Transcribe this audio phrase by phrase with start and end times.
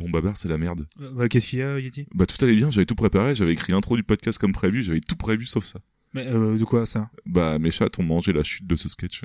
[0.00, 0.86] Bon, Babar, c'est la merde.
[1.00, 2.06] Euh, bah, Qu'est-ce qu'il y a, Yeti?
[2.14, 5.00] Bah, tout allait bien, j'avais tout préparé, j'avais écrit l'intro du podcast comme prévu, j'avais
[5.00, 5.80] tout prévu sauf ça.
[6.14, 7.10] Mais euh, de quoi ça?
[7.26, 9.22] Bah, mes chats ont mangé la chute de ce sketch.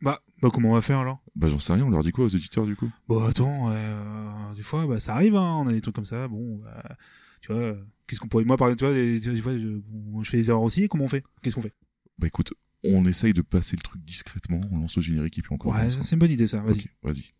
[0.00, 1.22] bah, bah, comment on va faire alors?
[1.36, 2.90] Bah, j'en sais rien, on leur dit quoi aux éditeurs du coup?
[3.08, 6.26] Bon, attends, euh, des fois, bah, ça arrive, hein, on a des trucs comme ça,
[6.28, 6.96] bon, bah,
[7.42, 7.76] tu vois,
[8.06, 8.44] qu'est-ce qu'on pourrait.
[8.44, 10.88] Moi, par exemple, tu vois, des, des fois, je, bon, je fais des erreurs aussi,
[10.88, 11.22] comment on fait?
[11.42, 11.74] Qu'est-ce qu'on fait?
[12.18, 12.52] Bah, écoute,
[12.82, 15.72] on essaye de passer le truc discrètement, on lance le générique et puis encore.
[15.72, 16.86] Ouais, c'est une bonne idée ça, vas-y.
[17.02, 17.32] Vas-y.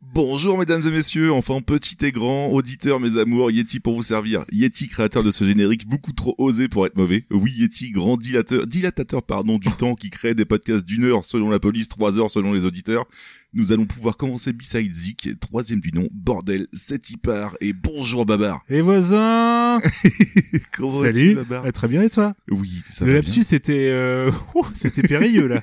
[0.00, 4.44] Bonjour mesdames et messieurs, enfin petit et grand, auditeurs mes amours, Yeti pour vous servir.
[4.50, 7.24] Yeti créateur de ce générique beaucoup trop osé pour être mauvais.
[7.30, 11.50] Oui Yeti, grand dilatateur, dilatateur pardon du temps qui crée des podcasts d'une heure selon
[11.50, 13.06] la police, trois heures selon les auditeurs.
[13.54, 18.24] Nous allons pouvoir commencer Beside Zik, troisième du nom, bordel, c'est y part et bonjour
[18.24, 18.64] Babar.
[18.70, 19.78] Et voisin
[20.72, 24.30] Comment Salut Babar Ah, Très bien, et toi Oui, ça Le va lapsus, c'était euh,
[24.54, 25.62] ouh, c'était périlleux, là.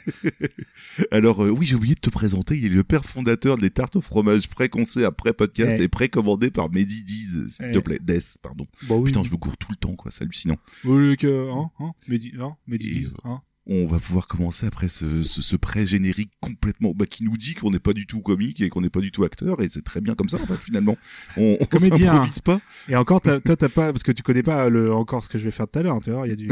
[1.11, 3.95] Alors euh, oui, j'ai oublié de te présenter, il est le père fondateur des tartes
[3.95, 5.83] au fromage pré-concé après podcast Eh.
[5.83, 7.71] et précommandé par Mehdi Diz, s'il Eh.
[7.71, 8.67] te plaît, Des, pardon.
[8.87, 9.05] Oui.
[9.05, 10.57] Putain, je me cours tout le temps, quoi, c'est hallucinant.
[10.85, 13.41] Oui, que, hein, hein, Mehdi, hein, Mehdi, Et, euh, hein.
[13.71, 17.69] On va pouvoir commencer après ce, ce, ce pré-générique complètement, bah, qui nous dit qu'on
[17.69, 20.01] n'est pas du tout comique et qu'on n'est pas du tout acteur, et c'est très
[20.01, 20.97] bien comme ça, en fait, finalement.
[21.37, 22.25] On, on Comédien.
[22.43, 22.61] pas.
[22.87, 25.37] Et encore, t'as- toi, t'as pas, parce que tu connais pas le, encore ce que
[25.37, 26.49] je vais faire tout à l'heure, tu vois, il y a du,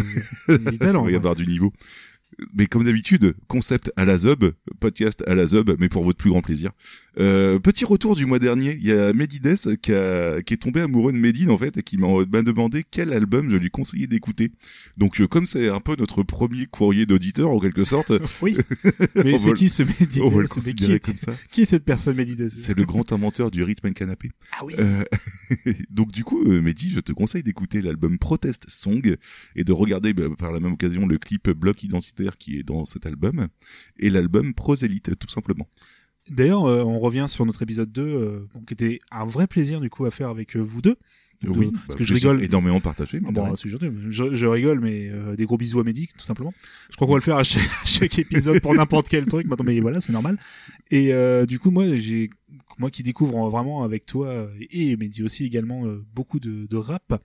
[0.50, 1.04] il y a du talent.
[1.06, 1.74] va y avoir du niveau.
[2.54, 4.46] Mais comme d'habitude, concept à la Zub,
[4.80, 6.72] podcast à la Zub, mais pour votre plus grand plaisir.
[7.20, 10.82] Euh, petit retour du mois dernier, il y a Medides qui, a, qui est tombé
[10.82, 14.08] amoureux de Medine en fait et qui m'a m'a demandé quel album je lui conseillais
[14.08, 14.52] d'écouter.
[14.98, 18.58] Donc euh, comme c'est un peu notre premier courrier d'auditeur en quelque sorte, Oui.
[19.16, 21.34] Mais c'est qui ce Mehdi on va le qui comme ça.
[21.52, 24.32] qui est cette personne Mehdi C'est le grand inventeur du rythme and canapé.
[24.52, 24.76] Ah oui.
[24.78, 25.04] Euh,
[25.90, 29.16] donc du coup, euh, Mehdi, je te conseille d'écouter l'album Protest Song
[29.56, 31.84] et de regarder bah, par la même occasion le clip Bloc
[32.40, 33.48] Qui est dans cet album
[34.00, 35.68] et l'album Prosélite tout simplement.
[36.30, 39.90] D'ailleurs, euh, on revient sur notre épisode 2, euh, qui était un vrai plaisir du
[39.90, 40.98] coup à faire avec euh, vous deux.
[41.44, 42.44] Donc, oui, euh, bah, parce que je rigole.
[42.44, 43.20] énormément partagé.
[43.20, 43.56] mais Ah bon.
[43.56, 46.54] Je, je rigole, mais euh, des gros bisous à Mehdi, tout simplement.
[46.90, 49.48] Je crois qu'on va le faire à chaque, à chaque épisode pour n'importe quel truc.
[49.48, 50.38] Maintenant, mais voilà, c'est normal.
[50.90, 52.32] Et euh, du coup, moi, j'ai,
[52.80, 57.22] moi qui découvre vraiment avec toi et Mehdi aussi également euh, beaucoup de, de rap,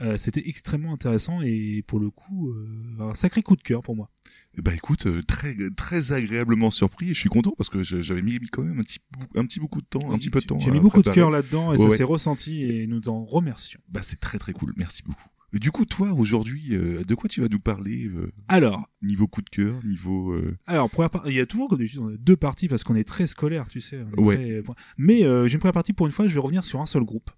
[0.00, 3.96] euh, c'était extrêmement intéressant et pour le coup, euh, un sacré coup de cœur pour
[3.96, 4.10] moi.
[4.58, 8.38] Bah écoute, euh, très très agréablement surpris et je suis content parce que j'avais mis
[8.50, 9.00] quand même un petit
[9.34, 10.58] un petit beaucoup de temps, un petit peu de temps.
[10.66, 11.96] À mis beaucoup de cœur là-dedans et Ouais, ça ouais.
[11.98, 13.80] s'est ressenti et nous t'en remercions.
[13.90, 15.28] Bah c'est très très cool, merci beaucoup.
[15.52, 19.26] Et du coup, toi aujourd'hui, euh, de quoi tu vas nous parler euh, Alors, niveau
[19.26, 22.36] coup de cœur, niveau euh, Alors, première par- il y a toujours comme d'habitude deux
[22.36, 24.00] parties parce qu'on est très scolaire, tu sais.
[24.16, 24.62] Ouais.
[24.62, 27.04] très- Mais j'ai une première partie pour une fois, je vais revenir sur un seul
[27.04, 27.30] groupe.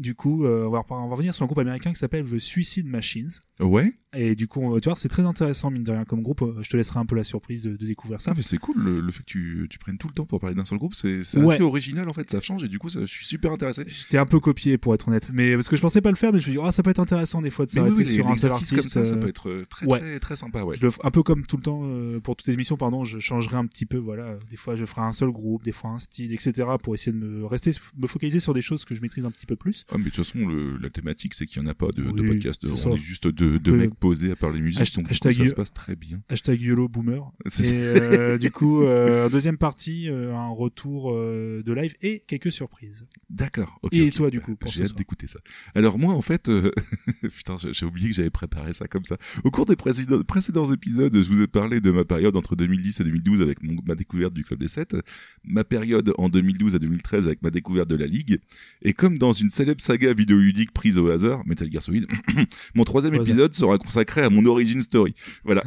[0.00, 2.38] Du coup, euh, on, va, on va revenir sur un groupe américain qui s'appelle The
[2.38, 3.28] Suicide Machines.
[3.60, 3.92] Ouais.
[4.12, 6.42] Et du coup, tu vois, c'est très intéressant, mine de rien, comme groupe.
[6.62, 8.32] Je te laisserai un peu la surprise de, de découvrir ça.
[8.32, 10.40] Ah mais c'est cool le, le fait que tu, tu prennes tout le temps pour
[10.40, 11.54] parler d'un seul groupe, c'est Ouais.
[11.54, 13.84] assez original en fait, ça change et du coup ça, je suis super intéressé.
[13.86, 15.30] J'étais un peu copié, pour être honnête.
[15.32, 16.90] Mais parce que je pensais pas le faire, mais je me dis, ah, ça peut
[16.90, 18.74] être intéressant des fois de oui, s'arrêter oui, sur un seul artiste.
[18.74, 19.98] comme ça, ça euh, peut être euh, très ouais.
[20.00, 20.76] très très sympa, ouais.
[20.76, 23.18] Je le un peu comme tout le temps euh, pour toutes les émissions pardon je
[23.20, 25.98] changerai un petit peu voilà des fois je ferai un seul groupe des fois un
[25.98, 29.24] style etc pour essayer de me rester me focaliser sur des choses que je maîtrise
[29.24, 31.68] un petit peu plus Ah, mais de toute façon, le, la thématique, c'est qu'il n'y
[31.68, 32.64] en a pas de, de Oui, podcast.
[32.86, 35.46] On est juste deux, deux peut- mecs posés à parler Hasht- donc coup, hashtag ça
[35.46, 36.20] se passe très bien.
[36.28, 41.94] hashtag YOLO boomer et euh, du coup euh, deuxième partie euh, un retour de live
[42.02, 43.80] et quelques surprises D'accord.
[43.92, 45.38] Et toi, du coup, J'ai hâte d'écouter ça.
[45.74, 46.50] Alors moi, en fait,
[47.36, 49.16] putain, j'ai oublié que j'avais préparé ça comme ça.
[49.44, 53.00] Au cours des précédents, précédents épisodes, je vous ai parlé de ma période entre 2010
[53.00, 54.96] et 2012 avec mon, ma découverte du Club des 7,
[55.44, 58.40] ma période en 2012 à 2013 avec ma découverte de la Ligue,
[58.82, 62.06] et comme dans une célèbre saga vidéoludique prise au hasard, Metal Gear Solid,
[62.74, 65.14] mon troisième épisode sera consacré à mon origin story.
[65.44, 65.62] Voilà.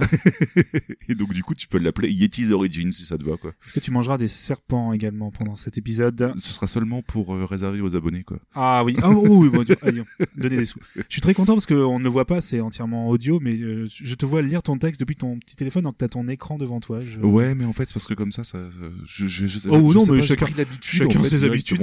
[1.10, 3.52] et donc du coup, tu peux l'appeler Yeti's Origin si ça te va, quoi.
[3.66, 6.34] est-ce que tu mangeras des serpents également pendant cet épisode?
[6.38, 8.40] Ce sera seulement pour euh, réserver aux abonnés, quoi.
[8.54, 10.04] ah oui ah oui, oui bon, allez,
[10.36, 13.10] donnez des sous je suis très content parce qu'on ne le voit pas c'est entièrement
[13.10, 16.08] audio mais euh, je te vois lire ton texte depuis ton petit téléphone donc t'as
[16.08, 17.20] ton écran devant toi je...
[17.20, 18.60] Ouais, mais en fait, c'est parce que comme ça, ça,
[19.06, 21.44] je, je, je, Oh, je non, sais mais pas, chacun- l'habitude, chacun en fait, ses
[21.46, 21.82] habitudes,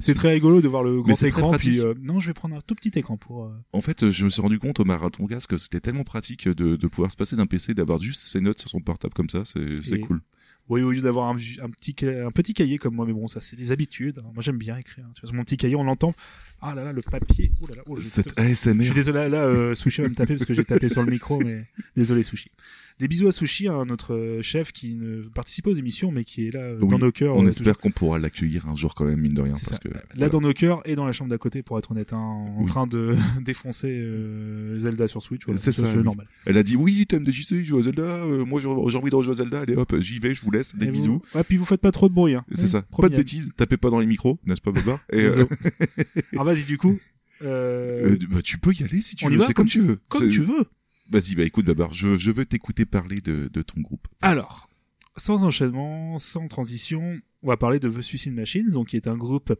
[0.00, 2.60] c'est très rigolo de voir le grand écran, puis euh, non, je vais prendre un
[2.60, 3.44] tout petit écran pour.
[3.46, 6.48] euh, En fait, je me suis rendu compte au marathon gaz que c'était tellement pratique
[6.48, 9.28] de, de pouvoir se passer d'un PC, d'avoir juste ses notes sur son portable comme
[9.30, 10.20] ça, c'est cool.
[10.68, 13.40] Oui, au lieu d'avoir un, un petit un petit cahier comme moi, mais bon, ça
[13.40, 14.18] c'est les habitudes.
[14.18, 14.28] hein.
[14.34, 15.04] Moi, j'aime bien écrire.
[15.14, 16.12] Tu vois, sur mon petit cahier, on l'entend.
[16.60, 17.52] Ah là là, le papier.
[17.62, 17.82] Oh là là.
[17.86, 18.82] oh, je- Cette Je ASMR.
[18.82, 21.38] suis désolé, là, euh, Sushi va me taper parce que j'ai tapé sur le micro,
[21.40, 22.50] mais désolé, Sushi.
[22.98, 26.24] Des bisous à Sushi, hein, notre euh, chef qui ne participe pas aux émissions, mais
[26.24, 27.36] qui est là euh, Oui, dans nos cœurs.
[27.36, 29.54] On euh, espère qu'on pourra l'accueillir un jour quand même, mine de rien.
[29.54, 29.86] C'est Parce ça.
[29.86, 30.28] que, Là voilà.
[30.30, 32.64] dans nos cœurs et dans la chambre d'à côté pour être honnête, hein, en Oui.
[32.64, 33.14] train de
[33.44, 35.44] défoncer euh, Zelda sur Switch.
[35.44, 36.02] Voilà, C'est ça, oui.
[36.02, 36.26] normal.
[36.46, 39.14] Elle a dit oui, t'aimes des JC, joue à Zelda, euh, moi j'ai envie de
[39.14, 41.22] rejouer à Zelda, allez hop, j'y vais, je vous laisse, des Et vous- bisous.
[41.34, 42.34] Ouais, puis vous faites pas trop de bruit.
[42.34, 42.46] Hein.
[42.54, 45.26] C'est ça, pas promis, de bêtises, tapez pas dans les micros, n'est-ce pas Baba Et.
[46.32, 46.98] Alors vas-y du coup.
[47.42, 49.66] euh, euh, bah, tu peux y aller si tu on y veux, va c'est comme
[49.66, 49.98] tu veux.
[50.08, 50.64] comme tu veux.
[51.10, 54.06] Vas-y, bah écoute Babar, je, je veux t'écouter parler de, de ton groupe.
[54.22, 54.68] Alors,
[55.16, 59.16] sans enchaînement, sans transition, on va parler de The Suicide Machines, donc qui est un
[59.16, 59.54] groupe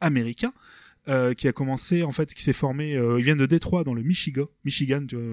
[0.00, 0.52] américain
[1.08, 2.94] euh, qui a commencé en fait, qui s'est formé.
[2.94, 4.46] euh, ils viennent de Détroit dans le Michigan.
[4.64, 5.24] Michigan, tu vois,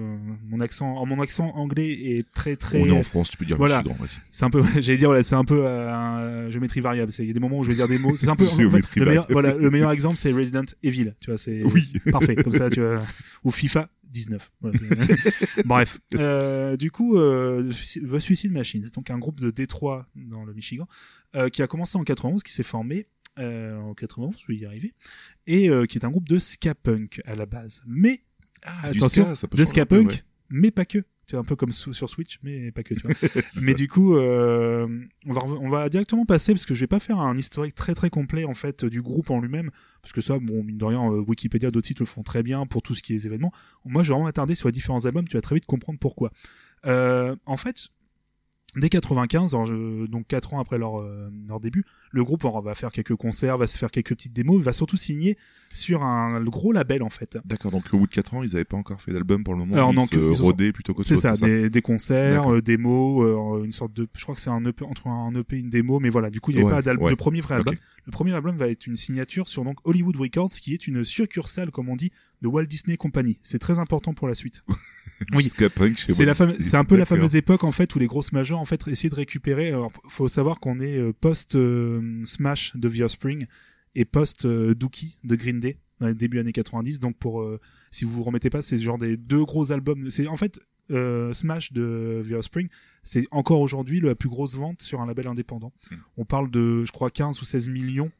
[0.48, 2.80] mon accent, en mon accent anglais est très très.
[2.80, 3.78] On est en France, tu peux dire Voilà.
[3.84, 4.04] Michigan.
[4.32, 7.12] C'est un peu, j'allais dire, voilà, c'est un peu euh, un géométrie variable.
[7.20, 8.16] Il y a des moments où je vais dire des mots.
[8.16, 8.46] C'est un peu.
[8.48, 9.32] en fait, Géométrie le meilleur, variable.
[9.32, 11.14] voilà, le meilleur exemple, c'est Resident Evil.
[11.20, 11.92] Tu vois, c'est Oui.
[12.10, 12.34] parfait.
[12.34, 13.04] Comme ça, tu vois.
[13.44, 14.50] Ou FIFA 19.
[14.60, 15.98] Voilà, c'est- Bref.
[16.14, 20.52] Euh, du coup, euh, The Suicide Machine, c'est donc un groupe de Détroit dans le
[20.52, 20.86] Michigan
[21.36, 23.06] euh, qui a commencé en 91, qui s'est formé
[23.38, 24.92] en 91, je vais y arriver,
[25.46, 27.80] et qui est un groupe de ska punk à la base.
[27.86, 28.22] Mais
[28.62, 30.22] Ah, attention, ska, ça peut de ska punk, ouais.
[30.50, 30.98] mais pas que.
[31.36, 32.94] Un peu comme sur Switch, mais pas que.
[32.94, 33.14] Tu vois.
[33.62, 33.74] Mais ça.
[33.74, 34.86] du coup, euh,
[35.26, 37.94] on, va, on va directement passer, parce que je vais pas faire un historique très
[37.94, 39.70] très complet en fait du groupe en lui-même,
[40.02, 42.66] parce que ça, bon, mine de rien, euh, Wikipédia, d'autres sites le font très bien
[42.66, 43.52] pour tout ce qui est événements.
[43.84, 46.32] Moi, je vais vraiment m'attarder sur les différents albums, tu vas très vite comprendre pourquoi.
[46.86, 47.88] Euh, en fait,
[48.76, 52.62] dès 95, alors je- donc 4 ans après leur, euh, leur début, le groupe alors,
[52.62, 55.36] va faire quelques concerts, va se faire quelques petites démos, va surtout signer
[55.72, 57.38] sur un le gros label en fait.
[57.44, 59.60] D'accord, donc au bout de 4 ans, ils avaient pas encore fait d'album pour le
[59.60, 59.74] moment.
[59.74, 63.24] Alors, ils non, se ils sont- plutôt qu'autre C'est ça, des, des concerts, euh, démos,
[63.24, 65.70] euh, une sorte de, je crois que c'est un EP entre un EP et une
[65.70, 67.12] démo, mais voilà, du coup il n'y avait Ouais, pas d'album, ouais.
[67.12, 67.74] de premier vrai album.
[68.06, 71.70] Le premier album va être une signature sur donc Hollywood Records, qui est une succursale,
[71.70, 72.10] comme on dit,
[72.42, 73.38] de Walt Disney Company.
[73.42, 74.64] C'est très important pour la suite.
[75.34, 75.44] Oui.
[76.14, 78.58] C'est la fame- c'est un peu la fameuse époque en fait où les grosses majors
[78.60, 79.68] en fait essayaient de récupérer.
[79.68, 83.46] Alors, faut savoir qu'on est euh, post euh, Smash de The Offspring
[83.94, 87.00] et post euh, Dookie de Green Day dans les débuts années 90.
[87.00, 90.08] Donc pour euh, si vous vous remettez pas, c'est genre des deux gros albums.
[90.10, 90.58] C'est en fait
[90.90, 92.68] euh, Smash de The Offspring,
[93.02, 95.72] c'est encore aujourd'hui la plus grosse vente sur un label indépendant.
[95.90, 95.96] Hmm.
[96.16, 98.10] On parle de je crois 15 ou 16 millions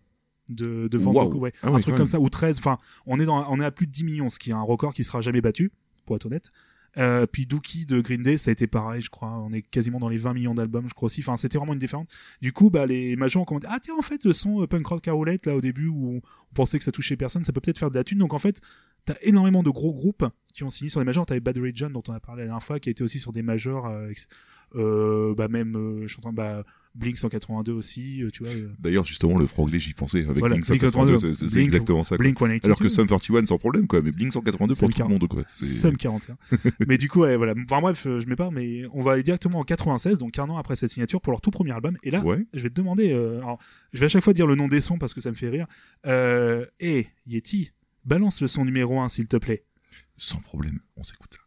[0.50, 1.14] de, de ventes.
[1.14, 2.06] Donc, ouais, Ah un truc comme même.
[2.06, 4.38] ça ou 13 enfin on est dans on est à plus de 10 millions ce
[4.38, 5.70] qui est un record qui sera jamais battu
[6.06, 6.50] pour être honnête
[6.96, 9.28] euh, puis Dookie de Green Day ça a été pareil je crois.
[9.28, 11.20] On est quasiment dans les 20 millions d'albums je crois aussi.
[11.20, 12.06] Enfin c'était vraiment une différence.
[12.40, 14.86] Du coup bah les majors ont commenté ah tiens en fait le son euh, punk
[14.86, 17.78] rock carolette là au début où on pensait que ça touchait personne ça peut peut-être
[17.78, 18.18] faire de la thune.
[18.18, 18.60] Donc en fait
[19.04, 22.02] t'as énormément de gros groupes qui ont signé sur des majors t'avais Bad Religion dont
[22.08, 24.10] on a parlé la dernière fois qui a été aussi sur des majors euh,
[24.74, 26.64] euh, bah même je suis en train bah
[26.94, 30.56] Blink 182 aussi euh, tu vois euh, D'ailleurs, justement, le franglais, j'y pensais avec Voilà,
[30.56, 32.16] Blink Blink 182, 182, c'est exactement ça.
[32.16, 35.02] Blink 182 Alors que Sum 41 sans problème, quoi, mais Blink 182 Sum pour tout
[35.02, 35.44] le monde, quoi.
[35.48, 36.36] Sum 41.
[36.88, 37.54] mais du coup, ouais, voilà.
[37.70, 40.48] Enfin bref, euh, je mets pas, mais on va aller directement en 96, donc un
[40.48, 41.96] an après cette signature, pour leur tout premier album.
[42.02, 42.44] Et là, Ouais.
[42.54, 43.58] je vais te demander, euh, alors,
[43.92, 45.48] je vais à chaque fois dire le nom des sons parce que ça me fait
[45.48, 45.66] rire.
[46.06, 47.70] Euh, et Yeti,
[48.04, 49.64] balance le son numéro 1, s'il te plaît.
[50.16, 51.38] Sans problème, on s'écoute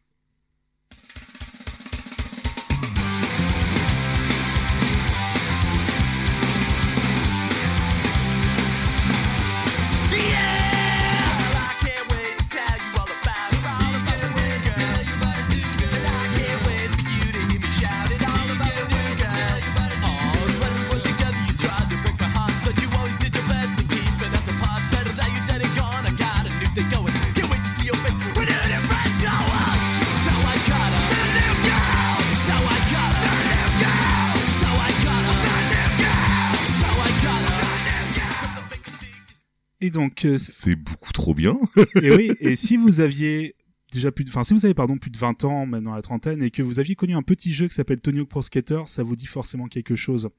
[39.83, 41.59] Et donc, euh, C'est beaucoup trop bien.
[42.01, 43.55] et oui, et si vous aviez
[43.91, 46.41] déjà plus de, enfin, si vous avez, pardon, plus de 20 ans, dans la trentaine,
[46.41, 49.03] et que vous aviez connu un petit jeu qui s'appelle Tony Hawk Pro Skater, ça
[49.03, 50.29] vous dit forcément quelque chose.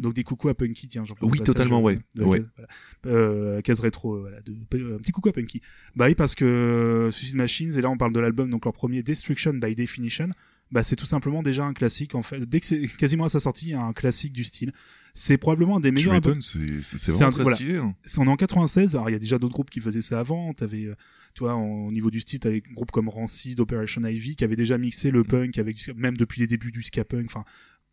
[0.00, 1.04] Donc des coucous à Punky, tiens.
[1.22, 1.98] Oui, totalement, ouais.
[2.14, 2.42] de Ouais.
[2.56, 2.68] voilà.
[3.06, 4.40] Euh, case rétro, euh, voilà.
[4.40, 5.60] De, euh, un petit coucou à Punky.
[5.96, 8.74] Bah oui, parce que euh, Suicide Machines, et là on parle de l'album, donc leur
[8.74, 10.28] premier Destruction by Definition,
[10.70, 12.40] bah c'est tout simplement déjà un classique en fait.
[12.40, 14.72] Dès que c'est quasiment à sa sortie, un classique du style.
[15.14, 16.14] C'est probablement un des meilleurs
[16.80, 17.56] c'est vraiment un- très voilà.
[17.56, 17.76] stylé.
[17.76, 17.94] hein.
[18.04, 20.84] C'est- en 96, alors il y a déjà d'autres groupes qui faisaient ça avant, t'avais,
[20.86, 20.94] euh,
[21.34, 24.44] tu vois, en- au niveau du style, t'avais un groupe comme Rancid, Operation Ivy, qui
[24.44, 25.14] avait déjà mixé Mm.
[25.14, 27.44] le punk avec du même depuis les débuts du ska punk, enfin,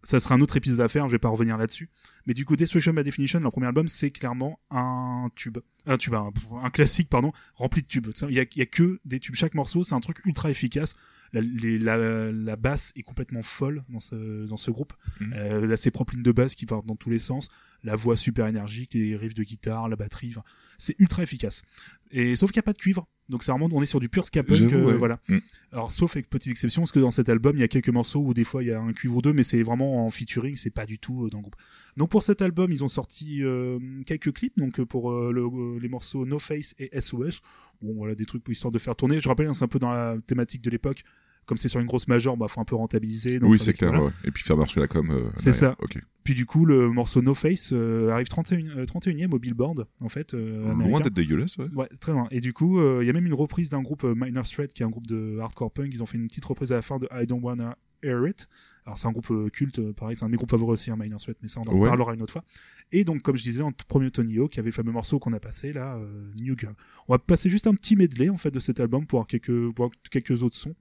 [0.04, 1.90] ça sera un autre épisode à faire, je vais pas revenir là-dessus.
[2.26, 5.58] Mais du coup, Destruction by Definition, leur premier album, c'est clairement un tube.
[5.86, 6.32] Un tube, un,
[6.64, 8.08] un classique, pardon, rempli de tubes.
[8.30, 9.36] Il y y a que des tubes.
[9.36, 10.96] Chaque morceau, c'est un truc ultra efficace.
[11.34, 14.94] La, les- la, la basse est complètement folle dans ce, dans ce groupe.
[15.20, 15.34] Mhm.
[15.36, 17.48] Euh, là, ses propres lignes de basse qui partent dans tous les sens.
[17.84, 20.34] La voix super énergique, les riffs de guitare, la batterie.
[20.78, 21.62] c'est ultra efficace.
[22.12, 23.08] Et sauf qu'il n'y a pas de cuivre.
[23.30, 24.94] Donc c'est vraiment, on est sur du pur ska punk, euh, ouais.
[24.98, 25.20] voilà.
[25.28, 25.38] Mm.
[25.72, 28.22] Alors sauf avec petite exception, parce que dans cet album, il y a quelques morceaux
[28.22, 30.56] où des fois il y a un cuivre ou deux, mais c'est vraiment en featuring,
[30.56, 31.56] c'est pas du tout euh, dans le groupe.
[31.98, 35.90] Donc pour cet album, ils ont sorti euh, quelques clips, donc euh, pour le- les
[35.90, 37.42] morceaux No Face et SOS.
[37.84, 39.20] Bon voilà, des trucs pour histoire de faire tourner.
[39.20, 41.04] Je rappelle, hein, c'est un peu dans la thématique de l'époque.
[41.50, 43.40] Comme c'est sur une grosse major, bah faut un peu rentabiliser.
[43.40, 43.92] donc oui, c'est clair.
[44.04, 44.12] ouais.
[44.24, 45.10] Et puis faire marcher la com.
[45.10, 45.76] euh, C'est ça.
[45.80, 45.98] Ok.
[46.24, 50.10] Puis du coup, le morceau No Face euh, arrive 31, euh, 31e au Billboard, en
[50.10, 50.36] fait.
[50.36, 51.00] euh, Loin américain.
[51.06, 51.66] d'être dégueulasse, ouais.
[51.74, 52.28] Ouais, très loin.
[52.30, 54.72] Et du coup, euh, il y a même une reprise d'un groupe euh, Minor Threat,
[54.72, 55.90] qui est un groupe de hardcore punk.
[55.92, 58.48] Ils ont fait une petite reprise à la fin de I Don't Wanna Hear It.
[58.86, 60.90] Alors c'est un groupe euh, culte, euh, pareil, c'est un de mes groupes favoris aussi,
[60.92, 61.88] hein, Minor Threat, mais ça on en Ouais.
[61.88, 62.44] parlera une autre fois.
[62.92, 65.20] Et donc, comme je disais, en premier Tony Hawk, il y avait le fameux morceau
[65.20, 66.74] qu'on a passé là, euh, New Girl.
[67.08, 69.50] On va passer juste un petit medley en fait de cet album pour voir quelques,
[69.52, 70.76] voir quelques autres sons.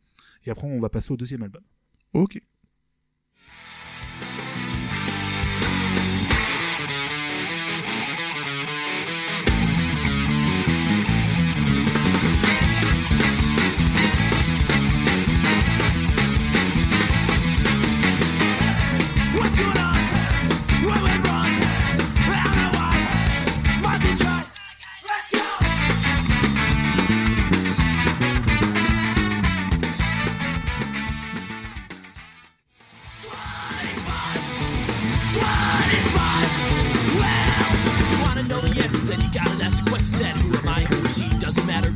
[0.49, 1.63] Et après, on va passer au deuxième album.
[2.15, 2.41] Ok.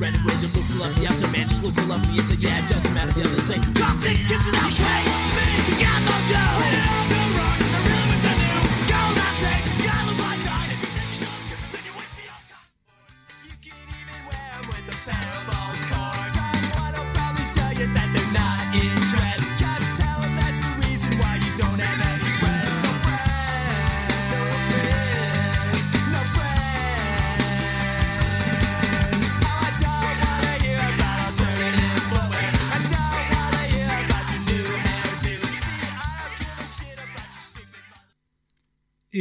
[0.03, 2.59] Doesn't matter anyway, just look love the answer, man, just look love the answer, yeah,
[2.59, 3.13] it doesn't matter.
[3.13, 3.55] The other say.
[3.75, 4.99] Toxic kids and I'll say,
[5.37, 6.82] me, you got no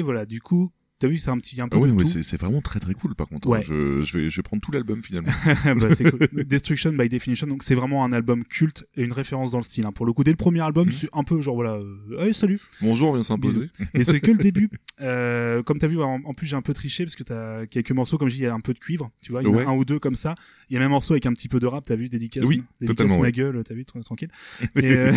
[0.02, 2.62] voilà, du coup, t'as vu, c'est un petit, un peu Ah de mais c'est vraiment
[2.62, 3.48] très très cool par contre.
[3.50, 3.60] Ouais.
[3.60, 3.64] hein.
[3.68, 5.32] Je, je vais je vais prendre tout l'album finalement.
[5.66, 6.28] Bah, c'est cool.
[6.46, 9.86] Destruction by Definition, donc c'est vraiment un album culte et une référence dans le style.
[9.86, 9.92] hein.
[9.92, 10.92] Pour le coup, dès le premier album, Mhm.
[10.94, 12.60] c'est un peu genre voilà, euh, hey, salut.
[12.82, 13.70] Bonjour, viens s'imposer.
[13.94, 14.70] Mais c'est que le début.
[15.02, 17.92] Euh, comme t'as vu, en, en plus j'ai un peu triché parce que t'as quelques
[17.92, 19.50] morceaux, comme je dis, il y a un peu de cuivre, tu vois, il y
[19.50, 19.66] en Ouais.
[19.66, 20.36] a un ou deux comme ça.
[20.70, 22.46] Il y a même un morceau avec un petit peu de rap, t'as vu, dédicace,
[22.46, 23.32] Oui, dédicace totalement, ma ouais.
[23.32, 24.30] gueule, t'as vu, tra- tranquille.
[24.76, 25.12] Et euh,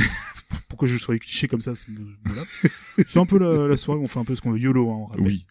[0.68, 1.88] pourquoi je sois cliché comme ça, c'est
[2.24, 2.42] voilà.
[3.06, 4.90] C'est un peu la, la soirée où on fait un peu ce qu'on veut, YOLO,
[4.90, 5.26] hein, on rappelle.
[5.26, 5.46] Oui,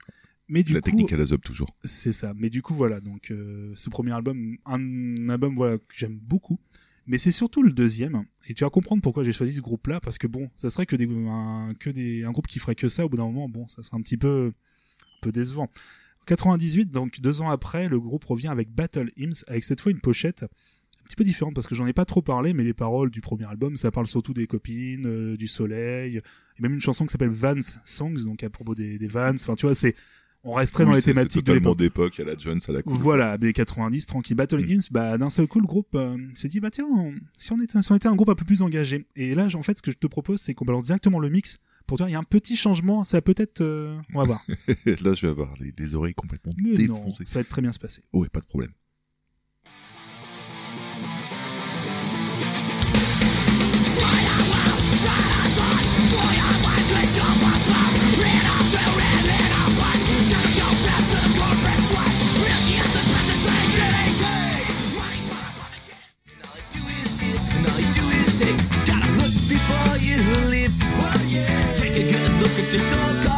[0.47, 1.69] Mais du la coup, technique à la zob toujours.
[1.85, 2.33] c'est ça.
[2.35, 2.99] Mais du coup, voilà.
[2.99, 6.59] Donc, euh, ce premier album, un album voilà que j'aime beaucoup.
[7.05, 8.25] Mais c'est surtout le deuxième.
[8.47, 10.95] Et tu vas comprendre pourquoi j'ai choisi ce groupe-là, parce que bon, ça serait que
[10.95, 13.05] des un, que des un groupe qui ferait que ça.
[13.05, 14.53] Au bout d'un moment, bon, ça serait un petit peu
[15.01, 15.63] un peu décevant.
[16.21, 19.91] En 98, donc deux ans après, le groupe revient avec Battle Hymns, avec cette fois
[19.91, 20.45] une pochette
[21.03, 23.19] un petit peu différente parce que j'en ai pas trop parlé, mais les paroles du
[23.19, 27.11] premier album, ça parle surtout des copines, euh, du soleil, et même une chanson qui
[27.11, 29.33] s'appelle Vans Songs, donc à propos des, des Vans.
[29.33, 29.95] Enfin, tu vois, c'est
[30.43, 31.77] on resterait dans les thématiques de l'époque.
[31.77, 32.93] d'époque à la Jones, à la cool.
[32.97, 34.35] Voilà, les 90, tranquille.
[34.35, 34.69] Battle Mm.
[34.69, 37.59] Hymns, bah, d'un seul coup, le groupe euh, s'est dit, bah tiens, on- si on,
[37.61, 39.05] était, si on était un groupe un peu plus engagé.
[39.15, 41.59] Et là, en fait, ce que je te propose, c'est qu'on balance directement le mix.
[41.87, 43.59] Pour dire, il y a un petit changement, ça peut être...
[43.61, 44.45] euh, on va voir.
[44.85, 47.25] Là, je vais avoir les, les oreilles complètement Mais non, défoncées.
[47.25, 48.01] ça va être très bien se passer.
[48.13, 48.71] Ouais, pas de problème.
[72.43, 73.32] Look at your so-called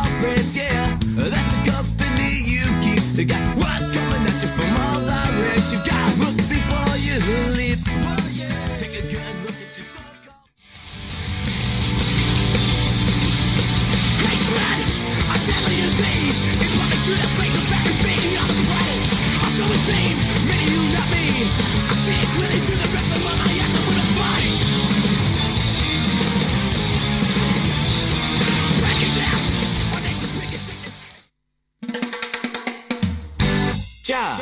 [34.07, 34.33] Ja.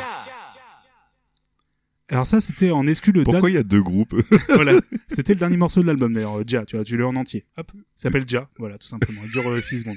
[2.08, 4.14] Alors ça, c'était en exclu le Pourquoi il y a deux groupes?
[4.54, 4.78] Voilà.
[5.08, 7.46] C'était le dernier morceau de l'album d'ailleurs, euh, Ja, tu vois, tu l'as en entier.
[7.56, 9.20] Hop, s'appelle Ja, voilà, tout simplement.
[9.24, 9.96] Il dure 6 secondes.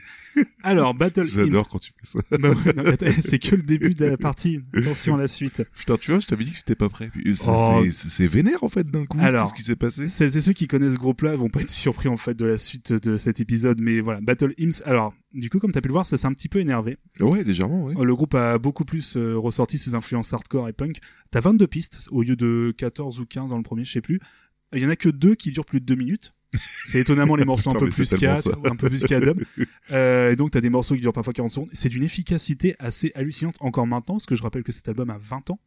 [0.63, 1.23] Alors, Battle.
[1.23, 2.19] J'adore quand tu fais ça.
[2.37, 4.59] Bah ouais, c'est que le début de la partie.
[4.73, 5.63] Attention à la suite.
[5.75, 7.09] Putain, tu vois, je t'avais dit que j'étais pas prêt.
[7.35, 8.27] C'est- Oh.
[8.29, 9.17] vénère, en fait, d'un coup.
[9.21, 9.43] Alors.
[9.43, 12.09] Qu'est-ce qui s'est passé Celles et ceux qui connaissent ce groupe-là vont pas être surpris
[12.09, 14.81] en fait de la suite de cet épisode, mais voilà, Battle Hymns.
[14.85, 16.97] Alors, du coup, comme t'as pu le voir, ça s'est un petit peu énervé.
[17.19, 17.93] Ouais, légèrement, ouais.
[18.03, 20.97] Le groupe a beaucoup plus euh, ressorti ses influences hardcore et punk.
[21.31, 24.19] T'as 22 pistes au lieu de 14 ou 15 dans le premier, je sais plus.
[24.73, 26.33] Il y en a que deux qui durent plus de deux minutes.
[26.85, 28.35] C'est étonnamment les morceaux un peu plus ska,
[28.65, 29.19] un peu plus ska.
[29.91, 31.69] Euh, et donc t'as des morceaux qui durent parfois 40 secondes.
[31.73, 35.17] C'est d'une efficacité assez hallucinante encore maintenant, parce que je rappelle que cet album a
[35.17, 35.59] 20 ans.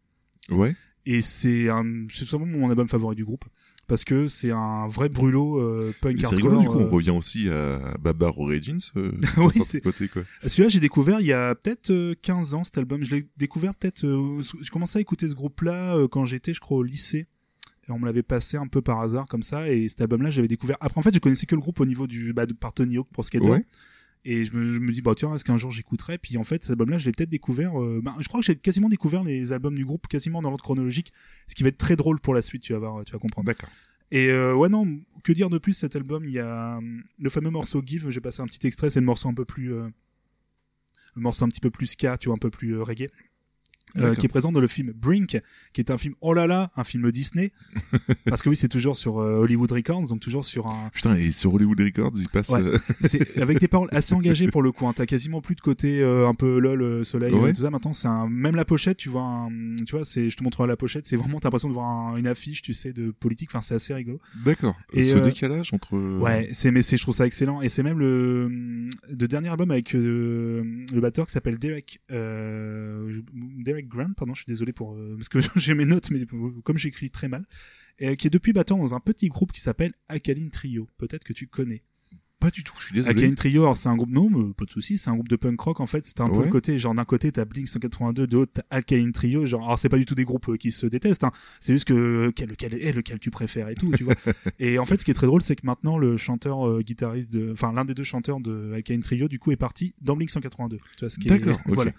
[0.51, 0.75] Ouais.
[1.07, 3.45] Et c'est un, c'est tout simplement mon album favori du groupe.
[3.87, 6.37] Parce que c'est un vrai brûlot euh, punk Mais hardcore.
[6.51, 8.79] rigolo, du coup, euh, on revient aussi à Babar Origins.
[8.97, 9.93] Euh, Oui, c'est- quoi.
[10.47, 13.03] Celui-là, j'ai découvert il y a peut-être euh, 15 ans cet album.
[13.03, 14.05] Je l'ai découvert peut-être.
[14.05, 17.27] euh, je commençais à écouter ce groupe-là euh, quand j'étais, je crois, au lycée.
[17.89, 19.71] Et on me l'avait passé un peu par hasard comme ça.
[19.71, 20.77] Et cet album-là, j'avais découvert.
[20.81, 22.99] Après, en fait, je connaissais que le groupe au niveau du bah, de par Tony
[22.99, 23.51] Hawk pour Skater.
[23.51, 23.65] Ouais.
[24.27, 26.19] Et je me, je me dis, bah tiens, est-ce qu'un jour j'écouterai?
[26.19, 27.81] Puis en fait, cet album-là, je l'ai peut-être découvert.
[27.81, 30.63] euh, bah, je crois que j'ai quasiment découvert les albums du groupe quasiment dans l'ordre
[30.63, 31.13] chronologique,
[31.49, 32.63] ce qui va être très drôle pour la suite.
[32.63, 33.47] Tu vas voir, tu vas comprendre.
[33.47, 33.71] D'accord.
[34.11, 36.25] Et euh, ouais non, que dire de plus cet album?
[36.25, 36.81] Il y a euh,
[37.19, 38.11] le fameux morceau Give.
[38.11, 38.91] J'ai passé un petit extrait.
[38.91, 39.89] C'est le morceau un peu plus, euh,
[41.15, 43.09] le morceau un petit peu plus ska, tu vois, un peu plus euh, reggae.
[43.99, 45.41] Euh, qui est présent dans le film Brink,
[45.73, 47.53] qui est un film oh là là, un film Disney,
[48.27, 51.33] parce que oui c'est toujours sur euh, Hollywood Records, donc toujours sur un, Putain, et
[51.33, 52.49] sur Hollywood Records, il passe.
[52.51, 52.61] Ouais.
[52.63, 54.87] euh, c'est avec des paroles assez engagées pour le coup.
[54.87, 54.93] Hein.
[54.95, 57.53] T'as quasiment plus de côté euh, un peu lol, soleil, Ouais.
[57.53, 57.71] tout ça.
[57.71, 58.97] Maintenant, c'est un même la pochette.
[58.99, 59.49] Tu vois, un...
[59.87, 61.07] tu vois, c'est, je te montrerai la pochette.
[61.07, 63.51] C'est vraiment t'as l'impression de voir un- une affiche, tu sais, de politique.
[63.51, 64.21] Enfin, c'est assez rigolo.
[64.45, 64.77] D'accord.
[64.93, 65.97] Et, Ce décalage entre.
[65.97, 68.49] Ouais, c'est mais c'est je trouve ça excellent et c'est même le
[69.09, 73.13] le dernier album avec le batteur qui s'appelle Derek euh,
[73.89, 76.25] Grant pardon, je suis désolé pour euh, parce que j'ai mes notes mais
[76.65, 77.47] comme j'écris très mal
[77.99, 80.89] et qui est depuis batteur dans un petit groupe qui s'appelle Alkaline Trio.
[80.99, 81.81] Peut-être que tu connais.
[82.41, 83.15] Pas du tout, je suis désolé.
[83.15, 85.37] Alkaline Trio, alors c'est un groupe non, mais pas de souci, c'est un groupe de
[85.37, 86.07] punk rock en fait.
[86.07, 89.13] C'est un peu le côté genre d'un côté t'as Blink 182, de l'autre t'as Alkaline
[89.13, 89.45] Trio.
[89.45, 91.33] Genre alors c'est pas du tout des groupes euh, qui se détestent, hein.
[91.61, 94.15] c'est juste que lequel, lequel est lequel tu préfères et tout, tu vois.
[94.59, 97.31] et en fait, ce qui est très drôle, c'est que maintenant le chanteur euh, guitariste
[97.31, 100.79] de, enfin l'un des deux chanteurs de Trio, du coup, est parti dans Blink 182.
[100.79, 101.75] Tu vois ce qui est- D'accord, ok.
[101.75, 101.93] Voilà.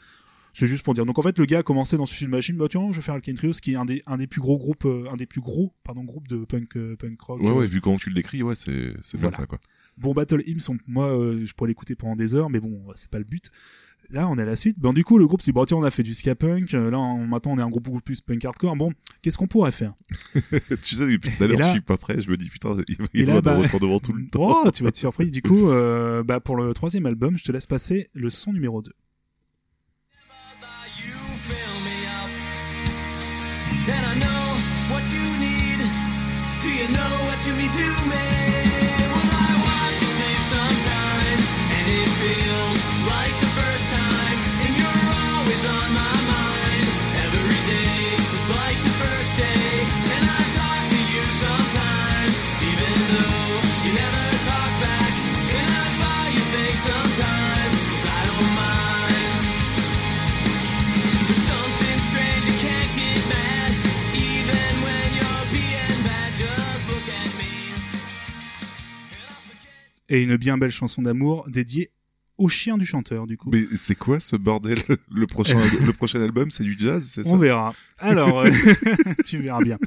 [0.54, 1.06] C'est juste pour dire.
[1.06, 3.14] Donc en fait, le gars a commencé dans Suicide Machine, bah tiens, je vais faire
[3.16, 5.26] Alkaline Trio, ce qui est un des un des plus gros groupes, euh, un des
[5.26, 7.42] plus gros, pardon, groupes de punk euh, punk rock.
[7.42, 9.36] Ouais, euh, ouais, vu comment tu le décris, ouais, c'est c'est Voilà.
[9.38, 9.60] ça, quoi.
[9.98, 13.20] Bon, Battle Hymns, moi, euh, je pourrais l'écouter pendant des heures, mais bon, c'est pas
[13.20, 13.52] le but.
[14.10, 14.78] Là, on est à la suite.
[14.78, 16.74] Bon, du coup, le groupe, c'est bon, tiens, on a fait du ska punk.
[16.74, 18.76] euh, Là, on, maintenant, on est un groupe beaucoup plus punk hardcore.
[18.76, 19.94] Bon, qu'est-ce qu'on pourrait faire?
[20.82, 22.98] Tu sais, depuis tout à l'heure, je suis pas prêt, je me dis, putain, il
[22.98, 24.64] va y avoir bah- retour devant tout le temps.
[24.66, 25.30] Oh, tu vas être surpris.
[25.32, 28.82] Du coup, euh, bah, pour le troisième album, je te laisse passer le son numéro
[28.82, 28.92] 2.
[70.12, 71.90] Et une bien belle chanson d'amour dédiée
[72.38, 73.50] au chien du chanteur, du coup.
[73.50, 74.78] Mais c'est quoi ce bordel?
[75.10, 77.30] Le prochain, le prochain album, c'est du jazz, c'est ça?
[77.32, 77.74] On verra.
[77.98, 78.50] Alors, euh,
[79.26, 79.78] tu verras bien.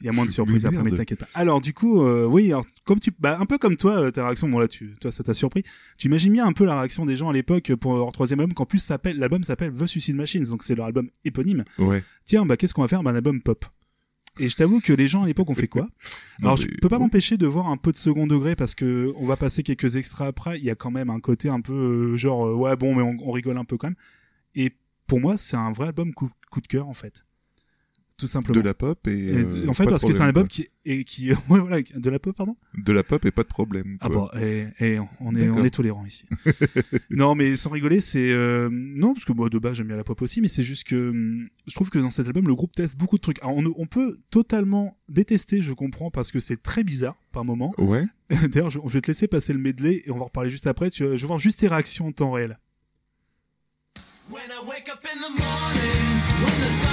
[0.00, 1.28] Il y a moins de surprises après, mais t'inquiète pas.
[1.34, 4.24] Alors, du coup, euh, oui, alors, comme tu, bah, un peu comme toi, euh, ta
[4.24, 5.62] réaction, bon là, tu, toi, ça t'a surpris.
[5.98, 8.54] Tu imagines bien un peu la réaction des gens à l'époque pour leur troisième album,
[8.54, 11.64] qu'en plus s'appelle, l'album s'appelle The Suicide Machines, donc c'est leur album éponyme.
[11.78, 12.02] Ouais.
[12.24, 13.02] Tiens, bah, qu'est-ce qu'on va faire?
[13.02, 13.66] Bah, un album pop.
[14.38, 15.88] Et je t'avoue que les gens à l'époque ont fait quoi?
[16.42, 19.26] Alors je peux pas m'empêcher de voir un peu de second degré parce que on
[19.26, 20.58] va passer quelques extraits après.
[20.58, 21.72] Il y a quand même un côté un peu
[22.12, 23.96] euh, genre euh, ouais bon mais on, on rigole un peu quand même.
[24.54, 24.72] Et
[25.06, 27.24] pour moi c'est un vrai album coup, coup de cœur en fait,
[28.16, 28.58] tout simplement.
[28.58, 29.10] De la pop et.
[29.10, 31.30] Et, euh, en fait pas de parce que c'est un problème, album qui et qui
[31.32, 32.56] ouais, voilà de la pop pardon.
[32.76, 33.98] De la pop et pas de problème.
[34.00, 36.26] Ah bon et, et on est on est tolérant ici.
[37.10, 40.04] non mais sans rigoler c'est euh, non parce que moi de base j'aime bien la
[40.04, 42.72] pop aussi mais c'est juste que hum, je trouve que dans cet album le groupe
[42.72, 43.42] teste beaucoup de trucs.
[43.42, 47.74] Alors, on, on peut totalement détester je comprends parce que c'est très bizarre par moment.
[47.78, 48.06] Ouais.
[48.48, 50.66] D'ailleurs, je, je vais te laisser passer le medley et on va en reparler juste
[50.66, 50.90] après.
[50.90, 52.58] Tu, je vais voir juste tes réactions en temps réel.
[54.28, 56.85] When I wake up in the morning, when the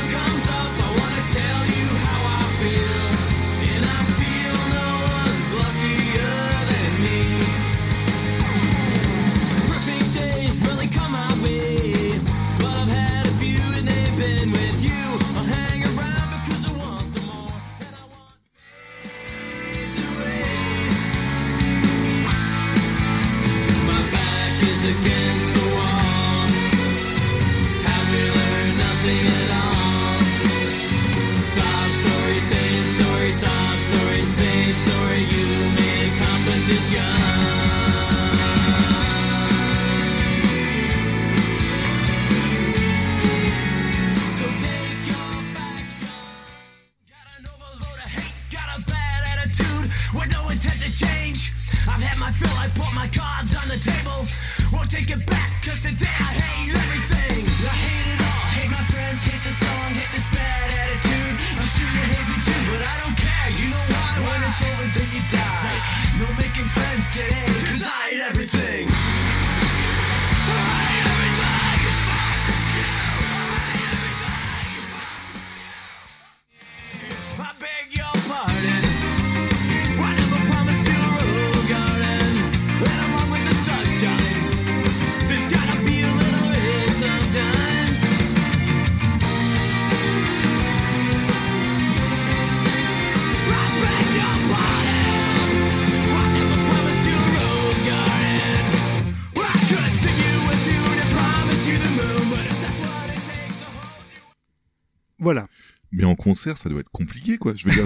[106.24, 107.54] concert, ça doit être compliqué, quoi.
[107.56, 107.86] Je veux dire,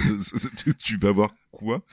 [0.56, 1.82] tu, tu vas voir quoi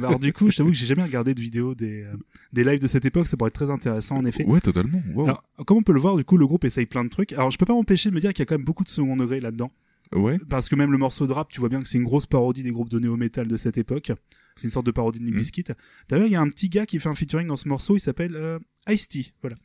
[0.00, 2.16] Bah, Alors du coup, je t'avoue que j'ai jamais regardé de vidéo des, euh,
[2.52, 4.44] des lives de cette époque, ça pourrait être très intéressant en effet.
[4.44, 5.00] Ouais, totalement.
[5.14, 5.24] Wow.
[5.24, 7.32] Alors, comme on peut le voir, du coup, le groupe essaye plein de trucs.
[7.32, 8.88] Alors, je peux pas m'empêcher de me dire qu'il y a quand même beaucoup de
[8.88, 9.70] second degré là-dedans.
[10.14, 10.38] Ouais.
[10.48, 12.62] Parce que même le morceau de rap, tu vois bien que c'est une grosse parodie
[12.62, 14.12] des groupes de néo-metal de cette époque.
[14.56, 15.36] C'est une sorte de parodie de Mhm.
[15.36, 15.64] Bizkit.
[16.08, 18.00] D'ailleurs, il y a un petit gars qui fait un featuring dans ce morceau, il
[18.00, 19.32] s'appelle euh, Ice-T.
[19.42, 19.56] Voilà.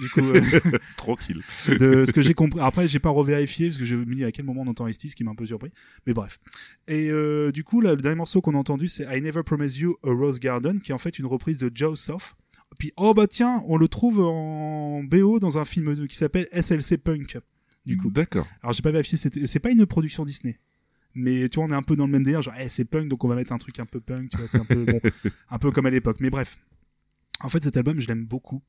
[0.00, 0.40] Du coup, euh,
[0.96, 1.42] Tranquille.
[1.68, 2.60] de ce que j'ai compris.
[2.60, 5.10] Après, j'ai pas revérifié parce que je me dis à quel moment on entend Ice-T,
[5.10, 5.70] ce qui m'a un peu surpris.
[6.06, 6.38] Mais bref.
[6.86, 9.76] Et euh, du coup, là, le dernier morceau qu'on a entendu, c'est I Never Promise
[9.78, 12.34] You a Rose Garden, qui est en fait une reprise de Joe Soft.
[12.78, 16.96] Puis, oh bah tiens, on le trouve en BO dans un film qui s'appelle SLC
[16.98, 17.38] Punk.
[17.86, 18.10] Du coup.
[18.10, 18.46] D'accord.
[18.62, 20.58] Alors j'ai pas vérifié, c'est pas une production Disney.
[21.14, 23.08] Mais tu vois, on est un peu dans le même délire, genre, eh, c'est punk,
[23.08, 25.00] donc on va mettre un truc un peu punk, tu vois, c'est un peu, bon,
[25.50, 26.18] un peu comme à l'époque.
[26.20, 26.58] Mais bref.
[27.40, 28.62] En fait, cet album, je l'aime beaucoup.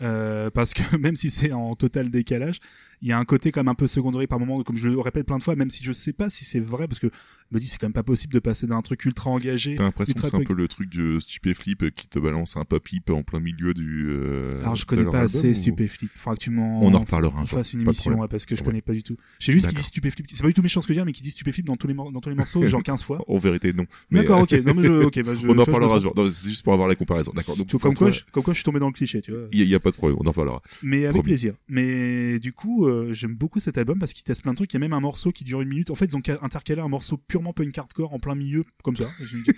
[0.00, 2.58] Euh, parce que même si c'est en total décalage,
[3.02, 5.26] il y a un côté comme un peu secondaire par moment, comme je le répète
[5.26, 7.10] plein de fois, même si je sais pas si c'est vrai, parce que
[7.54, 9.76] me dis c'est quand même pas possible de passer d'un truc ultra engagé.
[9.76, 13.10] T'as l'impression que c'est un peu le truc de Stupéflip qui te balance un pop-hip
[13.10, 14.06] en plein milieu du.
[14.08, 16.10] Euh, Alors je connais pas assez ou- Stupéflip.
[16.14, 16.82] Faudra que tu m'en.
[16.82, 18.66] On en reparlera un jour, fasse une émission, ouais, parce que je Ouais.
[18.66, 19.16] connais pas du tout.
[19.38, 19.82] Je sais juste qu'il D'accord.
[19.82, 20.26] dit Stupéflip.
[20.32, 21.76] C'est pas du tout méchant ce que je veux dire, mais qu'il dit Stupéflip dans
[21.76, 23.22] tous les, dans tous les morceaux, genre 15 fois.
[23.28, 23.86] En vérité, non.
[24.10, 24.52] Mais, D'accord, ok.
[24.64, 26.14] Non, mais je, ok, bah, je, on en tu vois, je me parlera un jour.
[26.32, 27.32] C'est juste pour avoir la comparaison.
[27.34, 27.56] D'accord.
[27.56, 29.42] Donc, comme quoi, comme quoi, je suis tombé dans le cliché, tu vois.
[29.52, 30.16] il y, a- pas de problème.
[30.20, 30.62] On en parlera.
[30.82, 31.54] Mais avec plaisir.
[31.68, 34.72] Mais du coup, euh, j'aime beaucoup cet album parce qu'il teste plein de trucs.
[34.72, 35.90] Il y a même un morceau qui dure une minute.
[35.90, 38.96] En fait, ils ont ca- intercalé un morceau purement punk hardcore en plein milieu, comme
[38.96, 39.08] ça.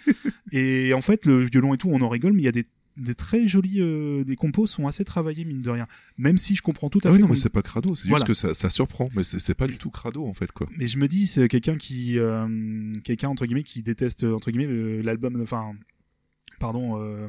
[0.53, 2.67] et en fait, le violon et tout, on en rigole, mais il y a des,
[2.97, 5.87] des très jolis, euh, des compos sont assez travaillés, mine de rien.
[6.17, 7.17] Même si je comprends tout à Ah fait.
[7.17, 7.95] oui, non, mais c'est pas crado.
[7.95, 8.25] C'est Voilà.
[8.25, 9.09] juste que ça, ça surprend.
[9.15, 10.67] Mais c'est pas du tout crado, en fait, quoi.
[10.79, 15.03] mais je me dis, c'est quelqu'un qui, euh, quelqu'un entre guillemets qui déteste entre guillemets
[15.03, 15.73] l'album, enfin,
[16.59, 17.29] pardon, euh,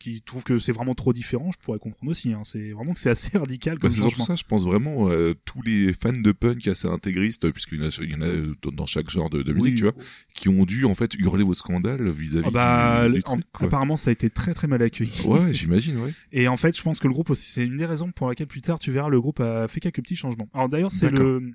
[0.00, 1.50] qui trouve que c'est vraiment trop différent.
[1.52, 2.32] Je pourrais comprendre aussi.
[2.32, 2.42] Hein.
[2.44, 4.24] C'est vraiment que c'est assez radical Bah, comme surtout changement.
[4.24, 7.88] ça, je pense vraiment euh, tous les fans de punk assez intégristes, puisqu'il y en
[7.88, 9.76] a, il y en a euh, dans chaque genre de, de musique, Oui.
[9.76, 9.94] tu vois,
[10.34, 13.38] qui ont dû en fait hurler au scandale vis-à-vis Ah bah, du, du le- truc,
[13.38, 13.66] en- quoi.
[13.66, 15.12] apparemment, ça a été très très mal accueilli.
[15.24, 16.12] Ouais, j'imagine, ouais.
[16.32, 18.46] Et en fait, je pense que le groupe aussi, c'est une des raisons pour laquelle
[18.46, 20.48] plus tard, tu verras, le groupe a fait quelques petits changements.
[20.54, 21.52] Alors d'ailleurs, c'est le,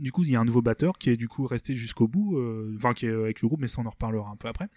[0.00, 2.36] du coup, il y a un nouveau batteur qui est du coup resté jusqu'au bout,
[2.36, 4.68] euh, enfin qui est avec le groupe, mais ça on en reparlera un peu après.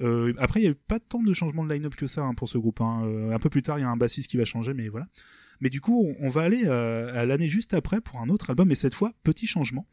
[0.00, 2.48] Euh, après, il y a pas tant de changements de line-up que ça hein, pour
[2.48, 2.80] ce groupe.
[2.80, 3.02] Hein.
[3.04, 5.06] Euh, un peu plus tard, il y a un bassiste qui va changer, mais voilà.
[5.60, 8.50] Mais du coup, on, on va aller euh, à l'année juste après pour un autre
[8.50, 9.86] album, et cette fois, petit changement.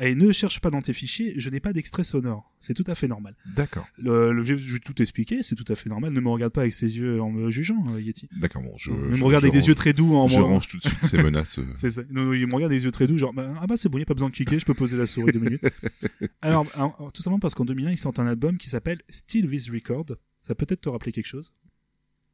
[0.00, 2.52] Et ne cherche pas dans tes fichiers, je n'ai pas d'extrait sonore.
[2.58, 3.36] C'est tout à fait normal.
[3.54, 3.86] D'accord.
[3.96, 6.12] Le, le- je vais tout expliquer, c'est tout à fait normal.
[6.12, 8.28] Ne me regarde pas avec ses yeux en me jugeant, euh, Yeti.
[8.40, 8.90] D'accord, bon, je.
[8.90, 10.48] ne me regarde avec des yeux très doux en Je moi.
[10.48, 11.58] range tout de suite ces menaces.
[11.60, 11.66] euh.
[11.76, 12.02] C'est ça.
[12.10, 13.98] Non, non, il me regarde des yeux très doux, genre, bah, ah bah c'est bon,
[13.98, 15.62] il n'y a pas besoin de cliquer, je peux poser la souris deux minutes.
[16.42, 19.70] Alors, alors, tout simplement parce qu'en 2001, ils sortent un album qui s'appelle Still This
[19.70, 20.06] Record.
[20.42, 21.52] Ça peut peut-être te rappeler quelque chose?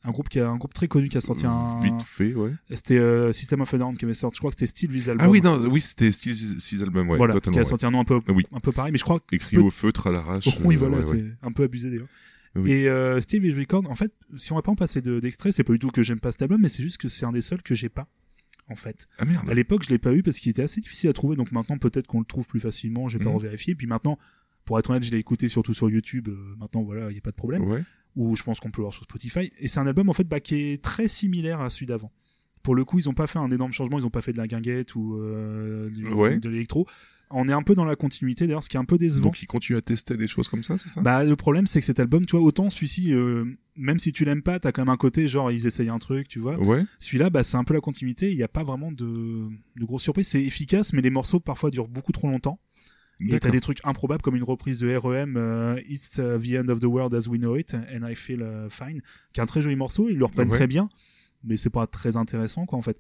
[0.02, 1.78] Un groupe qui a un groupe très connu qui a sorti un.
[1.82, 2.52] Vite fait, ouais.
[2.70, 4.36] C'était euh, System of a Down qui avait sorti.
[4.36, 5.26] Je crois que c'était This Album.
[5.26, 7.18] Ah oui, non, oui, c'était Steel Six Album, ouais.
[7.18, 7.64] voilà, qui a ouais.
[7.64, 8.44] sorti un nom un peu, Oui.
[8.50, 10.48] un peu pareil, mais je crois Écrit au feutre à l'arrache.
[10.64, 11.32] oui, euh, voilà, ouais, c'est ouais.
[11.42, 12.08] un peu abusé d'ailleurs.
[12.56, 12.70] Oui.
[12.72, 15.52] Et euh, Steve Is Record, en fait, si on va pas en passer de- d'extrait,
[15.52, 17.32] c'est pas du tout que j'aime pas cet album, mais c'est juste que c'est un
[17.32, 18.08] des seuls que j'ai pas,
[18.68, 19.06] en fait.
[19.18, 19.48] Ah merde.
[19.50, 21.76] À l'époque, je l'ai pas eu parce qu'il était assez difficile à trouver, donc maintenant
[21.78, 23.34] peut-être qu'on le trouve plus facilement, j'ai pas Mhm.
[23.36, 23.74] revérifié.
[23.74, 24.18] Puis maintenant,
[24.64, 27.20] pour être honnête, je l'ai écouté surtout sur YouTube, euh, maintenant voilà, il y a
[27.20, 27.64] pas de problème.
[27.64, 27.84] Ouais.
[28.16, 29.53] Ou je pense qu'on peut le voir sur Spotify.
[29.59, 32.11] Et c'est un album en fait bah, qui est très similaire à celui d'avant.
[32.62, 34.38] Pour le coup, ils ont pas fait un énorme changement, ils ont pas fait de
[34.38, 36.38] la guinguette ou euh, du- Ouais.
[36.38, 36.87] de l'électro.
[37.33, 39.27] On est un peu dans la continuité d'ailleurs, ce qui est un peu décevant.
[39.27, 41.01] Donc, il continue à tester des choses comme ça, c'est ça?
[41.01, 43.44] Bah le problème c'est que cet album, tu vois, autant celui-ci, euh,
[43.77, 46.27] même si tu l'aimes pas, t'as quand même un côté genre ils essayent un truc,
[46.27, 46.59] tu vois.
[46.59, 46.85] Ouais.
[46.99, 48.33] Celui-là, bah c'est un peu la continuité.
[48.33, 49.46] Il n'y a pas vraiment de,
[49.77, 50.27] de grosses surprises.
[50.27, 52.59] C'est efficace, mais les morceaux parfois durent beaucoup trop longtemps.
[53.28, 56.68] Et t'as des trucs improbables comme une reprise de REM, euh, It's uh, the end
[56.70, 59.00] of the world as we know it, and I feel uh, fine,
[59.33, 60.09] qui est un très joli morceau.
[60.09, 60.56] Ils le reprennent Ouais.
[60.56, 60.88] très bien,
[61.44, 62.96] mais c'est pas très intéressant quoi en fait.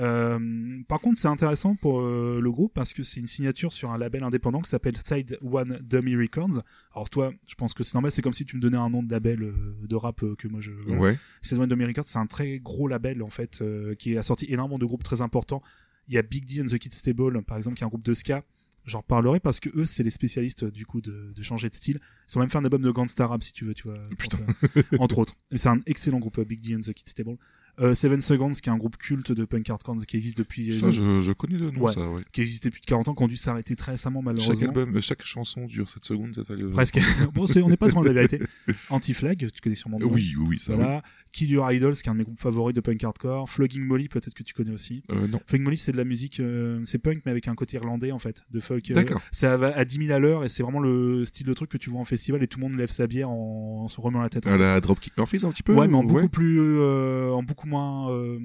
[0.00, 3.92] Euh, par contre, c'est intéressant pour euh, le groupe parce que c'est une signature sur
[3.92, 6.62] un label indépendant qui s'appelle Side One Dummy Records.
[6.94, 9.04] Alors toi, je pense que c'est normal, c'est comme si tu me donnais un nom
[9.04, 9.52] de label euh,
[9.86, 10.72] de rap euh, que moi je.
[10.98, 11.16] Ouais.
[11.42, 14.46] Side One Dummy Records, c'est un très gros label en fait euh, qui a sorti
[14.48, 15.62] énormément de groupes très importants.
[16.08, 18.04] Il y a Big D and the Kids Stable, par exemple, qui est un groupe
[18.04, 18.44] de ska.
[18.86, 22.00] J'en reparlerai parce que eux, c'est les spécialistes du coup de, de changer de style.
[22.28, 23.98] Ils ont même fait un album de Gangsta Rap si tu veux, tu vois.
[24.18, 24.38] Putain.
[24.98, 25.34] entre autres.
[25.54, 27.38] C'est un excellent groupe, euh, Big D and the Kids Stable.
[27.80, 30.90] Euh, Seven Seconds, qui est un groupe culte de punk hardcore qui existe depuis, Ça,
[30.90, 31.92] je, je connais le nom, Ouais.
[31.92, 32.22] ça, ouais.
[32.32, 34.54] qui existait depuis 40 ans, qui ont dû s'arrêter très récemment malheureusement.
[34.54, 36.70] Chaque album, euh, chaque chanson dure 7 secondes, ça le...
[36.70, 36.98] Presque.
[37.34, 38.40] bon, on n'est pas loin de la vérité.
[38.90, 39.98] Anti-Flag, tu connais sûrement.
[40.00, 40.04] Euh.
[40.06, 41.02] Oui, oui, oui, ça, Voilà.
[41.32, 43.48] Kill Your Idols, qui est un de mes groupes favoris de punk hardcore.
[43.50, 45.02] Flogging Molly, peut-être que tu connais aussi.
[45.08, 45.16] oui.
[45.16, 45.40] Euh, non.
[45.46, 48.20] Flogging Molly, c'est de la musique, euh, c'est punk, mais avec un côté irlandais, en
[48.20, 48.88] fait, de folk.
[48.90, 49.20] euh, D'accord.
[49.32, 51.78] ça va à 10 000 à l'heure, et c'est vraiment le style de truc que
[51.78, 54.20] tu vois en festival, et tout le monde lève sa bière en, en se remuant
[54.22, 54.46] la tête.
[54.46, 57.42] À la Dropkick Murphys, un petit peu Ouais, mais en ou- beaucoup plus, euh, en
[57.42, 58.38] beaucoup beaucoup moins, euh,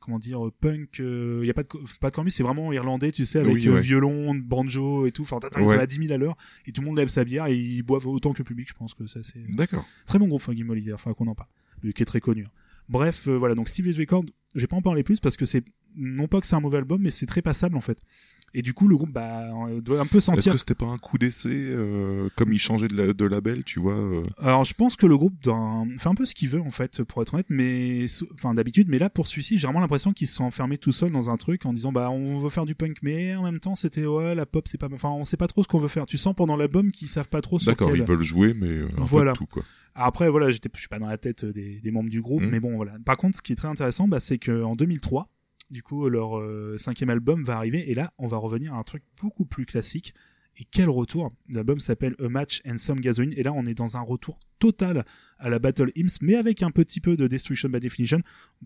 [0.00, 0.96] comment dire, punk.
[0.98, 1.68] Il y a pas de
[2.00, 3.80] pas de c'est vraiment irlandais, tu sais, avec Oui, euh, ouais.
[3.80, 5.22] violon, banjo et tout.
[5.22, 5.78] Enfin, ils Ouais.
[5.78, 6.36] à 10 000 à l'heure
[6.66, 8.68] et tout le monde lève sa bière et ils boivent autant que le public.
[8.68, 9.84] Je pense que ça c'est D'accord.
[10.06, 11.48] très bon groupe, Funky Molly, enfin qu'on en parle,
[11.82, 12.44] mais qui est très connu.
[12.44, 12.50] hein.
[12.88, 15.64] Bref, euh, voilà, donc Steve Record, je vais pas en parler plus parce que c'est
[15.96, 17.98] non pas que c'est un mauvais album, mais c'est très passable en fait.
[18.56, 20.86] Et du coup, le groupe bah, euh, doit un peu Est-ce sentir que c'était pas
[20.86, 24.64] un coup d'essai, euh, comme il changeait de, la- de label, tu vois euh, Alors,
[24.64, 27.20] je pense que le groupe d'un- fait un peu ce qu'il veut, en fait, pour
[27.22, 30.44] être honnête, mais, enfin, d'habitude, mais là, pour celui-ci, j'ai vraiment l'impression qu'ils se sont
[30.44, 33.34] enfermés tout seuls dans un truc en disant, bah, on veut faire du punk, mais
[33.34, 35.68] en même temps, c'était, ouais, la pop, c'est pas, enfin, on sait pas trop ce
[35.68, 36.06] qu'on veut faire.
[36.06, 37.98] Tu sens pendant l'album qu'ils savent pas trop sur D'accord, quel...
[38.00, 39.32] ils veulent jouer, mais euh, un Voilà.
[39.32, 39.64] peu de tout, quoi.
[39.96, 42.50] Après, voilà, je suis pas dans la tête des, des membres du groupe, Mhm.
[42.50, 42.92] mais bon, voilà.
[43.04, 45.28] Par contre, ce qui est très intéressant, bah, c'est que en 2003,
[45.74, 48.84] du coup, leur euh, cinquième album va arriver, et là, on va revenir à un
[48.84, 50.14] truc beaucoup plus classique.
[50.56, 53.96] Et quel retour L'album s'appelle A Match and Some Gasoline, et là, on est dans
[53.96, 55.04] un retour total
[55.40, 58.20] à la Battle Hymns, mais avec un petit peu de Destruction by Definition,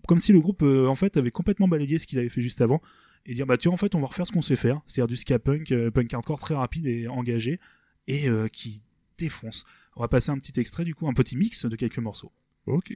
[0.07, 2.61] comme si le groupe, euh, en fait, avait complètement balayé ce qu'il avait fait juste
[2.61, 2.79] avant,
[3.25, 5.07] et dire, bah, tu vois, en fait, on va refaire ce qu'on sait faire, c'est-à-dire
[5.07, 7.59] du ska punk, euh, punk hardcore très rapide et engagé,
[8.05, 8.81] et qui
[9.17, 9.65] défonce.
[9.95, 12.31] On va passer un petit extrait, du coup, un petit mix de quelques morceaux.
[12.65, 12.95] Ok.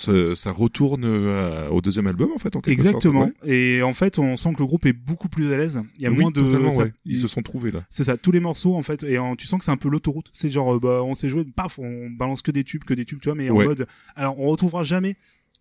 [0.00, 3.26] ça, ça retourne euh, au deuxième album, en fait, en quelque Exactement.
[3.28, 3.42] sorte.
[3.44, 3.50] ouais.
[3.56, 5.80] Et en fait, on sent que le groupe est beaucoup plus à l'aise.
[5.98, 6.40] Il y a Oui, moins de.
[6.70, 6.92] ça- ouais.
[7.04, 7.84] Ils se sont trouvés, là.
[7.90, 9.88] C'est ça, tous les morceaux en fait, et en- tu sens que c'est un peu
[9.88, 10.30] l'autoroute.
[10.32, 13.04] C'est genre, euh, bah, on s'est joué, paf, on balance que des tubes, que des
[13.04, 13.86] tubes, tu vois, mais en mode.
[14.16, 15.16] Alors, on retrouvera jamais.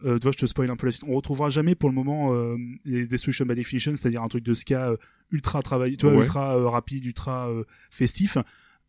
[0.06, 1.04] Euh, tu vois, je te spoil un peu la suite.
[1.10, 4.54] On retrouvera jamais pour le moment euh, les Destruction by Definition, c'est-à-dire un truc de
[4.54, 4.97] ska euh,
[5.32, 6.21] ultra travaillé, tu vois, Ouais.
[6.21, 7.49] ultra rapide, ultra
[7.91, 8.38] festif.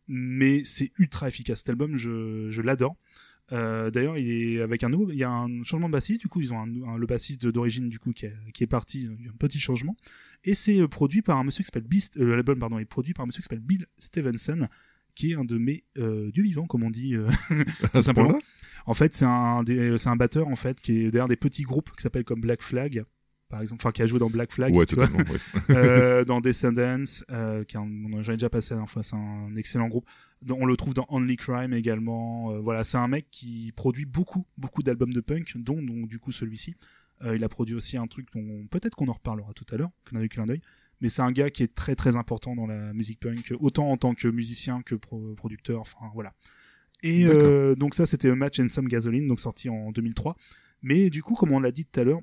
[0.07, 1.59] Mais c'est ultra efficace.
[1.59, 2.95] Cet album, je, je l'adore.
[3.51, 6.21] Euh, D'ailleurs, il est avec un nouveau, il y a un changement de bassiste.
[6.21, 8.67] Du coup, ils ont un, un- le bassiste d'origine du coup qui est, qui est
[8.67, 9.95] parti, il y a un petit changement.
[10.45, 12.17] Et c'est euh, produit par un monsieur qui s'appelle Beast.
[12.17, 14.67] euh, L'album, pardon, est produit par un monsieur qui s'appelle Bill Stevenson,
[15.15, 17.15] qui est un de mes euh, dieux vivants, comme on dit.
[17.15, 17.27] euh,
[18.01, 18.39] simplement.
[18.85, 19.63] en fait, c'est un,
[19.97, 22.61] c'est un batteur en fait qui est derrière des petits groupes qui s'appellent comme Black
[22.61, 23.03] Flag,
[23.51, 25.39] par exemple, enfin qui a joué dans Black Flag, Ouais, tu vois, totalement, ouais.
[25.75, 28.89] euh, dans Descendants, euh, qui est un- on en- j'en ai déjà passé la dernière
[28.89, 30.07] fois, c'est un excellent groupe.
[30.49, 32.51] On le trouve dans Only Crime également.
[32.53, 36.17] euh, voilà, c'est un mec qui produit beaucoup, beaucoup d'albums de punk, dont, dont du
[36.17, 36.75] coup celui-ci.
[37.23, 39.91] Euh, il a produit aussi un truc dont peut-être qu'on en reparlera tout à l'heure,
[40.05, 40.61] clin clin d'œil.
[41.01, 43.97] Mais c'est un gars qui est très très important dans la musique punk, autant en
[43.97, 45.81] tant que musicien que pro- producteur.
[45.81, 46.33] Enfin voilà.
[47.03, 47.25] Et
[47.75, 50.35] donc ça c'était A Match and Some Gasoline, donc sorti en 2003.
[50.83, 52.21] Mais du coup, comme on l'a dit tout à l'heure,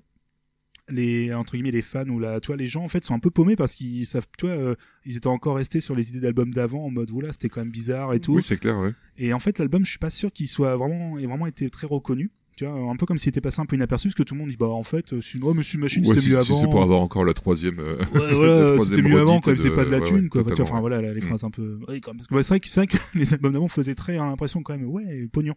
[0.90, 3.18] les entre guillemets les fans ou la, tu vois, les gens en fait sont un
[3.18, 4.74] peu paumés parce qu'ils savent, tu vois, euh,
[5.05, 7.70] ils étaient encore restés sur les idées d'albums d'avant en mode voilà c'était quand même
[7.70, 8.35] bizarre et tout.
[8.35, 8.92] Oui, c'est clair, ouais.
[9.16, 11.87] Et en fait, l'album, je suis pas sûr qu'il soit vraiment, ait vraiment été très
[11.87, 12.31] reconnu.
[12.57, 14.40] Tu vois, un peu comme s'il était passé un peu inaperçu, parce que tout le
[14.40, 16.51] monde dit, bah, en fait, euh, c'est, oh, Monsieur Machine, Ouais, c'était si, mieux si
[16.53, 16.61] avant.
[16.61, 17.79] c'est pour avoir encore la troisième.
[17.79, 20.22] euh, Ouais, voilà, c'était mieux avant, quoi, il faisait de- pas de la ouais, thune,
[20.22, 20.40] ouais, quoi.
[20.42, 22.16] Tu vois, totalement, enfin, voilà, les phrases un peu, oui, quand même.
[22.18, 24.27] Parce que, ouais, c'est vrai que, c'est vrai que les albums d'avant faisaient très hein,
[24.29, 25.55] l'impression quand même, ouais, pognon.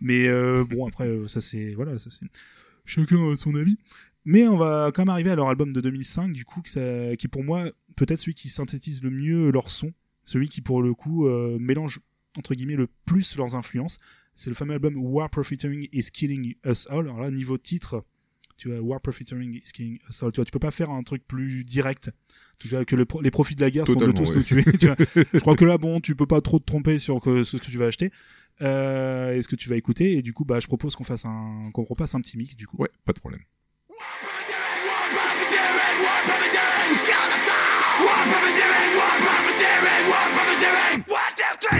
[0.00, 2.26] Mais, euh, bon, après, euh, ça c'est, voilà, ça c'est,
[2.84, 3.76] chacun a son avis.
[4.24, 7.16] Mais on va quand même arriver à leur album de 2005, du coup, que ça,
[7.16, 9.92] qui pour moi, peut-être celui qui synthétise le mieux leur son.
[10.24, 12.00] Celui qui, pour le coup, euh, mélange,
[12.38, 13.98] entre guillemets, le plus leurs influences.
[14.34, 17.00] C'est le fameux album War Profiteering is Killing Us All.
[17.00, 18.04] Alors là, niveau titre,
[18.56, 20.32] tu vois, War Profiteering is Killing Us All.
[20.32, 22.10] Tu vois, tu peux pas faire un truc plus direct.
[22.58, 24.36] Tu vois, que le les profits de la guerre sont de Totalement, tous ouais.
[24.36, 24.64] nous tuer.
[24.78, 24.96] tu vois.
[25.34, 27.64] Je crois que là, bon, tu peux pas trop te tromper sur que, ce que
[27.64, 28.10] tu vas acheter.
[28.62, 30.12] Euh, et ce que tu vas écouter.
[30.12, 32.66] Et du coup, bah, je propose qu'on fasse un, qu'on repasse un petit mix, du
[32.66, 32.76] coup.
[32.78, 33.42] Ouais, pas de problème.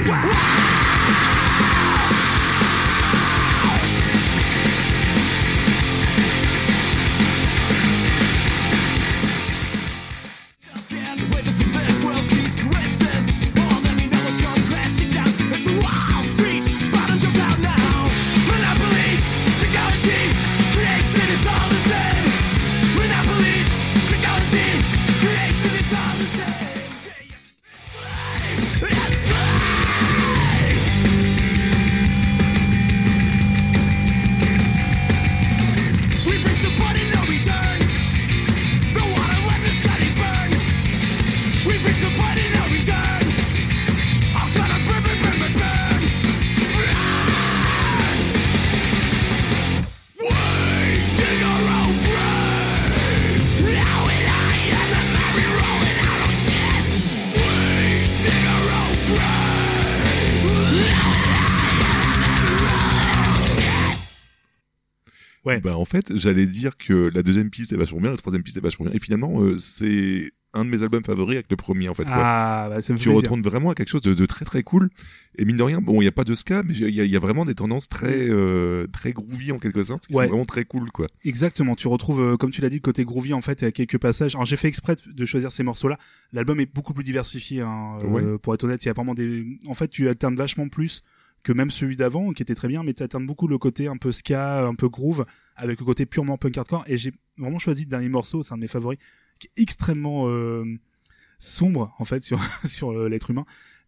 [0.07, 0.74] Yeah,
[65.45, 65.61] Ouais.
[65.61, 68.57] Bah en fait, j'allais dire que la deuxième piste est vachement bien, la troisième piste
[68.57, 71.89] est vachement bien, et finalement euh, c'est un de mes albums favoris avec le premier
[71.89, 72.05] en fait.
[72.05, 72.15] quoi.
[72.17, 73.23] Ah, bah, ça me tu plaisir.
[73.23, 74.89] retournes vraiment à quelque chose de, de très très cool.
[75.37, 77.05] Et mine de rien, bon, il y a pas de ska, mais il y, a-
[77.05, 80.25] il y a vraiment des tendances très euh, très groovy en quelque sorte, qui Ouais.
[80.25, 81.09] sont vraiment très cool quoi.
[81.25, 83.69] Exactement, tu retrouves, euh, comme tu l'as dit, le côté groovy en fait, il y
[83.69, 84.37] a quelques passages.
[84.37, 85.99] Alors j'ai fait exprès de choisir ces morceaux-là.
[86.33, 88.39] L'album est beaucoup plus diversifié, hein, euh, Ouais.
[88.39, 88.83] pour être honnête.
[88.85, 91.03] Il y a vraiment des, en fait, tu alternes vachement plus
[91.45, 93.97] que même celui d'avant, qui était très bien, mais tu alternes beaucoup le côté un
[93.97, 96.85] peu ska, un peu groove, avec le côté purement punk hardcore.
[96.89, 98.99] Et j'ai vraiment choisi le dernier morceau, c'est un de mes favoris,
[99.39, 100.65] qui est extrêmement euh,
[101.39, 103.45] sombre en fait sur sur euh, l'être humain.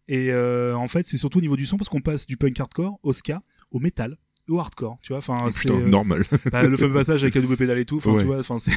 [0.07, 2.57] Et euh, en fait, c'est surtout au niveau du son parce qu'on passe du punk
[2.59, 3.41] hardcore au ska,
[3.71, 4.17] au metal,
[4.49, 5.17] au hardcore, tu vois.
[5.17, 6.23] Enfin, Oh, c'est euh, normal.
[6.51, 8.19] bah, le fameux passage avec la double pédale et tout enfin Ouais.
[8.21, 8.71] tu vois enfin c'est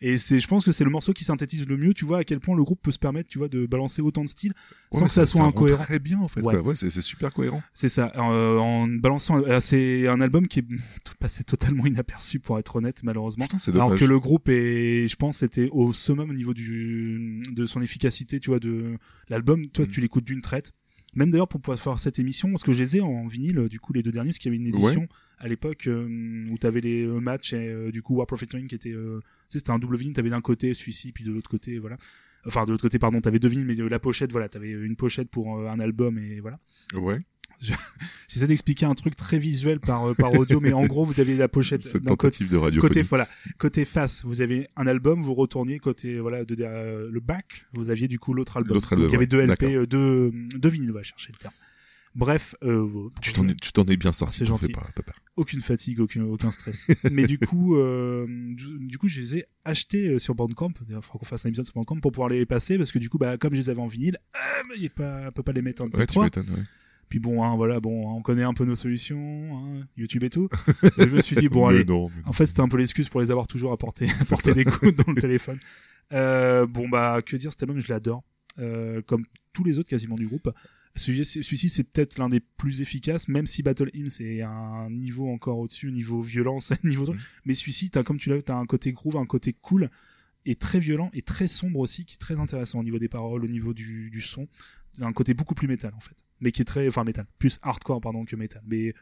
[0.00, 2.24] et c'est je pense que c'est le morceau qui synthétise le mieux tu vois à
[2.24, 4.52] quel point le groupe peut se permettre tu vois de balancer autant de styles
[4.92, 6.40] sans que ça soit rend incohérent Très bien en fait.
[6.40, 6.54] Ouais.
[6.76, 7.62] c'est super cohérent.
[7.74, 10.66] c'est ça euh, en balançant euh, c'est un album qui est
[11.20, 15.42] passé totalement inaperçu pour être honnête malheureusement Putain, alors que le groupe est je pense
[15.42, 18.96] était au summum au niveau du de son efficacité tu vois de
[19.28, 19.88] l'album toi Mm.
[19.88, 20.72] tu l'écoutes d'une traite
[21.14, 23.80] même d'ailleurs pour pouvoir faire cette émission parce que je les ai en vinyle du
[23.80, 26.80] coup les deux derniers parce qu'il y avait une édition à l'époque euh, où t'avais
[26.80, 29.78] les euh, matchs et euh, du coup War Profiteering qui était tu sais, c'était un
[29.78, 31.96] double vinyle t'avais d'un côté celui-ci puis de l'autre côté voilà.
[32.46, 35.30] Enfin de l'autre côté pardon t'avais deux vinyles mais la pochette voilà t'avais une pochette
[35.30, 36.58] pour un album et voilà.
[36.94, 37.20] Ouais.
[38.28, 41.36] j'essaie d'expliquer un truc très visuel par euh, par audio mais en gros vous avez
[41.36, 42.80] la pochette Cette d'un côté tentative de radio.
[42.80, 47.20] côté voilà côté face vous avez un album vous retourniez côté voilà de euh, le
[47.20, 50.32] back vous aviez du coup l'autre album album, il y avait deux LP euh, deux
[50.56, 51.54] deux vinyles on va chercher le terme
[52.14, 52.88] bref euh,
[53.20, 54.38] Tu t'en es, tu t'en es bien sorti.
[54.38, 54.68] C'est gentil.
[54.68, 54.86] pas,
[55.36, 56.86] aucune fatigue, aucun, aucun stress.
[57.10, 60.72] Mais du coup, euh, du du coup, je les ai achetés sur Bandcamp.
[60.88, 63.08] Il faudra qu'on fasse un épisode sur Bandcamp pour pouvoir les passer parce que du
[63.08, 65.62] coup, bah, comme je les avais en vinyle, euh, il pas, on peut pas les
[65.62, 66.24] mettre en Ouais, tu MP3.
[66.24, 66.50] m'étonnes.
[66.50, 66.62] Ouais.
[67.14, 70.48] Puis bon, hein, voilà, bon, on connaît un peu nos solutions, hein, YouTube et tout.
[70.98, 71.84] Et je me suis dit bon, allez.
[71.84, 72.10] non.
[72.26, 74.52] En fait, c'était un peu l'excuse pour les avoir toujours apporté, ça.
[74.52, 75.60] des coups dans le téléphone.
[76.12, 78.24] Euh, bon bah, que dire, cet album, je l'adore.
[78.58, 79.22] Euh, comme
[79.52, 80.50] tous les autres quasiment du groupe.
[80.96, 85.28] Celui- Celui-ci, c'est peut-être l'un des plus efficaces, même si Battle Hymn, c'est un niveau
[85.28, 87.16] encore au-dessus, niveau violence, niveau truc.
[87.16, 87.22] Mhm.
[87.44, 89.88] Mais celui-ci, t'as, comme tu l'as vu, t'as un côté groove, un côté cool,
[90.46, 93.44] et très violent, et très sombre aussi, qui est très intéressant au niveau des paroles,
[93.44, 94.48] au niveau du, du son.
[94.94, 96.16] C'est un côté beaucoup plus métal, en fait.
[96.40, 97.26] Mais qui est très, enfin, métal.
[97.38, 98.62] Plus hardcore, pardon, que métal.
[98.66, 98.92] Mais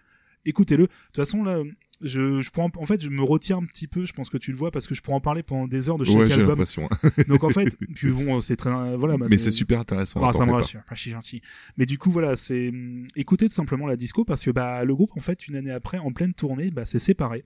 [0.45, 0.85] écoutez-le.
[0.85, 1.63] De toute façon, là,
[2.01, 4.51] je, je pourrais en, fait, je me retiens un petit peu, je pense que tu
[4.51, 6.35] le vois, parce que je pourrais en parler pendant des heures de chaque Ouais, j'ai
[6.35, 6.49] album.
[6.51, 6.89] l'impression.
[7.29, 10.21] Donc, en fait, puis bon, c'est très, voilà, bah, Mais c'est super intéressant.
[10.25, 10.57] ah, ça me fais pas.
[10.59, 11.43] rassure, pas si gentil.
[11.77, 12.73] Mais du coup, voilà, c'est
[13.17, 15.99] écoutez tout simplement la disco parce que bah le groupe en fait une année après,
[15.99, 17.45] en pleine tournée, bah c'est séparé.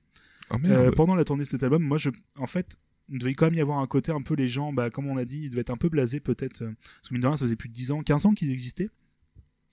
[0.50, 0.56] Ah.
[0.64, 2.76] Euh, pendant la tournée de cet album, moi je, en fait,
[3.10, 5.16] il devait quand même y avoir un côté un peu les gens, bah comme on
[5.16, 6.62] a dit, ils devaient être un peu blasés peut-être.
[6.62, 8.50] euh, parce que mine de rien, ça faisait plus de 10 ans, 15 ans qu'ils
[8.52, 8.88] existaient.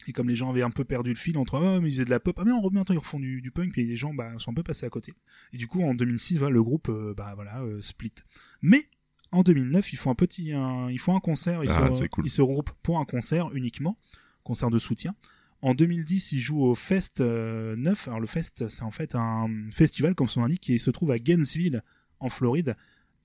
[0.07, 2.05] Et comme les gens avaient un peu perdu le fil entre ah mais ils faisaient
[2.05, 4.13] de la pop, ah mais on temps ils refont du, du punk, puis les gens
[4.13, 5.13] bah sont un peu passés à côté.
[5.53, 8.13] Et du coup en 2006, voilà, le groupe euh, bah voilà euh, split.
[8.61, 8.87] Mais
[9.31, 12.25] en 2009, ils font un petit, un, ils font un concert, ils, Ah, se, cool.
[12.25, 13.97] ils se regroupent pour un concert uniquement,
[14.43, 15.15] concert de soutien.
[15.63, 18.09] En 2010, ils jouent au Fest euh, 9.
[18.09, 21.09] Alors le Fest, c'est en fait un festival, comme son nom l'indique, qui se trouve
[21.11, 21.83] à Gainesville,
[22.19, 22.75] en Floride,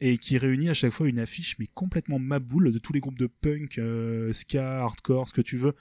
[0.01, 3.19] et qui réunit à chaque fois une affiche, mais complètement maboule, de tous les groupes
[3.19, 5.75] de punk, euh, ska, hardcore, ce que tu veux.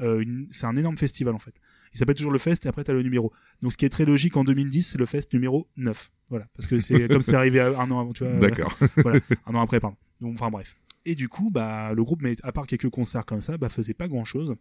[0.00, 1.54] Euh, une- C'est un énorme festival, en fait.
[1.92, 3.32] Il s'appelle toujours le Fest, et après, t'as le numéro.
[3.62, 6.10] Donc ce qui est très logique, en 2010, c'est le Fest numéro 9.
[6.28, 6.46] Voilà.
[6.56, 8.32] Parce que c'est comme c'est arrivé un an avant, tu vois.
[8.32, 8.76] euh, D'accord.
[8.98, 9.96] voilà, un an après, pardon.
[10.20, 10.76] Donc, enfin bref.
[11.04, 13.94] Et du coup, bah, le groupe, mais à part quelques concerts comme ça, bah, faisait
[13.94, 14.54] pas grand chose.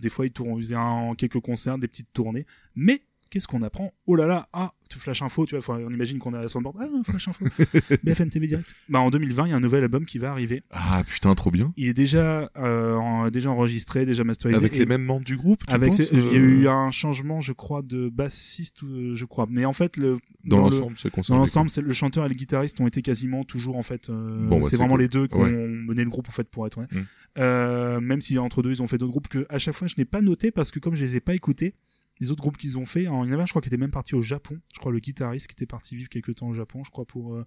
[0.00, 2.46] Des fois, ils faisaient un, quelques concerts, des petites tournées.
[2.76, 6.18] Mais, qu'est-ce qu'on apprend Oh là là, ah, tu flash info, tu vois, on imagine
[6.18, 6.76] qu'on est à la soundboard.
[6.80, 7.44] Ah, flash info.
[8.02, 8.74] BFM TV direct.
[8.88, 10.62] Bah, en 2020, il y a un nouvel album qui va arriver.
[10.70, 11.72] Ah putain, trop bien.
[11.76, 14.58] Il est déjà, euh, en- déjà enregistré, déjà masterisé.
[14.58, 16.90] Avec les mêmes membres du groupe, tu avec penses, il y a euh, eu un
[16.90, 19.46] changement, je crois, de bassiste, euh, je crois.
[19.50, 22.34] Mais en fait, le, dans le- l'ensemble, c'est dans l'ensemble, c'est le chanteur et le
[22.34, 24.08] guitariste ont été quasiment toujours en fait.
[24.08, 25.02] euh, Bon, bah, c'est vraiment cool.
[25.02, 25.52] les deux qui Ouais.
[25.54, 26.92] ont mené le groupe en fait pour être honnête.
[26.92, 27.00] Mm.
[27.38, 29.94] Euh, même si entre deux ils ont fait d'autres groupes que à chaque fois je
[29.98, 31.74] n'ai pas noté parce que comme je les ai pas écoutés,
[32.20, 33.68] les autres groupes qu'ils ont fait, hein, il y en avait un je crois qui
[33.68, 34.58] était même parti au Japon.
[34.74, 37.34] Je crois le guitariste qui était parti vivre quelques temps au Japon, je crois pour
[37.34, 37.44] euh,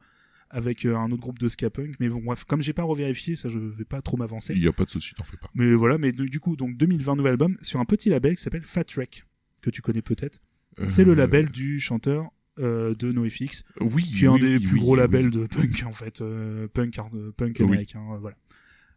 [0.50, 1.96] avec euh, un autre groupe de ska punk.
[2.00, 4.54] Mais bon bref, comme j'ai pas revérifié, ça je vais pas trop m'avancer.
[4.56, 5.50] Il y a pas de souci, t'en fais pas.
[5.56, 8.64] Mais voilà, mais du coup donc 2020 nouvel album sur un petit label qui s'appelle
[8.64, 9.26] Fat Wreck
[9.62, 10.40] que tu connais peut-être.
[10.88, 14.04] C'est le Euh, label du chanteur euh, de NoFX Oui.
[14.04, 16.98] qui est un des oui, plus oui, gros labels de punk en fait, euh, punk
[17.38, 18.36] punk américain, voilà.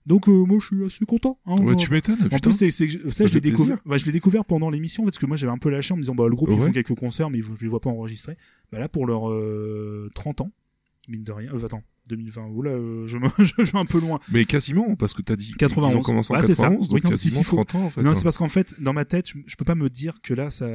[0.07, 1.39] Donc euh, moi je suis assez content.
[1.47, 2.39] Hein, Ouais, tu m'étonnes, en putain.
[2.39, 3.79] plus c'est c'est ça, Ça je l'ai découvert.
[3.87, 6.03] Bah, je l'ai découvert pendant l'émission parce que moi j'avais un peu lâché en me
[6.03, 8.37] disant bah le groupe ils font quelques concerts mais je les vois pas enregistrer.
[8.71, 10.51] Bah là pour leurs euh, 30 ans,
[11.09, 11.51] mine de rien.
[11.55, 12.47] Euh, attends, 2020.
[12.49, 14.21] Oula, euh, je, me, je joue un peu loin.
[14.31, 15.91] Mais quasiment, parce que t'as dit 91.
[15.93, 16.47] qu'ils ont commencé en ça.
[16.47, 18.03] 91, donc Oui, non, si, quasiment si, faut- 30 ans en fait.
[18.03, 18.15] non, hein.
[18.15, 20.51] c'est parce qu'en fait, dans ma tête, je, je peux pas me dire que là,
[20.51, 20.67] ça,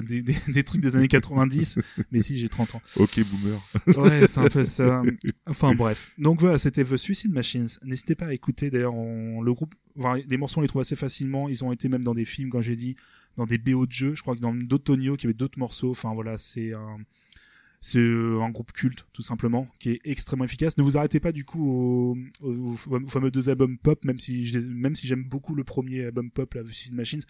[0.00, 1.78] des, des, des trucs des années 90,
[2.12, 2.82] mais si, j'ai 30 ans.
[2.96, 3.60] Ok, boomer.
[3.98, 5.02] Ouais, c'est un peu ça.
[5.46, 6.10] Enfin, bref.
[6.18, 7.66] Donc voilà, c'était The Suicide Machines.
[7.84, 10.96] N'hésitez pas à écouter, d'ailleurs, on- le groupe, enfin, les morceaux, on les trouve assez
[10.96, 11.48] facilement.
[11.48, 12.96] Ils ont été même dans des films, quand j'ai dit,
[13.36, 14.14] dans des BO de jeux.
[14.14, 15.90] Je crois que dans d'autres Tonio, qui avait d'autres morceaux.
[15.90, 16.96] Enfin, voilà, c'est un,
[17.80, 20.76] c'est euh, un groupe culte, tout simplement, qui est extrêmement efficace.
[20.78, 24.44] Ne vous arrêtez pas, du coup, au, au- au fameux deux albums pop, même si,
[24.44, 27.22] je- même si j'aime beaucoup le premier album pop, la The Suicide Machines.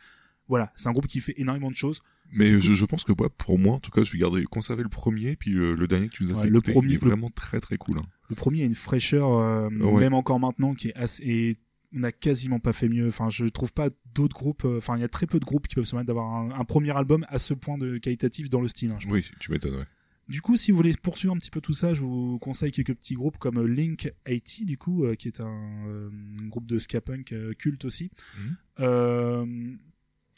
[0.49, 1.97] Voilà, c'est un groupe qui fait énormément de choses.
[1.97, 4.45] Ça, Mais je, je pense que ouais, pour moi, en tout cas, je vais garder
[4.45, 6.73] conserver le premier, puis le, le dernier que tu nous as Ouais, fait le écouter,
[6.73, 7.99] premier- il est vraiment très très cool.
[7.99, 8.07] hein.
[8.31, 10.01] Le premier a une fraîcheur, euh, Ouais.
[10.01, 11.23] même encore maintenant, qui est assez.
[11.27, 11.57] Et
[11.95, 13.09] on n'a quasiment pas fait mieux.
[13.09, 14.65] Enfin, je trouve pas d'autres groupes.
[14.65, 16.51] euh, Enfin, il y a très peu de groupes qui peuvent se permettre d'avoir un,
[16.59, 18.91] un premier album à ce point de qualitatif dans le style.
[18.93, 19.87] hein, je Oui, tu m'étonnes, ouais.
[20.29, 22.95] Du coup, si vous voulez poursuivre un petit peu tout ça, je vous conseille quelques
[22.95, 26.11] petits groupes comme Link 80, du coup, euh, qui est un, euh,
[26.49, 28.11] groupe de ska punk euh, culte aussi.
[28.39, 28.57] Mhm.
[28.81, 29.47] Euh,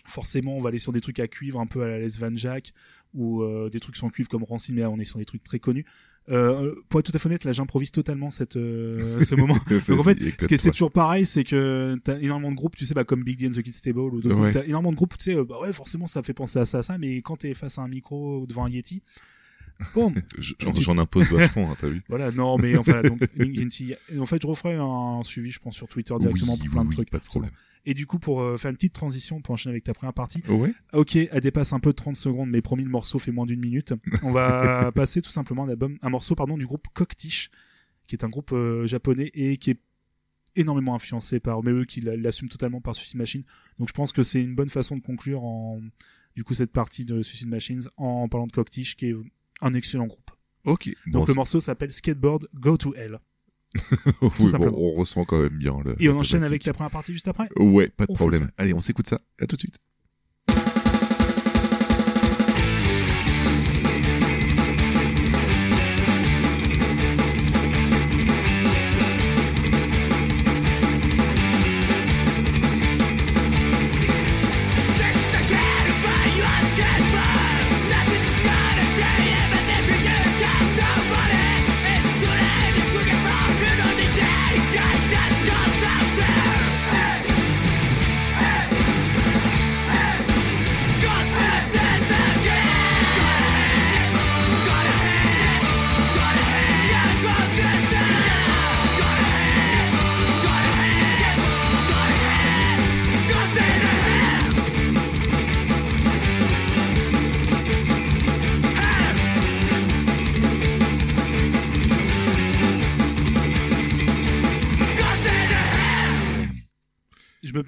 [0.07, 2.34] forcément, on va aller sur des trucs à cuivre, un peu à la Les Van
[2.34, 2.72] Jack,
[3.14, 5.43] ou euh, des trucs sans cuivre comme Rancid, mais là, on est sur des trucs
[5.43, 5.84] très connus.
[6.28, 9.57] Euh, pour être tout à fait honnête, là, j'improvise totalement cette, euh, ce moment.
[9.88, 12.76] Donc en fait, ce qui est, c'est toujours pareil, c'est que t'as énormément de groupes,
[12.76, 14.53] tu sais, bah, comme Big D and the Kid Stable, ou d'autres Ouais.
[14.53, 16.78] t'as énormément de groupes, tu sais, euh, bah ouais, forcément, ça fait penser à ça,
[16.78, 19.03] à ça, mais quand t'es face à un micro ou devant un Yeti,
[20.38, 24.40] J'en j'en impose vachement, hein, t'as vu voilà, non, mais enfin, donc, LinkedIn, en fait,
[24.42, 27.10] je referai un suivi, je pense, sur Twitter directement Oui, pour plein oui, de trucs.
[27.10, 27.50] pas de problème.
[27.86, 30.42] Et du coup, pour euh, faire une petite transition, pour enchaîner avec ta première partie,
[30.48, 30.74] Ouais?
[30.92, 33.60] Ok, elle dépasse un peu de 30 secondes, mais promis, le morceau fait moins d'une
[33.60, 33.94] minute.
[34.22, 37.50] On va passer tout simplement un, album, un morceau pardon, du groupe Cocktish,
[38.06, 39.80] qui est un groupe euh, japonais et qui est
[40.56, 43.44] énormément influencé par, mais eux qui l'a- l'assument totalement par Suicide Machine.
[43.78, 45.80] Donc je pense que c'est une bonne façon de conclure en,
[46.36, 49.14] du coup, cette partie de Suicide Machines en parlant de Cocktish, qui est
[49.61, 50.30] un excellent groupe.
[50.64, 50.88] Ok.
[51.06, 53.18] Donc Bon, le morceau s'appelle Skateboard Go to Hell.
[54.20, 54.78] oui, bon, simplement.
[54.78, 55.94] on ressent quand même bien le.
[56.02, 58.50] Et on enchaîne avec la première partie juste après Ouais, pas de On problème.
[58.58, 59.20] Allez, on s'écoute ça.
[59.40, 59.78] À tout de suite.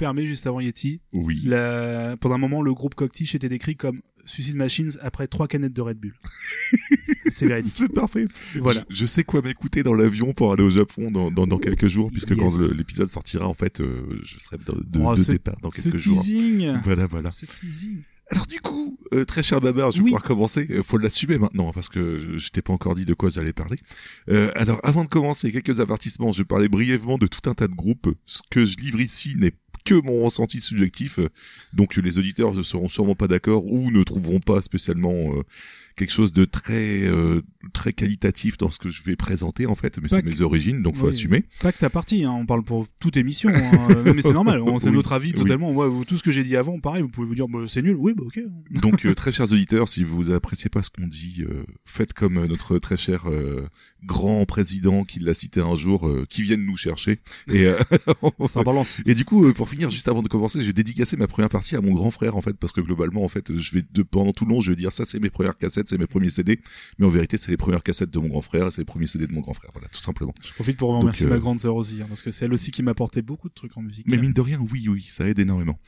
[0.02, 1.00] Permets juste avant Yeti.
[1.12, 1.40] Oui.
[1.44, 2.16] La...
[2.20, 5.80] Pendant un moment, le groupe Cocktish était décrit comme Suicide Machines après trois canettes de
[5.80, 6.14] Red Bull.
[7.30, 7.72] C'est véridique.
[7.76, 8.26] C'est parfait.
[8.60, 8.84] Voilà.
[8.88, 11.86] Je, je sais quoi m'écouter dans l'avion pour aller au Japon dans, dans, dans quelques
[11.88, 12.38] jours, puisque Yes.
[12.38, 15.70] quand l'épisode sortira, en fait, euh, je serai de, de, Oh, de ce- départ dans
[15.70, 16.20] Ce quelques jours.
[16.20, 16.78] teasing.
[16.82, 17.30] Voilà, voilà.
[17.30, 18.02] Ce teasing.
[18.30, 20.10] Alors du coup, euh, très cher Babar, je vais Oui.
[20.10, 20.66] pouvoir commencer.
[20.70, 23.52] Euh, faut l'assumer maintenant parce que je, je t'ai pas encore dit de quoi j'allais
[23.52, 23.76] parler.
[24.30, 26.32] Euh, alors avant de commencer, quelques avertissements.
[26.32, 28.08] Je vais parler brièvement de tout un tas de groupes.
[28.24, 29.52] Ce que je livre ici n'est
[29.84, 31.18] que mon ressenti subjectif.
[31.18, 31.28] Euh,
[31.72, 35.42] Donc les auditeurs ne seront sûrement pas d'accord ou ne trouveront pas spécialement euh,
[35.96, 39.98] quelque chose de très euh, très qualitatif dans ce que je vais présenter en fait.
[40.02, 41.12] Mais c'est mes origines, donc faut Oui.
[41.12, 41.44] assumer.
[41.60, 43.50] Pas que ta partie, hein, on parle pour toute émission.
[43.54, 43.88] Hein.
[44.14, 44.94] mais c'est normal, c'est Oui.
[44.94, 45.34] notre avis Oui.
[45.34, 45.72] totalement.
[45.72, 47.96] Moi, tout ce que j'ai dit avant, pareil, vous pouvez vous dire, bah, c'est nul.
[47.98, 48.40] Oui, bah ok.
[48.70, 52.44] Donc, euh, très chers auditeurs, si vous appréciez pas ce qu'on dit, euh, faites comme
[52.46, 53.26] notre très cher
[54.04, 57.20] grand président qui l'a cité un jour, qui vienne nous chercher.
[57.48, 57.70] Et,
[58.48, 59.00] Ça balance.
[59.06, 61.76] et du coup, pour finir, juste avant de commencer, je vais dédicacer ma première partie
[61.76, 64.32] à mon grand frère, en fait, parce que globalement, en fait, je vais de, pendant
[64.32, 66.60] tout le long, je vais dire ça, c'est mes premières cassettes, c'est mes premiers CD,
[66.98, 69.06] mais en vérité, c'est les premières cassettes de mon grand frère, et c'est les premiers
[69.06, 70.34] CD de mon grand frère, voilà, tout simplement.
[70.42, 72.70] Je profite pour remercier euh, ma grande sœur aussi, hein, parce que c'est elle aussi
[72.70, 74.06] qui m'a apporté beaucoup de trucs en musique.
[74.06, 75.78] Mais mine de rien, oui, oui, ça aide énormément.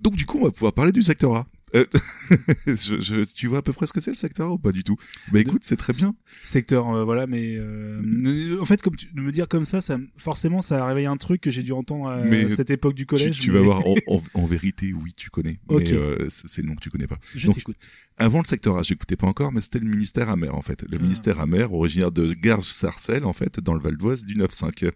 [0.00, 1.46] Donc du coup, on va pouvoir parler du secteur A.
[1.74, 1.84] Euh,
[2.66, 4.72] je, je- tu vois à peu près ce que c'est le secteur A ou pas
[4.72, 4.96] du tout?
[5.32, 6.14] Bah écoute, c'est très bien.
[6.44, 9.98] secteur euh, voilà mais euh, en fait comme tu, de me dire comme ça ça
[9.98, 12.94] me- forcément ça a réveillé un truc que j'ai dû entendre à Mais cette époque
[12.94, 15.60] du collège tu mais vas voir, en, en- en vérité, oui, tu connais.
[15.70, 15.84] Mais
[16.30, 17.18] c'est le nom que tu connais pas.
[17.34, 20.62] je t'écoute Avant le secteur A, j'écoutais pas encore, mais c'était le ministère amer en
[20.62, 20.82] fait.
[20.82, 21.02] Le Ah.
[21.02, 24.90] ministère amer, originaire de Garges-Sarcelles en fait, dans le Val d'Oise du 9-5.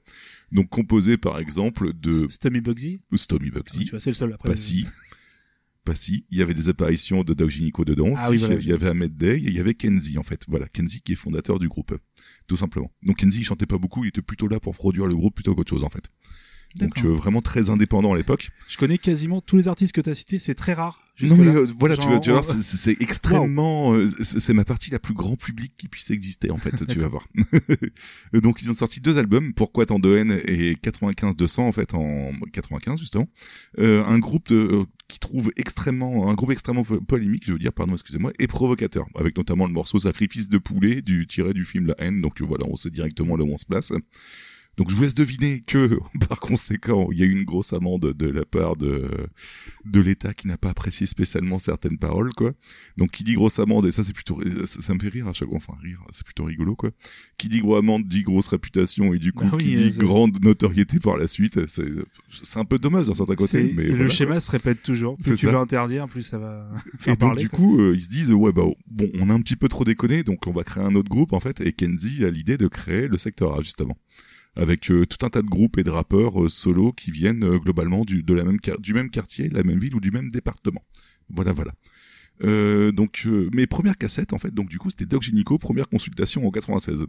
[0.53, 4.33] Donc composé par exemple de Stummy Bugsy Stomy Ah, Bugsy, tu vois c'est le seul
[4.33, 4.87] après Passy,
[5.87, 7.51] Bah si, il y avait des apparitions de Doc
[7.85, 8.15] dedans.
[8.17, 8.31] Ah aussi.
[8.31, 8.55] oui, voilà.
[8.55, 10.43] Il y avait Ahmed Day, et il y avait Kenzie en fait.
[10.49, 11.95] Voilà, Kenzie qui est fondateur du groupe,
[12.47, 12.91] tout simplement.
[13.03, 15.55] Donc Kenzie il chantait pas beaucoup, il était plutôt là pour produire le groupe plutôt
[15.55, 16.05] qu'autre chose en fait.
[16.75, 18.51] Donc euh, vraiment très indépendant à l'époque.
[18.69, 21.01] Je connais quasiment tous les artistes que t'as cités, c'est très rare.
[21.23, 24.91] Non mais euh, voilà, tu vas, tu vas voir, c'est- extrêmement, euh, c'est ma partie
[24.91, 26.85] la plus grand public qui puisse exister en fait.
[26.89, 27.29] tu vas voir.
[28.33, 31.95] Donc ils ont sorti deux albums, Pourquoi tant de haine et 95 200 en fait
[31.95, 33.29] en 95 justement.
[33.79, 37.59] Euh, un groupe de, euh, qui trouve extrêmement, un groupe extrêmement po- polémique, je veux
[37.61, 41.65] dire, pardon, excusez-moi, et provocateur, avec notamment le morceau Sacrifice de poulet du tiré du
[41.65, 42.21] film La haine.
[42.21, 43.93] Donc voilà, on sait directement là où on se place.
[44.77, 45.99] Donc je vous laisse deviner que,
[46.29, 49.09] par conséquent, il y a eu une grosse amende de la part de
[49.85, 52.53] de l'État qui n'a pas apprécié spécialement certaines paroles, quoi.
[52.97, 55.33] Donc qui dit grosse amende, et ça c'est plutôt, ça, ça me fait rire à
[55.33, 56.91] chaque fois, enfin rire, c'est plutôt rigolo, quoi.
[57.39, 59.93] Qui dit gros amende dit grosse réputation, et du coup Bah oui, qui euh, dit
[59.93, 61.85] c'est- grande notoriété par la suite, c'est
[62.43, 65.17] c'est un peu dommage d'un certain côté, mais le schéma se répète toujours.
[65.21, 65.53] C'est Plus tu ça.
[65.53, 66.67] veux interdire, plus ça va
[66.99, 67.59] faire Et donc du quoi.
[67.59, 70.23] coup, euh, ils se disent ouais bah bon, on a un petit peu trop déconné,
[70.25, 71.61] donc on va créer un autre groupe en fait.
[71.61, 73.97] Et Kenzie a l'idée de créer le secteur A justement,
[74.57, 77.59] avec euh, tout un tas de groupes et de rappeurs euh, solo qui viennent euh,
[77.59, 80.31] globalement du de la même du même quartier, de la même ville ou du même
[80.31, 80.83] département.
[81.29, 81.73] Voilà voilà.
[82.43, 85.89] Euh, donc euh, mes premières cassettes en fait, donc du coup c'était Doc Gynéco, première
[85.89, 87.07] consultation en 96.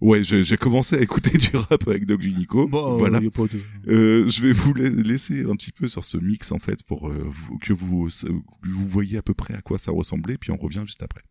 [0.00, 2.66] Ouais, j'ai commencé à écouter du rap avec Doc Gynéco.
[2.66, 3.20] Bon, voilà.
[3.20, 6.50] y a pas de- je vais vous la- laisser un petit peu sur ce mix
[6.52, 9.92] en fait pour euh, vous- que vous vous voyez à peu près à quoi ça
[9.92, 11.22] ressemblait puis on revient juste après.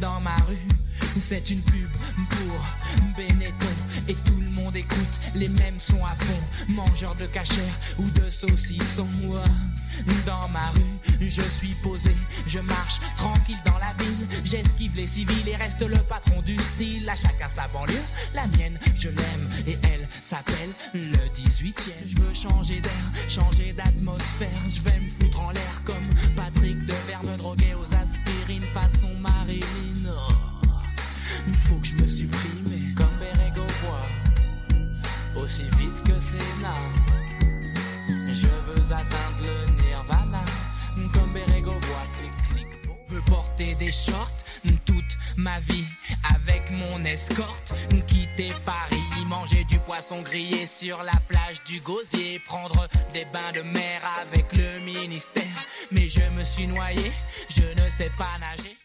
[0.00, 0.56] dans ma rue.
[1.20, 1.88] C'est une pub
[2.30, 2.66] pour
[3.16, 3.76] Benetton
[4.08, 4.51] et tout le
[5.34, 6.40] les mêmes sons à fond.
[6.68, 9.08] Mangeur de cachère ou de saucisson.
[9.24, 9.40] Ouais.
[10.26, 12.16] Dans ma rue, je suis posé,
[12.46, 14.26] je marche tranquille dans la ville.
[14.44, 17.08] J'esquive les civils et reste le patron du style.
[17.08, 18.02] À chacun sa banlieue,
[18.34, 21.90] la mienne, je l'aime et elle s'appelle le 18e.
[22.06, 24.48] Je veux changer d'air, changer d'atmosphère.
[24.68, 30.08] Je vais me foutre en l'air comme Patrick Devers, me droguer aux aspirines façon Marilyn.
[30.08, 30.32] Oh,
[31.46, 32.41] il faut que je me supprime
[35.52, 36.82] aussi vite que Sénat.
[38.28, 40.42] Je veux atteindre le nirvana
[41.12, 42.66] comme Bérégo voit clic clic.
[43.08, 44.32] Veux porter des shorts
[44.86, 45.84] toute ma vie
[46.34, 47.74] avec mon escorte.
[48.06, 53.62] Quitter Paris, manger du poisson grillé sur la plage du Gosier, prendre des bains de
[53.62, 55.66] mer avec le ministère.
[55.90, 57.12] Mais je me suis noyé,
[57.50, 58.81] je ne sais pas nager.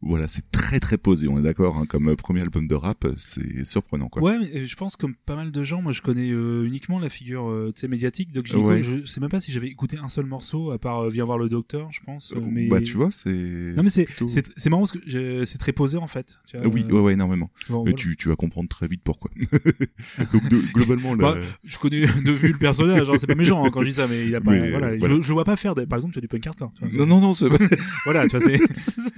[0.00, 3.04] Voilà, c'est très très posé, on est d'accord hein, comme euh, premier album de rap,
[3.16, 4.22] c'est surprenant quoi.
[4.22, 7.00] Ouais, mais euh, je pense comme pas mal de gens, moi je connais euh, uniquement
[7.00, 8.68] la figure euh, tu sais médiatique Doc Gynéco.
[8.68, 8.82] Ouais.
[8.84, 11.36] Je sais même pas si j'avais écouté un seul morceau à part euh, Viens voir
[11.36, 12.32] le docteur, je pense.
[12.36, 14.26] euh, mais Bah tu vois, c'est Non mais c'est plutôt-
[14.70, 16.38] marrant parce que c'est très posé en fait.
[16.46, 17.50] Tu vois, oui, euh, ouais, ouais, énormément.
[17.68, 17.92] bon, voilà.
[17.94, 19.30] tu, tu vas comprendre très vite pourquoi.
[20.32, 23.64] Donc de- globalement, là, Bah, Je connais de vue le personnage, hein, c'est pas méchant
[23.64, 24.52] hein, quand je dis ça, mais il a pas.
[24.52, 25.16] Mais, voilà, voilà.
[25.16, 25.74] Je, je vois pas faire.
[25.74, 26.72] Des, par exemple, tu as du punk hardcore.
[26.78, 26.98] tu vois.
[26.98, 27.48] non non non, c'est
[28.04, 28.58] Voilà, tu vois, c'est.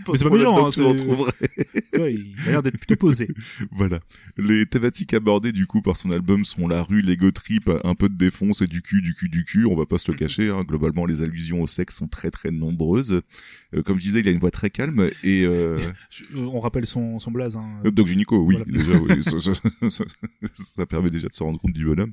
[0.07, 1.33] Pas méchant, hein, que retrouverais.
[1.93, 3.29] tu vois, il a l'air d'être plutôt posé.
[3.73, 4.01] Voilà.
[4.37, 8.09] Les thématiques abordées du coup par son album sont la rue, l'ego trip, un peu
[8.09, 9.65] de défonce et du cul, du cul, du cul.
[9.67, 10.51] On va pas se le cacher.
[10.51, 10.65] Hein.
[10.67, 13.21] Globalement, les allusions au sexe sont très très nombreuses.
[13.75, 15.79] Euh, comme je disais, il a une voix très calme et euh,
[16.11, 17.57] Je- euh, on rappelle son, son blaze.
[17.57, 17.83] Hein.
[17.91, 18.71] Doc Gynéco, oui, Voilà.
[18.71, 20.05] déjà, oui, ça, ça- ça-
[20.57, 22.13] ça permet déjà de se rendre compte du bonhomme.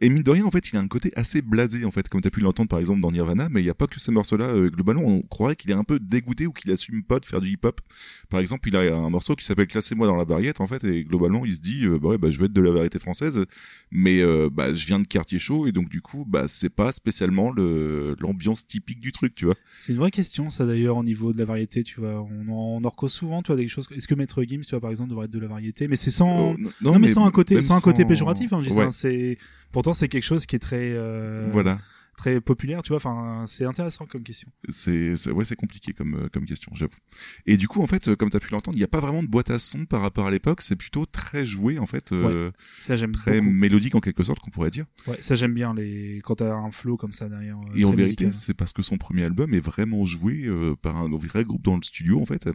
[0.00, 2.20] Et mine de rien, en fait, il a un côté assez blasé, en fait, comme
[2.20, 4.12] tu as pu l'entendre par exemple dans Nirvana, mais il n'y a pas que ces
[4.12, 4.46] morceaux-là.
[4.46, 7.40] euh, globalement, on croirait qu'il est un peu dégoûté ou qu'il assume pas de faire
[7.40, 7.80] du hip-hop.
[8.28, 11.02] Par exemple, il a un morceau qui s'appelle Classez-moi dans la variété, en fait, et
[11.04, 13.44] globalement, il se dit, euh, bah ouais, bah je vais être de la variété française,
[13.90, 16.92] mais euh, bah je viens de quartier chaud, et donc du coup, bah c'est pas
[16.92, 19.54] spécialement le l'ambiance typique du truc, tu vois.
[19.80, 21.82] C'est une vraie question, ça d'ailleurs, au niveau de la variété.
[21.82, 23.42] Tu vois, on en, on en recose souvent.
[23.42, 23.88] Tu vois, des choses.
[23.94, 25.88] Est-ce que Maître Gims, tu vois, par exemple, devrait être de la variété?
[25.88, 26.52] Mais c'est sans.
[26.52, 28.52] Euh, non, mais, sans un côté, sans un côté péjoratif.
[28.52, 29.38] Hein, Ouais, hein, c'est.
[29.72, 30.92] Pourtant, c'est quelque chose qui est très.
[30.94, 31.78] euh, Voilà.
[32.16, 32.96] Très populaire, tu vois.
[32.96, 34.50] Enfin, c'est intéressant comme question.
[34.70, 36.96] c'est ouais c'est compliqué comme euh, comme question j'avoue
[37.46, 39.22] et du coup en fait euh, comme t'as pu l'entendre il n'y a pas vraiment
[39.22, 42.50] de boîte à son par rapport à l'époque c'est plutôt très joué en fait euh,
[42.80, 43.52] Ça j'aime très beaucoup.
[43.52, 46.72] mélodique en quelque sorte qu'on pourrait dire Ouais, ça j'aime bien les quand t'as un
[46.72, 47.56] flow comme ça derrière.
[47.56, 50.96] euh, et en vérité c'est parce que son premier album est vraiment joué euh, par
[50.96, 52.48] un vrai groupe dans le studio en fait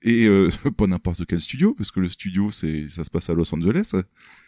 [0.00, 0.48] et euh,
[0.78, 3.92] pas n'importe quel studio parce que le studio c'est ça se passe à Los Angeles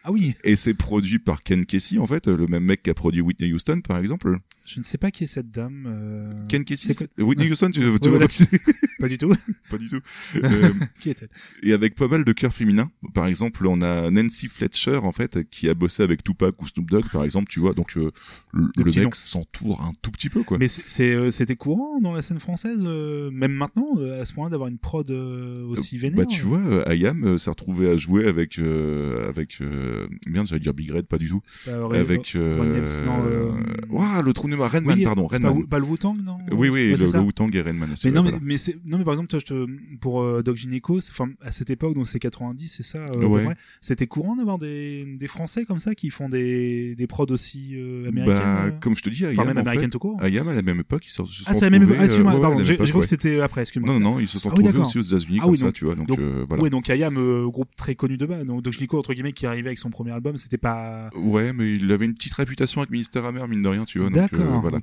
[0.09, 2.95] Ah oui, et c'est produit par Ken Kesey en fait le même mec qui a
[2.95, 5.85] produit Whitney Houston par exemple je ne sais pas qui est cette dame.
[5.89, 8.61] euh, Ken Kesey quoi- Whitney Houston tu, tu Ouais, vois pas qui c'est
[9.01, 9.33] Pas du tout.
[9.71, 10.01] pas du tout
[10.37, 11.29] Euh, qui est-elle?
[11.63, 12.91] et avec pas mal de chœurs féminins.
[13.15, 16.89] Par exemple, on a Nancy Fletcher en fait qui a bossé avec Tupac ou Snoop
[16.91, 17.75] Dogg par exemple, tu vois.
[17.75, 18.11] Donc euh,
[18.53, 20.59] le, Le mec s'entoure un tout petit peu quoi.
[20.59, 25.09] Mais c'était courant dans la scène française, même maintenant, à ce point-là, d'avoir une prod
[25.11, 26.25] aussi vénère.
[26.25, 29.59] Bah tu vois, euh, s'est retrouvé à jouer avec avec
[29.97, 31.41] euh, merde, j'allais dire Big Red, pas du tout.
[31.47, 33.51] C'est pas Ray- avec euh, euh,
[33.91, 35.57] ouah, le trou excusez-moi, Redman, Oui, pardon, pas, Redman.
[35.57, 38.07] Wu- pas le Wu-Tang, non Oui, oui, Ouais, le, le Wu-Tang et Redman aussi.
[38.09, 38.45] Mais non, mais, voilà.
[38.45, 39.67] mais c'est non mais par exemple toi, je te,
[40.01, 43.47] pour euh, Doc Gynéco, enfin à cette époque donc c'est 90 c'est ça euh, Ouais.
[43.81, 48.09] c'était courant d'avoir des, des Français comme ça qui font des, des prods aussi euh,
[48.09, 50.49] américaines Bah, comme je te dis, enfin Ayam, même en fait, américaines tout court Ayam,
[50.49, 52.57] à la même époque, ils se, sont ah c'est la même retrouvés, ah, excuse-moi pardon
[52.93, 53.01] cru ouais.
[53.03, 54.87] que c'était après excuse-moi Non, non, ils se sont Ah d'accord.
[54.87, 55.95] aussi aux États-Unis Ah comme oui, ça, donc- tu vois.
[55.95, 56.63] Donc, donc- voilà.
[56.63, 57.17] oui donc Ayam
[57.51, 60.11] groupe très connu de base donc Doc Gynéco entre guillemets qui arrivait avec son premier
[60.13, 63.69] album c'était pas Ouais, mais il avait une petite réputation avec Ministère Amer, mine de
[63.69, 64.09] rien, tu vois.
[64.09, 64.79] euh, d'accord voilà.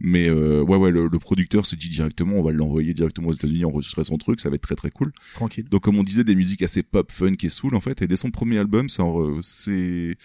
[0.00, 3.32] Mais euh, ouais, ouais, le, le producteur se dit directement, on va l'envoyer directement aux
[3.32, 5.12] États-Unis, enregistrer son truc, ça va être très très cool.
[5.34, 8.00] tranquille Donc comme on disait, des musiques assez pop, funk et soul en fait.
[8.02, 10.16] Et dès son premier album, c'est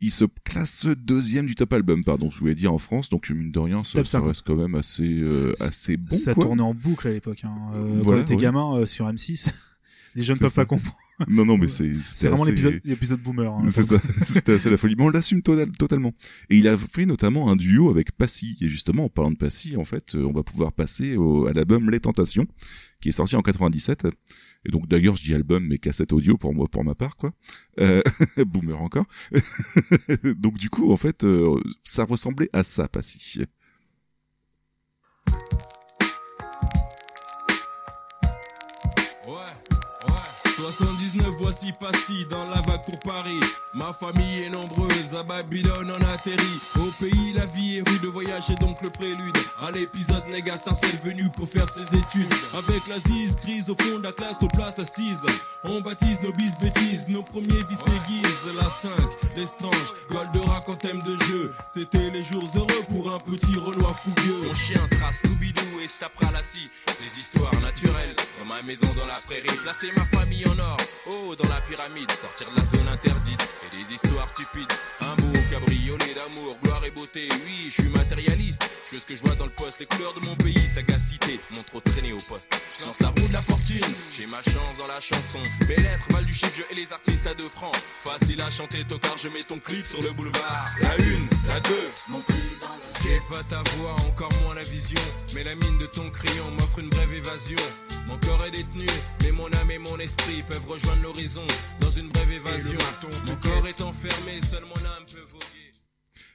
[0.00, 3.08] il se classe deuxième du top album, pardon, je voulais dire en France.
[3.08, 4.28] Donc mine de rien, ça, Top ça 50.
[4.28, 6.16] reste quand même assez euh, assez bon.
[6.16, 6.44] ça quoi.
[6.44, 7.52] tournait en boucle à l'époque hein.
[7.74, 8.40] Euh, Voilà, quand t'es ouais.
[8.42, 9.48] gamin euh, sur M6
[10.18, 10.62] les jeunes peuvent ça.
[10.62, 10.96] pas comprendre
[11.28, 13.64] Non, non, mais c'est c'est vraiment assez- l'épisode l'épisode boomer hein.
[13.70, 13.96] C'est ça,
[14.26, 14.94] c'était assez la folie.
[14.96, 16.12] Mais on l'assume total- totalement.
[16.50, 18.56] Et il a fait notamment un duo avec Passy.
[18.60, 21.52] Et justement, en parlant de Passy, en fait, euh, on va pouvoir passer au, à
[21.52, 22.46] l'album Les Tentations,
[23.00, 24.06] qui est sorti en 97.
[24.66, 27.32] Et donc, d'ailleurs, je dis album, mais cassette audio pour moi, pour ma part, quoi.
[27.80, 28.02] Euh,
[28.46, 29.06] boomer encore.
[30.36, 33.42] donc, du coup, en fait, euh, ça ressemblait à ça, Passy.
[41.38, 43.40] Voici Passy dans la vague pour Paris.
[43.74, 46.60] Ma famille est nombreuse, à Babylone on atterrit.
[46.76, 49.36] Au pays, la vie est rude, le voyage est donc le prélude.
[49.60, 52.32] À l'épisode, Néga Sarcelle venu pour faire ses études.
[52.54, 54.80] Avec la grise au fond de la classe, nos places.
[55.64, 58.54] On baptise nos bis bêtises, nos premiers vices aiguisent.
[58.56, 58.90] La 5,
[59.36, 61.52] l'estrange, Goldorak en thème de jeu.
[61.72, 64.46] C'était les jours heureux pour un petit Renoir fougueux.
[64.46, 66.70] Mon chien sera Scooby-Doo et se tapera la scie.
[67.00, 69.56] Les histoires naturelles, dans ma maison dans la prairie.
[69.62, 70.76] Placer ma famille en or,
[71.10, 72.10] oh dans la pyramide.
[72.20, 74.72] Sortir de la zone interdite et des histoires stupides.
[75.00, 77.28] Un mot cabriolet d'amour, gloire et beauté.
[77.44, 78.62] Oui, je suis matérialiste.
[78.86, 81.40] Je veux ce que je vois dans le poste, les couleurs de mon pays, sagacité.
[81.54, 82.48] Mon trop traîné au poste.
[82.78, 83.84] Je lance la roue de la fortune,
[84.16, 85.42] j'ai ma chance dans la chanson.
[85.68, 87.76] Mes lettres valent du chiffre, je et les artistes à deux francs.
[88.02, 90.66] Facile à chanter, tocard, je mets ton clip sur le boulevard.
[90.80, 92.57] La une, la deux, mon prix
[93.02, 95.00] J'ai pas ta voix, encore moins la vision.
[95.34, 97.58] Mais la mine de ton crayon m'offre une brève évasion.
[98.06, 98.86] Mon corps est détenu,
[99.22, 101.46] mais mon âme et mon esprit peuvent rejoindre l'horizon
[101.80, 102.78] dans une brève évasion.
[103.26, 105.72] Mon corps est enfermé, seule mon âme peut voguer.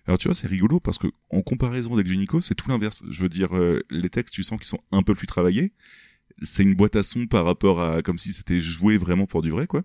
[0.06, 3.04] Alors tu vois, c'est rigolo parce que en comparaison avec Genico, c'est tout l'inverse.
[3.10, 5.74] Je veux dire, euh, les textes, tu sens qu'ils sont un peu plus travaillés.
[6.44, 9.50] C'est une boîte à son par rapport à comme si c'était joué vraiment pour du
[9.52, 9.84] vrai, quoi.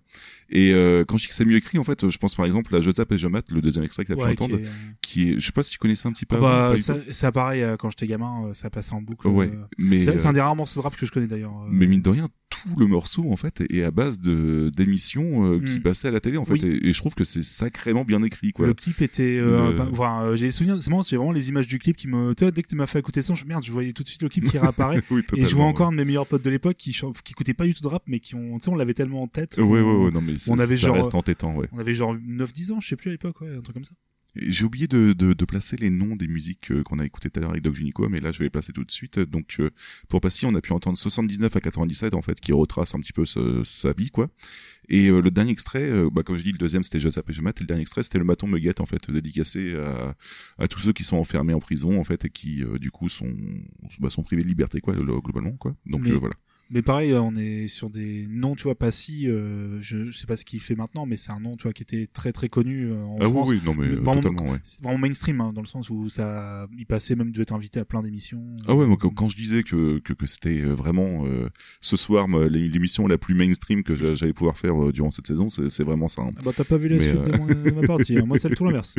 [0.50, 2.74] Et euh, quand je dis que c'est mieux écrit, en fait, je pense par exemple
[2.74, 4.66] à Je et je mate, le deuxième extrait que t'as pu Ouais, entendre, qui est,
[4.66, 4.70] euh,
[5.02, 6.36] qui est, je sais pas si tu connaissais un petit peu.
[6.36, 9.28] Ah bah, pas ça, ça pareil, euh, quand j'étais gamin, euh, ça passait en boucle.
[9.28, 11.52] Ouais, mais c'est un des rares morceaux de rap que je connais d'ailleurs.
[11.68, 15.60] mais mine de rien, tout le morceau en fait est à base de d'émissions euh,
[15.60, 15.82] qui Mm.
[15.82, 16.64] passaient à la télé en fait, Oui.
[16.64, 18.66] et, et je trouve que c'est sacrément bien écrit, quoi.
[18.66, 21.48] Le clip était, euh, Le- pas- enfin, euh, j'ai des souvenirs, c'est marrant, vraiment les
[21.48, 23.44] images du clip qui me, tu vois, dès que tu m'as fait écouter ça, je
[23.44, 25.02] merde, je voyais tout de suite le clip qui réapparaît.
[25.10, 25.70] oui, et je vois ouais.
[25.70, 28.02] encore un de mes meilleurs potes de l'époque qui, qui pas du tout de rap,
[28.06, 29.56] mais qui ont, tu sais, on l'avait tellement en tête.
[29.58, 31.68] Ouais, ouais, ouais, non mais on avait ça genre- reste entêtant, ouais.
[31.72, 33.92] On avait genre 9-10 ans, je sais plus à l'époque, ouais, un truc comme ça.
[34.36, 37.38] J'ai oublié de, de, de placer les noms des musiques euh, qu'on a écoutées tout
[37.38, 39.18] à l'heure avec Doc Gynéco, mais là je vais les placer tout de suite.
[39.18, 39.70] Donc euh,
[40.08, 43.12] pour Passy, on a pu entendre 79 à 97 en fait, qui retrace un petit
[43.12, 44.28] peu ce- sa vie quoi.
[44.90, 47.28] Et euh, le dernier extrait, euh, bah, comme je dis, le deuxième c'était Je zappe
[47.30, 49.74] et je mate, et le dernier extrait c'était Le maton me guette en fait, dédicacé
[49.76, 50.14] à,
[50.58, 53.08] à tous ceux qui sont enfermés en prison en fait et qui euh, du coup
[53.08, 53.34] sont
[53.98, 55.74] bah, sont privés de liberté quoi le- globalement quoi.
[55.86, 56.34] Donc Mais- euh, voilà.
[56.70, 60.26] Mais pareil, euh, on est sur des noms, tu vois, Passy, euh, je, je sais
[60.26, 62.50] pas ce qu'il fait maintenant, mais c'est un nom, tu vois, qui était très très
[62.50, 63.48] connu euh, en Ah France.
[63.48, 64.60] oui oui non mais Mais vraiment- totalement ouais.
[64.82, 67.84] Vraiment mainstream, hein, dans le sens où ça, il passait même, devait être invité à
[67.86, 68.44] plein d'émissions.
[68.66, 71.48] Ah ouais, moi quand, quand je disais que que, que c'était euh, vraiment euh,
[71.80, 75.48] ce soir l'émission la plus mainstream que j'a- j'allais pouvoir faire euh, durant cette saison,
[75.48, 76.20] c'est vraiment ça.
[76.22, 76.30] hein.
[76.38, 78.24] Ah bah t'as pas vu la Mais, suite de, mon- de ma partie, hein.
[78.26, 78.94] moi c'est le tout l'inverse.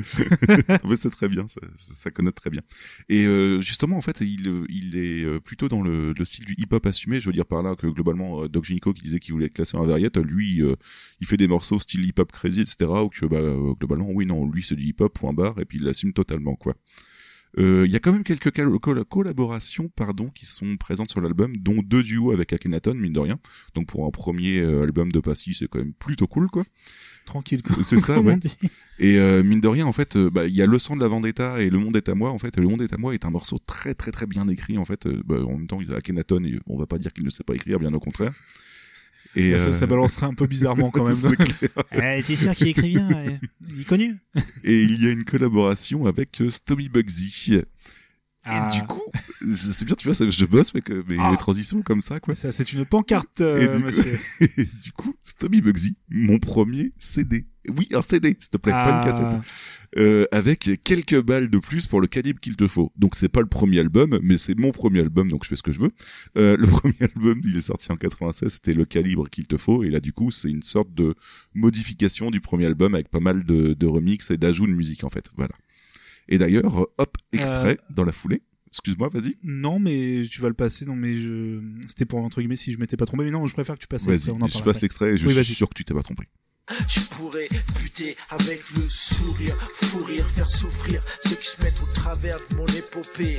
[0.88, 2.62] Mais c'est très bien, ça, ça, connote très bien.
[3.10, 6.84] Et euh, justement, en fait, il, il est plutôt dans le, le style du hip-hop
[6.88, 7.20] assumé.
[7.20, 9.54] Je veux dire par là que globalement, euh, Doc Gynéco qui disait qu'il voulait être
[9.54, 10.76] classé en variette, lui, euh,
[11.20, 12.90] il fait des morceaux style hip-hop crazy, etc.
[13.04, 15.78] Ou que bah, euh, globalement, oui, non, lui c'est du hip-hop, point barre, et puis
[15.80, 16.76] il l'assume totalement, quoi.
[17.58, 21.20] Euh, Il y a quand même quelques col- col- collaborations pardon, qui sont présentes sur
[21.22, 23.40] l'album, dont deux duos avec Akhenaton, mine de rien.
[23.74, 26.64] Donc pour un premier euh, album de Passy, c'est quand même plutôt cool, quoi.
[27.26, 27.76] Tranquille, quoi.
[27.84, 28.38] C'est ça, ouais.
[28.38, 28.56] dit.
[29.00, 31.02] Et euh, mine de rien, en fait, euh, bah, il y a le sang de
[31.02, 32.32] la Vendetta et le monde est à moi.
[32.32, 34.78] En fait, le monde est à moi est un morceau très très très bien écrit.
[34.78, 37.56] En fait, bah, en même temps, Akhenaton on va pas dire qu'il ne sait pas
[37.56, 38.34] écrire, bien au contraire.
[39.36, 41.18] Et ça, euh, ça balancerait un peu bizarrement quand même.
[41.20, 42.24] c'est clair.
[42.26, 43.38] T'es sûr qu'il écrit bien eh
[43.70, 44.18] Il est connu
[44.64, 47.62] et il y a une collaboration avec euh, Stomy Bugsy.
[48.46, 48.70] Ah.
[48.74, 49.02] Et du coup,
[49.56, 51.32] c'est bien, tu vois, ça, je bosse euh, mes Ah.
[51.32, 52.36] mes transitions comme ça, quoi.
[52.36, 54.20] Ça, c'est une pancarte, euh, Et du coup- monsieur.
[54.42, 57.46] Et du coup, Stomy Bugsy, mon premier CD.
[57.68, 59.26] Oui, un CD, s'il te plaît, pas une cassette.
[59.30, 59.42] Ah,
[59.98, 62.92] Euh, avec quelques balles de plus pour le calibre qu'il te faut.
[62.96, 65.64] Donc c'est pas le premier album, mais c'est mon premier album, donc je fais ce
[65.64, 65.92] que je veux.
[66.38, 69.84] Euh, le premier album, il est sorti en 96, c'était le calibre qu'il te faut,
[69.84, 71.16] et là du coup c'est une sorte de
[71.56, 75.10] modification du premier album avec pas mal de, de remix et d'ajouts de musique en
[75.10, 75.30] fait.
[75.36, 75.54] Voilà.
[76.30, 78.42] Et d'ailleurs, euh, hop, extrait dans la foulée.
[78.68, 79.36] Excuse-moi, vas-y.
[79.44, 80.86] Non, mais tu vas le passer.
[80.86, 81.60] Non, mais je.
[81.88, 83.24] C'était pour entre guillemets si je m'étais pas trompé.
[83.24, 84.06] Mais non, je préfère que tu passes.
[84.06, 86.26] Vas-y, je passe l'extrait et je Oui, suis sûr que tu t'es pas trompé.
[86.88, 87.50] Je pourrais
[87.80, 92.56] buter avec le sourire, fou rire, faire souffrir ceux qui se mettent au travers de
[92.56, 93.38] mon épopée.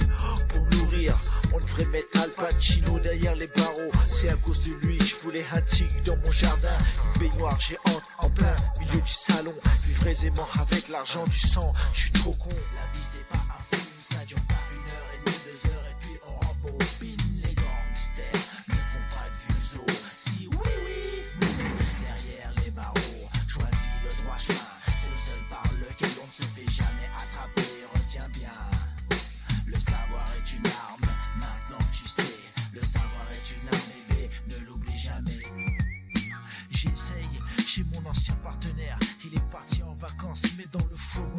[0.48, 1.16] Pour nourrir,
[1.52, 3.90] on devrait mettre Al Pacino derrière les barreaux.
[4.12, 6.76] C'est à cause de lui que je voulais un tigre dans mon jardin.
[7.16, 9.54] Une baignoire géante en plein milieu du salon.
[9.86, 11.72] Vivre aisément avec l'argent du sang.
[11.92, 12.50] Je suis trop con.
[12.50, 15.09] La vie c'est pas un film, ça dure pas une heure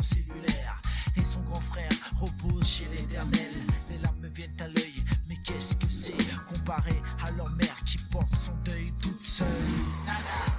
[0.01, 3.51] Et son grand frère repose chez l'éternel.
[3.87, 6.17] Les larmes me viennent à l'œil, mais qu'est-ce que c'est
[6.51, 9.45] comparé à leur mère qui porte son deuil toute seule?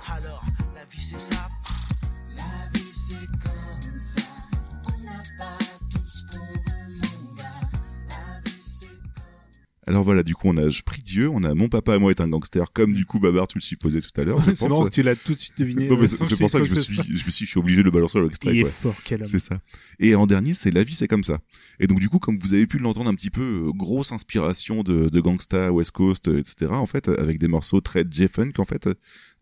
[0.07, 0.45] Alors,
[0.76, 1.41] la vie c'est ça.
[9.93, 12.11] Alors voilà, du coup, on a Je prie Dieu, on a Mon papa et moi
[12.11, 14.43] est un gangster, comme du coup Babar, tu le supposais tout à l'heure.
[14.55, 15.86] C'est marrant que tu l'as tout de suite deviné.
[15.86, 17.59] Non, mais euh, c'est pour ça que je me suis, je me suis, je suis
[17.61, 19.28] obligé de le balancer dans l'extrait, Il est fort, quel homme.
[19.28, 19.61] C'est ça.
[20.01, 21.40] Et en dernier, c'est La vie, c'est comme ça.
[21.78, 24.82] Et donc, du coup, comme vous avez pu l'entendre un petit peu, euh, grosse inspiration
[24.82, 28.64] de, de Gangsta, West Coast, euh, etc., en fait, avec des morceaux très J-Funk, en
[28.64, 28.88] fait.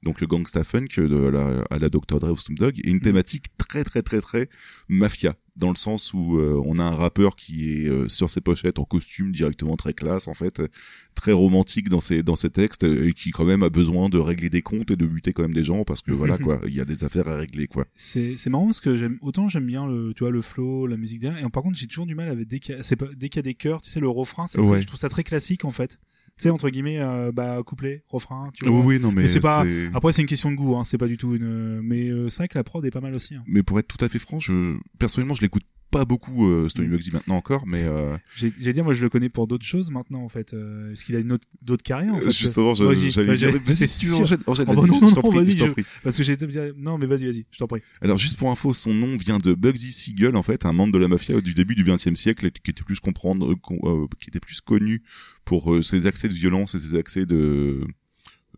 [0.03, 2.19] Donc, le Gangsta Funk de la, à la Dr.
[2.21, 2.79] Dre ou Snoop Dogg.
[2.83, 4.49] Et une thématique très, très, très, très
[4.89, 5.35] mafia.
[5.57, 8.79] Dans le sens où euh, on a un rappeur qui est euh, sur ses pochettes
[8.79, 10.61] en costume directement très classe, en fait.
[10.61, 10.69] euh,
[11.15, 12.85] Très romantique dans ses, dans ses textes.
[12.85, 15.43] euh, Et qui, quand même, a besoin de régler des comptes et de buter quand
[15.43, 17.85] même des gens parce que, voilà, quoi, il y a des affaires à régler, quoi.
[17.95, 20.97] C'est c'est marrant parce que j'aime autant j'aime bien le tu vois le flow, la
[20.97, 23.55] musique derrière et par contre j'ai toujours du mal avec dès qu'il y a des
[23.55, 24.81] chœurs, tu sais le refrain, Ouais.
[24.81, 25.99] je trouve ça très classique en fait.
[26.41, 28.81] Tu sais entre guillemets euh, bah couplet, refrain, tu vois.
[28.81, 31.07] oui, non, mais, Mais c'est pas- Après c'est une question de goût hein, c'est pas
[31.09, 33.35] du tout une mais euh, c'est vrai que la prod est pas mal aussi.
[33.35, 33.43] hein.
[33.47, 36.87] mais pour être tout à fait franc, je personnellement je l'écoute pas beaucoup euh, Stomy
[36.87, 36.91] Mm.
[36.93, 40.23] Bugsy maintenant encore, mais euh, J'ai dire moi je le connais pour d'autres choses maintenant
[40.23, 42.31] en fait euh, parce qu'il a une autre d'autres carrières en fait.
[42.31, 42.95] justement j'allais
[43.27, 44.21] bah, dire j'ai- vas-y c'est si tu veux sûr.
[44.25, 46.37] enchaîne, enchaîne, Oh, bah vas-y, non, vas-y, je parce que j'ai
[46.77, 47.81] non mais vas-y vas-y, je t'en prie.
[48.01, 50.99] Alors juste pour info, son nom vient de Bugsy Siegel en fait, un membre de
[50.99, 54.39] la mafia du début du XXe siècle qui était plus comprendre, euh, euh, qui était
[54.39, 55.03] plus connu
[55.51, 57.81] pour euh, ses accès de violence et ses accès de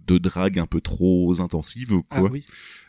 [0.05, 2.05] de drague un peu trop intensive quoi.
[2.11, 2.45] Ah oui.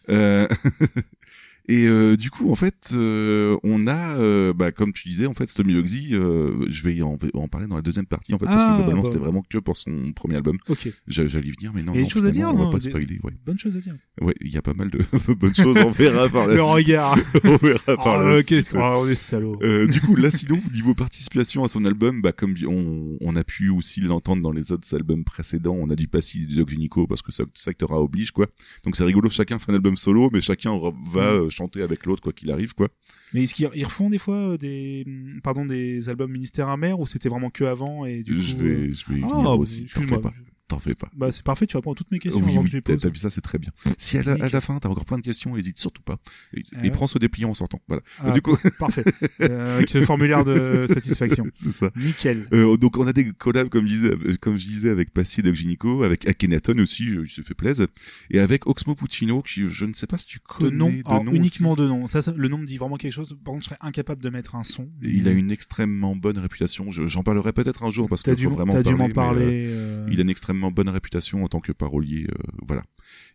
[0.09, 0.45] Euh,
[1.69, 5.33] Et euh, du coup, en fait, euh, on a, euh, bah, comme tu disais, en
[5.33, 8.45] fait, Stomy Bugsy, euh, je vais en, en parler dans la deuxième partie, en fait,
[8.45, 9.09] parce Ah, que globalement, bah.
[9.09, 10.57] c'était vraiment que pour son premier album.
[10.67, 10.91] OK.
[11.07, 12.65] J'a- J'allais y venir, mais non, Il y a des choses à dire, on va
[12.65, 13.31] hein, pas des- spoiler, ouais.
[13.45, 13.95] Bonne chose à dire.
[14.19, 14.99] Ouais, il y a pas mal de
[15.35, 16.73] bonnes choses, on verra par la Le suite.
[16.73, 17.17] regard.
[17.45, 18.71] On verra par Oh, la suite.
[18.75, 19.57] oh, on est salaud.
[19.63, 23.43] Euh, du coup, là, sinon, niveau participation à son album, bah, comme on, on a
[23.45, 27.07] pu aussi l'entendre dans les autres albums précédents, on a du Passy du Doc Gynéco
[27.07, 28.47] parce que ça, Sectora oblige, quoi.
[28.83, 32.21] Donc c'est rigolo, chacun fait un album solo, mais chacun va euh, chanter avec l'autre,
[32.21, 32.89] quoi qu'il arrive, quoi.
[33.33, 35.05] Mais est-ce qu'ils ils refont des fois euh, des
[35.43, 38.63] pardon des albums ministère amer ou c'était vraiment que avant et du je coup euh,
[38.87, 39.83] vais, je vais y Ah, venir bah, aussi.
[39.83, 40.21] Excuse-moi.
[40.69, 41.09] T'en fais pas.
[41.13, 42.81] Bah c'est parfait, tu réponds à toutes mes questions oui, avant oui, que je les
[42.81, 43.01] pose.
[43.01, 43.71] t'as vu ça, c'est très bien.
[43.97, 46.17] Si à la, à la fin, t'as encore plein de questions, hésite surtout pas.
[46.53, 46.89] Et, Ah et ouais.
[46.91, 47.81] prends ce dépliant en sortant.
[47.87, 48.01] Voilà.
[48.19, 49.03] Ah, du coup, parfait.
[49.41, 51.45] Euh, avec ce formulaire de satisfaction.
[51.53, 51.91] c'est ça.
[51.97, 52.47] Nickel.
[52.53, 55.41] Euh, donc on a des collabs comme je disais, euh, comme je disais avec Passy
[55.43, 57.87] et Gynéco, avec Akhenaton aussi, euh, il se fait plaisir,
[58.31, 61.01] et avec Oxmo Puccino, qui je ne sais pas si tu De connais nom, de
[61.05, 61.81] alors, nom uniquement aussi.
[61.81, 62.07] de nom.
[62.07, 63.37] Ça, ça, le nom me dit vraiment quelque chose.
[63.43, 64.89] Par contre, je serais incapable de mettre un son.
[65.03, 66.89] Et Il a une extrêmement bonne réputation.
[66.89, 69.13] Je- J'en parlerai peut-être un jour parce qu'il dû, vraiment t'as dû parler, m'en euh,
[69.13, 69.65] parler.
[69.67, 72.35] euh, il a une extrêmement bonne réputation en tant que parolier, euh,
[72.67, 72.83] voilà.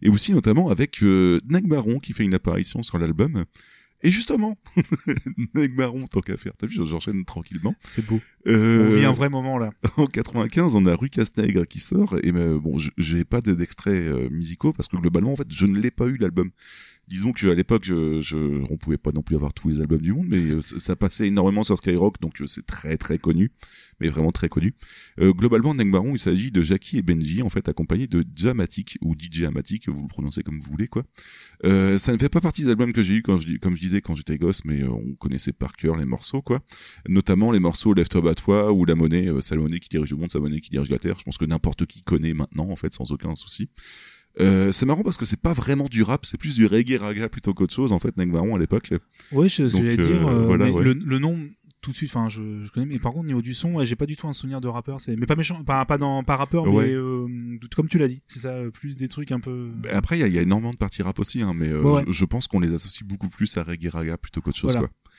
[0.02, 3.44] Et aussi notamment avec euh, Neg Marron qui fait une apparition sur l'album.
[4.02, 4.56] Et justement,
[5.54, 7.74] Neg Marron, tant qu'à faire, t'as vu, j'enchaîne tranquillement.
[7.82, 8.20] C'est beau.
[8.46, 9.70] Euh, On vit un vrai moment là.
[9.96, 14.30] en 95, on a Rue Casse-Nègre qui sort et euh, bon, j'ai pas de- d'extraits
[14.30, 16.50] musicaux parce que globalement en fait, je ne l'ai pas eu l'album.
[17.08, 18.36] Disons qu'à l'époque, je, je,
[18.70, 21.26] on pouvait pas non plus avoir tous les albums du monde, mais euh, ça, passait
[21.26, 23.50] énormément sur Skyrock, donc euh, c'est très très connu,
[24.00, 24.74] mais vraiment très connu.
[25.20, 29.14] Euh, globalement, Neng il s'agit de Jackie et Benji, en fait, accompagnés de Jamatic, ou
[29.14, 31.04] DJ Amatic, vous le prononcez comme vous voulez, quoi.
[31.64, 34.00] Ça ne fait pas partie des albums que j'ai eu quand je, comme je disais
[34.00, 36.62] quand j'étais gosse, mais on connaissait par cœur les morceaux, quoi.
[37.08, 40.70] Notamment les morceaux Lève-toi, bats-toi, ou La Monnaie, euh, qui dirige le monde, c'est qui
[40.70, 41.18] dirige la terre.
[41.18, 43.70] Je pense que n'importe qui connaît maintenant, en fait, sans aucun souci.
[44.40, 47.28] Euh, c'est marrant parce que c'est pas vraiment du rap, c'est plus du reggae raga
[47.28, 48.92] plutôt qu'autre chose en fait, Neng Baron à l'époque.
[49.32, 50.28] Oui, c'est ce que j'allais euh, dire.
[50.28, 50.84] euh, voilà, mais ouais.
[50.84, 51.38] le, le nom,
[51.80, 53.86] tout de suite, enfin, je, je connais, mais par contre, au niveau du son, ouais,
[53.86, 55.00] j'ai pas du tout un souvenir de rappeur.
[55.00, 56.86] C'est, mais pas méchant, pas, pas dans, pas rappeur, Ouais.
[56.88, 57.26] mais euh,
[57.74, 59.70] comme tu l'as dit, c'est ça, euh, plus des trucs un peu.
[59.76, 61.68] Bah, Après, il y a, il y a énormément de parties rap aussi, hein, mais
[61.68, 62.04] euh, ouais.
[62.06, 64.72] Je, je pense qu'on les associe beaucoup plus à reggae raga plutôt qu'autre chose.
[64.72, 64.88] Voilà.
[64.88, 65.12] Quoi.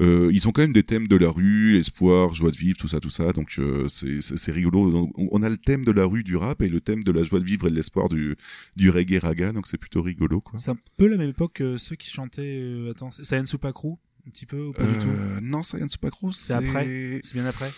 [0.00, 2.88] Euh, ils ont quand même des thèmes de la rue, espoir, joie de vivre, tout
[2.88, 3.32] ça, tout ça.
[3.32, 4.90] Donc euh, c'est rigolo.
[4.90, 7.22] Donc, on a le thème de la rue du rap et le thème de la
[7.22, 8.36] joie de vivre et de l'espoir du
[8.76, 9.52] du reggae raga.
[9.52, 10.58] Donc c'est plutôt rigolo, quoi.
[10.58, 12.60] C'est un peu la même époque que ceux qui chantaient.
[12.60, 13.92] Euh, attends, Sayan Supakru,
[14.26, 15.08] un petit peu ou pas du tout?
[15.08, 17.20] Euh, non, Science Supacro, c'est après?
[17.22, 17.72] C'est bien après?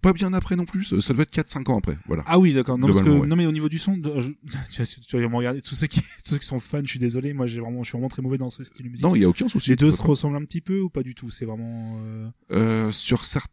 [0.00, 1.00] Pas bien après non plus.
[1.00, 1.96] Ça doit être 4-5 ans après.
[2.06, 2.24] Voilà.
[2.26, 2.78] Ah oui, d'accord.
[2.78, 3.26] Non, parce que ouais.
[3.26, 4.30] non, mais au niveau du son, je-
[5.06, 5.62] tu, vas, me regarder.
[5.62, 7.32] Tous ceux qui, tous ceux qui sont fans, je suis désolé.
[7.32, 9.04] Moi, j'ai vraiment, je suis vraiment très mauvais dans ce style musique.
[9.04, 9.70] Non, il y a aucun souci.
[9.70, 11.30] Les deux de se ressemblent un petit peu ou pas du tout?
[11.30, 12.00] C'est vraiment.
[12.04, 12.28] Euh...
[12.50, 13.48] Euh, sur certains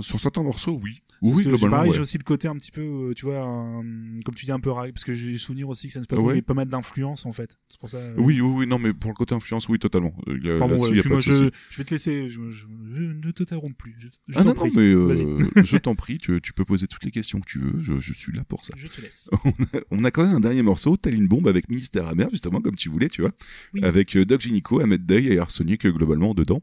[0.00, 1.02] sur certains morceaux, oui.
[1.20, 1.70] Parce Oui, que globalement.
[1.76, 1.96] pareil, ouais.
[1.96, 3.82] j'ai aussi le côté un petit peu, euh, tu vois, un-
[4.24, 6.16] comme tu dis un peu rag, parce que j'ai souvenir aussi que ça ne pas
[6.16, 6.42] Ouais.
[6.42, 7.56] pas mal d'influence en fait.
[7.68, 7.98] C'est pour ça.
[7.98, 10.12] euh, Oui, oui, oui, non, mais pour le côté influence, oui, totalement.
[10.26, 12.28] Euh, il y a- Enfin bon, y a pas de je, je vais te laisser.
[12.28, 13.94] Je, je, je ne te t'interromps plus.
[14.00, 17.40] Je, Ah non, mais euh, je t'en prie, tu, tu peux poser toutes les questions
[17.40, 18.74] que tu veux, je, suis là pour ça.
[18.76, 19.30] Je te laisse.
[19.92, 22.74] On a quand même un dernier morceau, Telle une bombe avec Ministère Amer, justement, comme
[22.76, 23.32] tu voulais, tu vois,
[23.74, 23.84] Oui.
[23.84, 26.62] avec euh, Doc Gynico, Ahmed Day et Arsenic globalement dedans.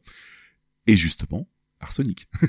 [0.88, 1.48] Et justement,
[1.80, 2.28] Arsenic.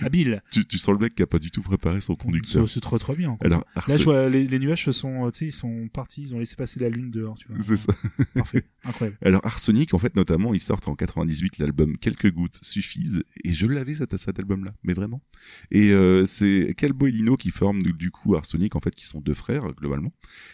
[0.00, 0.42] Habile.
[0.50, 2.68] tu, tu sens le mec qui a pas du tout préparé son conducteur.
[2.68, 3.36] C'est trop trop bien.
[3.36, 3.46] quoi.
[3.46, 6.38] Alors, Là, je vois les, les nuages sont, tu sais, ils sont partis, ils ont
[6.38, 7.58] laissé passer la lune dehors, tu vois.
[7.62, 7.94] c'est ça.
[8.34, 9.18] Parfait, incroyable.
[9.22, 13.66] Alors Arsenic, en fait, notamment, ils sortent en 98 l'album Quelques gouttes suffisent, et je
[13.66, 15.22] l'avais cet, cet album-là, mais vraiment.
[15.70, 19.20] Et euh, c'est Calbo et Lino qui forment du, coup Arsenic, en fait, qui sont
[19.20, 20.12] deux frères globalement.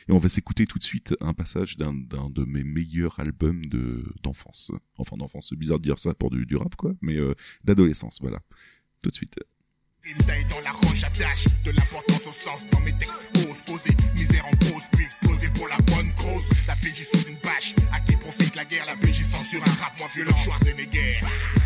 [0.09, 3.65] Et on va s'écouter tout de suite un passage d'un d'un de mes meilleurs albums
[3.67, 4.73] de d'enfance.
[4.97, 8.19] Enfin d'enfance, c'est bizarre de dire ça pour du, du rap, quoi, mais euh, d'adolescence,
[8.21, 8.39] voilà.
[9.03, 9.39] Tout de suite.
[10.03, 13.95] Une taille dans la roche attache de l'importance au sens dans mes textes ose poser
[14.15, 16.45] misère en pause puis exploser pour la bonne cause.
[16.67, 19.99] La PJ sous une bâche à qui profite la guerre la PJ censure un rap
[19.99, 20.37] moins violent.
[20.39, 21.21] Schwarzenegger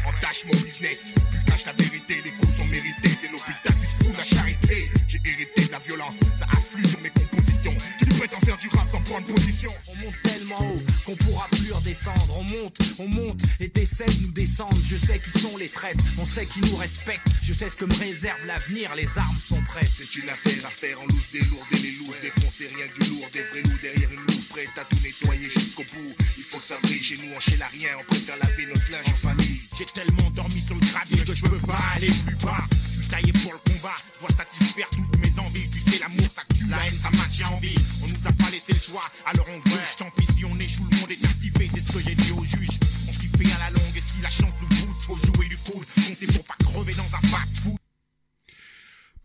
[0.05, 3.97] entache mon business tu caches la vérité les coups sont mérités c'est l'hôpital qui se
[4.03, 4.91] fout de la charité.
[5.07, 7.75] J'ai hérité de la violence ça afflue sur mes compositions.
[8.01, 9.71] Qui prétend faire du rap sans prendre position.
[9.87, 12.37] On monte tellement haut qu'on pourra plus redescendre.
[12.37, 14.77] On monte, on monte et t'essaies de nous descendre.
[14.83, 17.27] Je sais qui sont les traîtres, on sait qui nous respectent.
[17.43, 19.91] Je sais ce que me réserve l'avenir, les armes sont prêtes.
[19.97, 23.27] C'est une affaire à faire en loose, délourder les lourds, défoncer rien que du lourd,
[23.33, 26.15] des vrais loups derrière une loupe, prête à tout nettoyer jusqu'au bout.
[26.37, 28.91] Il faut que ça brille chez nous, on chez la rien, on préfère laver notre
[28.91, 29.61] linge en famille.
[29.77, 32.65] J'ai tellement dormi sur le gravier que je peux pas aller plus bas.
[32.71, 35.69] Je suis taillé pour le combat, je dois satisfaire toutes mes envies.
[35.71, 37.75] Tu l'amour ça tue, la haine ça maintient en vie.
[38.03, 39.97] On nous a pas laissé le choix, alors on bouge.
[39.97, 42.45] Tant pis si on échoue, le monde est ainsi c'est ce que j'ai dit au
[42.45, 42.79] juge.
[43.09, 45.57] On s'y fait à la longue, et si la chance nous goûte, faut jouer du
[45.59, 45.87] coude.
[46.07, 47.54] Comptez pour pas crever dans un fast-food.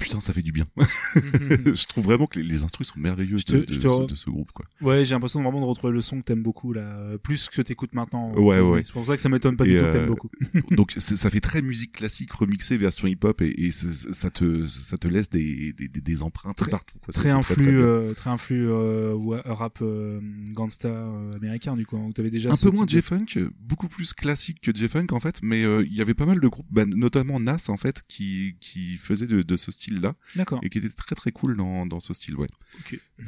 [0.10, 0.68] Putain, ça fait du bien.
[0.78, 4.30] je trouve vraiment que les, les instrus sont merveilleux te- de, ce, re- de ce
[4.30, 4.66] groupe, quoi.
[4.82, 7.62] Ouais, j'ai l'impression vraiment de retrouver le son que t'aimes beaucoup là, euh, plus que
[7.62, 8.34] t'écoutes maintenant.
[8.34, 8.84] Ouais, ouais.
[8.86, 10.30] C'est pour ça que ça m'étonne pas Et, du tout que euh, t'aimes beaucoup.
[10.72, 15.30] Donc ça fait très musique classique remixée version hip-hop et, ça te ça te laisse
[15.30, 16.98] des des, des, des empreintes Très- partout.
[17.00, 17.14] quoi.
[17.14, 20.20] C'est- Très influx, euh, très influx euh, wa- rap euh,
[20.52, 21.98] gangsta euh, américain du coup.
[21.98, 23.26] hein, où t'avais déjà un peu moins J-Funk,
[23.60, 26.48] beaucoup plus classique que J-Funk en fait, mais euh, il y avait pas mal de
[26.48, 30.16] groupes, bah, notamment Nas en fait, qui qui faisait de, de ce style-là
[30.64, 32.48] et qui était très très cool dans dans ce style, ouais.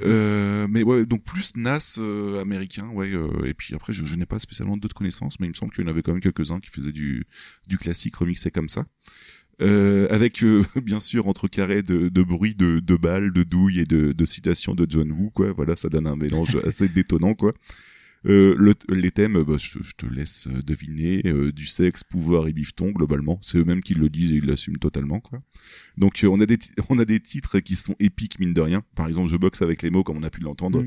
[0.02, 3.12] Euh, mais ouais, donc plus Nas euh, américain, ouais.
[3.14, 5.74] euh, et puis après, je, je n'ai pas spécialement d'autres connaissances, mais il me semble
[5.74, 7.26] qu'il y en avait quand même quelques-uns qui faisaient du
[7.68, 8.86] du classique remixé comme ça.
[9.62, 13.82] Euh, avec euh, bien sûr entre carrés de, de bruit de, de balles, de douilles
[13.82, 15.52] et de, de citations de John Woo, quoi.
[15.52, 17.54] Voilà, ça donne un mélange assez détonnant, quoi.
[18.28, 22.48] Euh, le, les thèmes, bah, je, je te laisse euh, deviner, euh, du sexe, pouvoir
[22.48, 23.40] et bifton, globalement.
[23.42, 25.42] C'est eux-mêmes qui le disent et ils l'assument totalement, quoi.
[25.98, 26.58] Donc euh, on a des
[26.90, 28.84] on a des titres qui sont épiques mine de rien.
[28.96, 30.86] Par exemple, je boxe avec les mots comme on a pu l'entendre,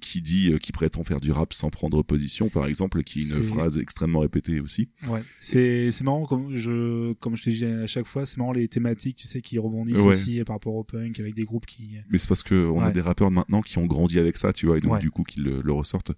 [0.00, 3.36] qui dit euh, qui prétend faire du rap sans prendre position, par exemple, qui est
[3.36, 4.88] une phrase extrêmement répétée aussi.
[5.08, 5.22] Ouais.
[5.38, 8.66] C'est c'est marrant comme je comme je te dis à chaque fois, c'est marrant les
[8.68, 10.14] thématiques, tu sais, qui rebondissent Ouais.
[10.14, 11.96] aussi par rapport au punk avec des groupes qui.
[12.10, 12.92] Mais c'est parce que on a Ouais.
[12.92, 14.98] des rappeurs maintenant qui ont grandi avec ça, tu vois, et donc Ouais.
[14.98, 16.12] du coup qui le, le ressortent.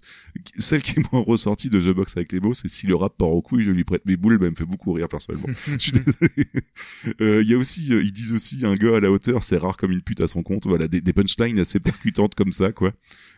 [0.57, 3.17] Celle qui est moins ressortie de The Box avec les mots, c'est si le rap
[3.17, 5.47] part au couille, je lui prête mes boules, bah, elle me fait beaucoup rire personnellement.
[5.67, 6.47] je suis désolé.
[7.21, 9.57] Euh, Il y a aussi, euh, ils disent aussi, un gars à la hauteur, c'est
[9.57, 10.65] rare comme une pute à son compte.
[10.65, 12.93] Voilà, des, des punchlines assez percutantes comme ça, quoi.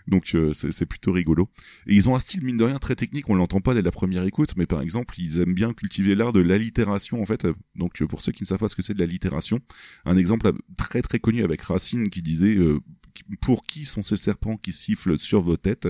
[0.07, 1.49] Donc euh, c'est c'est plutôt rigolo.
[1.85, 3.91] Et ils ont un style mine de rien très technique, on l'entend pas dès la
[3.91, 7.45] première écoute, mais par exemple ils aiment bien cultiver l'art de l'allitération en fait.
[7.75, 9.59] Donc euh, pour ceux qui ne savent pas ce que c'est de l'allitération,
[10.05, 12.79] un exemple euh, très très connu avec Racine qui disait euh,
[13.41, 15.87] pour qui sont ces serpents qui sifflent sur vos têtes?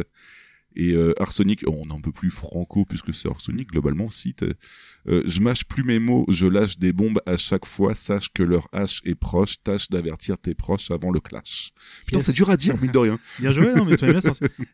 [0.77, 4.45] Et euh, Arsenic, oh, on est un peu plus franco puisque c'est Arsenic globalement cite
[5.09, 8.43] euh, je mâche plus mes mots, je lâche des bombes à chaque fois, sache que
[8.43, 11.71] leur hache est proche, tâche d'avertir tes proches avant le clash.
[12.05, 12.25] Putain, Yes.
[12.25, 13.19] c'est dur à dire, mine de rien.
[13.39, 14.19] Bien joué, non, mais tu bien,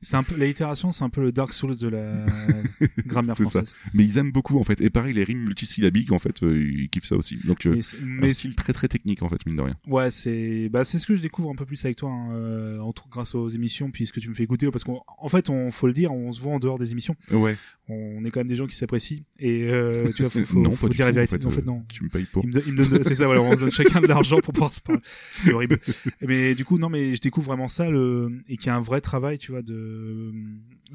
[0.02, 2.26] c'est un peu, l'itération, c'est un peu le Dark Souls de la
[3.06, 3.44] grammaire ça.
[3.44, 3.76] française.
[3.94, 4.82] Mais ils aiment beaucoup en fait.
[4.82, 7.40] Et pareil, les rimes multisyllabiques en fait, euh, ils kiffent ça aussi.
[7.46, 9.76] Donc, euh, Mais, un mais style très très technique en fait, mine de rien.
[9.88, 13.08] Ouais, c'est bah c'est ce que je découvre un peu plus avec toi, hein, entre
[13.08, 15.70] grâce aux émissions, puis ce que tu me fais écouter, parce qu'en en fait, on
[15.70, 17.16] faut le dire, on se voit en dehors des émissions.
[17.32, 17.58] Ouais.
[17.90, 20.72] On est quand même des gens qui s'apprécient, et euh, tu vois, faut, faut, non,
[20.72, 21.36] faut dire la tout, vérité.
[21.36, 21.84] En fait, En fait, euh, non.
[21.90, 22.46] Tu me payes pour.
[22.46, 25.02] Donne- c'est ça, voilà, on se donne chacun de l'argent pour pouvoir se parler.
[25.40, 25.78] C'est horrible.
[26.22, 28.82] Mais du coup, non, mais je découvre vraiment ça, le, et qu'il y a un
[28.82, 30.32] vrai travail, tu vois, de,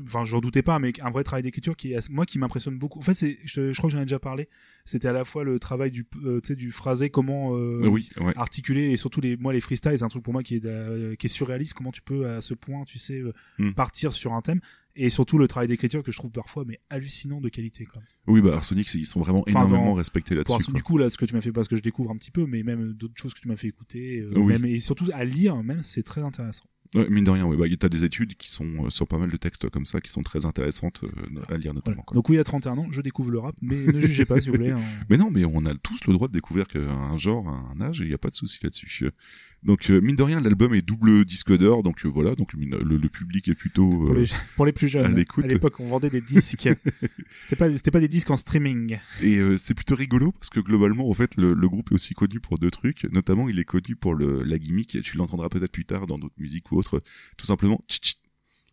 [0.02, 2.98] enfin, j'en doutais pas, mais un vrai travail d'écriture qui est, moi, qui m'impressionne beaucoup.
[2.98, 4.48] En fait, c'est, je, je crois que j'en ai déjà parlé.
[4.84, 8.08] C'était à la fois le travail du, euh, tu sais, du phrasé, comment, euh, oui,
[8.20, 8.32] ouais.
[8.36, 11.14] articuler et surtout les moi les freestyles c'est un truc pour moi qui est euh,
[11.16, 13.22] qui est surréaliste comment tu peux à ce point tu sais
[13.58, 13.72] Hmm.
[13.72, 14.60] partir sur un thème
[14.98, 18.02] et surtout le travail d'écriture que je trouve parfois mais hallucinant de qualité quoi.
[18.26, 20.72] Oui, bah Arsenic, c'est- ils sont vraiment Enfin, énormément dans- respectés là-dessus.
[20.72, 22.44] du coup là ce que tu m'as fait parce que je découvre un petit peu
[22.46, 24.52] mais même d'autres choses que tu m'as fait écouter euh, Oui.
[24.52, 26.64] même, et surtout à lire même c'est très intéressant.
[26.94, 29.30] Ouais, mine de rien, ouais, bah, t'as des études qui sont euh, sur pas mal
[29.30, 31.96] de textes comme ça, qui sont très intéressantes euh, à lire notamment.
[31.96, 32.02] Voilà.
[32.06, 32.14] quoi.
[32.14, 34.56] Donc oui à 31 ans je découvre le rap mais ne jugez pas s'il vous
[34.56, 34.70] plaît.
[34.70, 34.80] hein.
[35.10, 38.04] Mais non, mais on a tous le droit de découvrir qu'un genre, un âge, et
[38.04, 39.10] il n'y a pas de souci là-dessus.
[39.64, 42.78] Donc, euh, mine de rien, l'album est double disque d'or, donc euh, voilà, donc le,
[42.78, 43.88] le public est plutôt...
[43.88, 45.44] Pour, euh, les, pour les plus jeunes, à l'écoute.
[45.44, 46.68] à l'époque, on vendait des disques.
[47.42, 48.98] c'était pas, c'était pas des disques en streaming.
[49.22, 52.14] Et euh, c'est plutôt rigolo parce que globalement, en fait, le, le groupe est aussi
[52.14, 53.04] connu pour deux trucs.
[53.12, 55.02] Notamment, il est connu pour le, la gimmick.
[55.02, 57.02] Tu l'entendras peut-être plus tard dans d'autres musiques ou autres.
[57.36, 58.14] Tout simplement, tch, tch.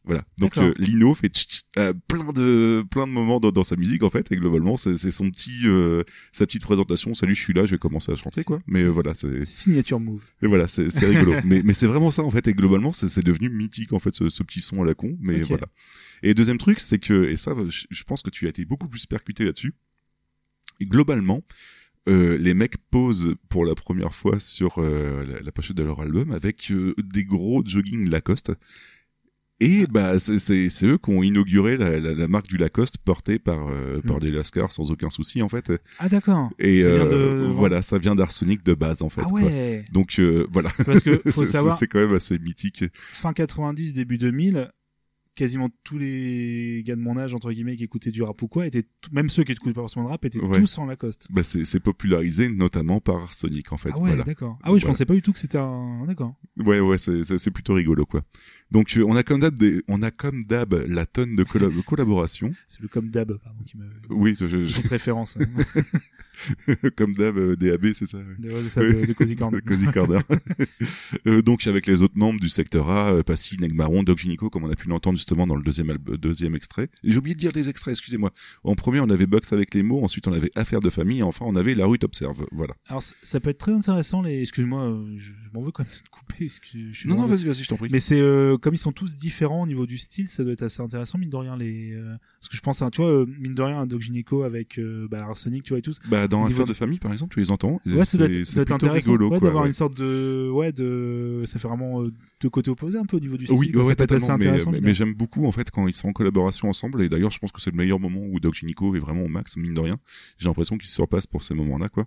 [0.05, 0.23] Voilà.
[0.37, 3.75] Donc euh, Lino fait tch, tch, à plein de plein de moments dans, dans sa
[3.75, 4.31] musique en fait.
[4.31, 7.13] Et globalement, c'est son petit euh, sa petite présentation.
[7.13, 8.59] Salut, je suis là, je vais commencer à chanter quoi.
[8.67, 10.23] Mais euh, voilà, c'est Signature move.
[10.41, 11.33] et voilà, c'est rigolo.
[11.45, 12.47] mais mais c'est vraiment ça en fait.
[12.47, 15.17] Et globalement, c'est devenu mythique en fait ce, ce petit son à la con.
[15.19, 15.65] Mais voilà.
[16.23, 19.05] Et deuxième truc, c'est que et ça, je, pense que tu as été beaucoup plus
[19.05, 19.73] percuté là-dessus.
[20.81, 21.43] Globalement,
[22.07, 26.01] euh, les mecs posent pour la première fois sur euh, la, la pochette de leur
[26.01, 28.51] album avec euh, des gros jogging Lacoste.
[29.61, 33.69] Et bah c'est eux qui ont inauguré la, la, la marque du Lacoste portée par
[33.69, 34.19] euh, par Mm.
[34.19, 35.71] des Lascars sans aucun souci en fait.
[35.99, 36.49] Ah d'accord.
[36.59, 39.21] Et Ça vient euh, voilà, ça vient d'Arsenic de base en fait.
[39.23, 39.41] ah quoi.
[39.43, 39.85] ouais.
[39.93, 40.71] Donc euh, voilà.
[40.85, 42.83] Parce que faut C'est- savoir, c'est quand même assez mythique.
[43.13, 44.69] fin 90, début 2000,
[45.35, 48.67] quasiment tous les gars de mon âge, entre guillemets, qui écoutaient du rap ou quoi,
[48.67, 50.59] étaient, même ceux qui écoutaient pas forcément de rap, étaient Ouais.
[50.59, 51.27] tous en Lacoste.
[51.29, 53.89] Bah c'est popularisé notamment par Arsenic en fait.
[53.93, 54.23] ah ouais, voilà.
[54.23, 54.57] d'accord.
[54.63, 56.35] Ah oui, je pensais pas du tout que c'était un, d'accord.
[56.57, 58.21] Ouais, ouais, c'est plutôt rigolo, quoi.
[58.71, 59.55] Donc, euh, on a comme d'hab,
[59.87, 62.51] on a comme d'hab la tonne de, colla- de collaboration.
[62.67, 65.37] C'est le comme dab, pardon, qui me, Oui, je, je- référence.
[65.39, 65.45] hein.
[66.97, 68.17] comme d'hab, euh, DAB, c'est ça.
[68.17, 68.23] ouais.
[68.39, 70.21] de, de ça, de, de Cozy Corner.
[71.27, 74.63] Euh, donc, avec les autres membres du secteur A, euh, Passy, Negmaron, Doc Gynico, comme
[74.63, 76.89] on a pu l'entendre justement dans le deuxième, deuxième extrait.
[77.03, 78.31] J'ai oublié de dire les extraits, excusez-moi.
[78.63, 81.23] En premier, on avait Box avec les mots, ensuite on avait Affaire de famille, et
[81.23, 82.45] enfin on avait La rue t'observe.
[82.51, 82.75] Voilà.
[82.89, 86.09] Alors, ça- peut être très intéressant, les, excuse-moi, je, m'en veux quand même de te
[86.09, 86.47] couper,
[87.05, 87.89] Non, non, vas-y, vas-y, je t'en prie.
[87.91, 90.63] Mais c'est euh, comme ils sont tous différents au niveau du style, ça doit être
[90.63, 91.93] assez intéressant mine de rien les.
[91.93, 94.43] euh, Parce que je pense à tu vois euh, mine de rien un Doc Gynéco
[94.43, 95.99] avec euh, bah, Arsenic, tu vois et tous.
[96.09, 97.79] Bah, dans au niveau de- famille, par exemple, tu les entends.
[97.85, 99.69] Ouais, ça doit être, ça doit être intéressant rigolo, ouais, d'avoir ouais.
[99.69, 103.19] une sorte de ouais de ça fait vraiment euh, deux côtés opposés un peu au
[103.19, 103.57] niveau du style.
[103.57, 104.71] Oui, ouais, ça peut être assez mais, intéressant.
[104.71, 107.51] mais, j'aime beaucoup en fait quand ils sont en collaboration ensemble et d'ailleurs je pense
[107.51, 109.95] que c'est le meilleur moment où Doc Gynico est vraiment au max mine de rien.
[110.37, 112.05] J'ai l'impression qu'ils se surpassent pour ces moments-là quoi.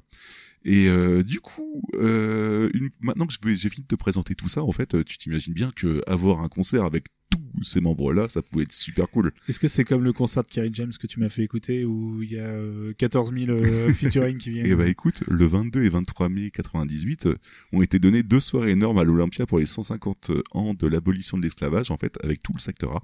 [0.64, 4.62] Et euh, du coup, euh, une- maintenant que j'ai fini de te présenter tout ça,
[4.62, 8.40] en fait, euh, tu t'imagines bien que avoir un concert avec tous ces membres-là, ça
[8.42, 9.32] pouvait être super cool.
[9.48, 12.22] Est-ce que c'est comme le concert de Kerry James que tu m'as fait écouter où
[12.22, 15.82] il y a euh, 14 000 euh, featuring qui viennent Et bah écoute, le 22
[15.84, 17.36] et 23 mai 98 euh,
[17.72, 21.42] ont été donnés deux soirées énormes à l'Olympia pour les 150 ans de l'abolition de
[21.42, 23.02] l'esclavage, en fait, avec tout le secteur A.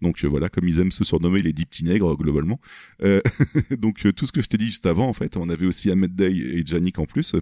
[0.00, 2.60] Donc euh, voilà, comme ils aiment se surnommer les dix petits nègres globalement.
[3.02, 3.20] Euh,
[3.78, 5.90] donc euh, tout ce que je t'ai dit juste avant, en fait, on avait aussi
[5.90, 7.34] Ahmed Day et Janik en plus.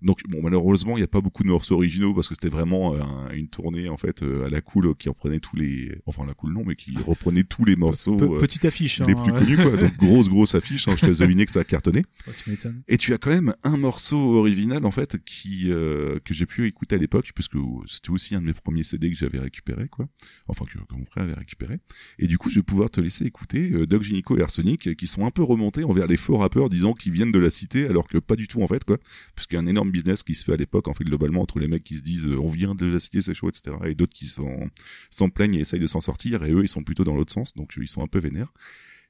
[0.00, 2.96] Donc bon, malheureusement, il n'y a pas beaucoup de morceaux originaux parce que c'était vraiment
[2.96, 6.52] un- une tournée en fait à la cool qui reprenait tous les, enfin la cool
[6.54, 8.16] non, mais qui reprenait tous les morceaux.
[8.16, 8.98] Pe- euh, Petite affiche.
[9.00, 9.38] les hein, plus ouais.
[9.38, 12.34] connus quoi donc grosse grosse affiche hein, je te deviner que ça a cartonné Ouais,
[12.34, 16.46] tu et tu as quand même un morceau original en fait qui euh, que j'ai
[16.46, 19.86] pu écouter à l'époque puisque c'était aussi un de mes premiers CD que j'avais récupéré
[19.88, 20.08] quoi
[20.48, 21.76] enfin que, que mon frère avait récupéré
[22.18, 25.06] Et du coup, je vais pouvoir te laisser écouter euh, Doc Gynico et Arsenic qui
[25.06, 28.06] sont un peu remontés envers les faux rappeurs disant qu'ils viennent de la cité alors
[28.08, 28.98] que pas du tout en fait quoi.
[29.34, 31.40] Parce qu'il y a un énorme business qui se fait à l'époque en fait globalement
[31.42, 33.76] entre les mecs qui se disent euh, on vient de la cité c'est chaud etc.
[33.86, 37.04] et d'autres qui s'en plaignent et essayent de s'en sortir et eux ils sont plutôt
[37.04, 38.52] dans l'autre sens donc euh, ils sont un peu vénères.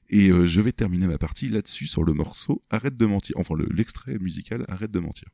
[0.09, 3.35] Et je vais terminer ma partie là-dessus sur le morceau Arrête de mentir.
[3.39, 5.29] Enfin le- l'extrait musical Arrête de mentir.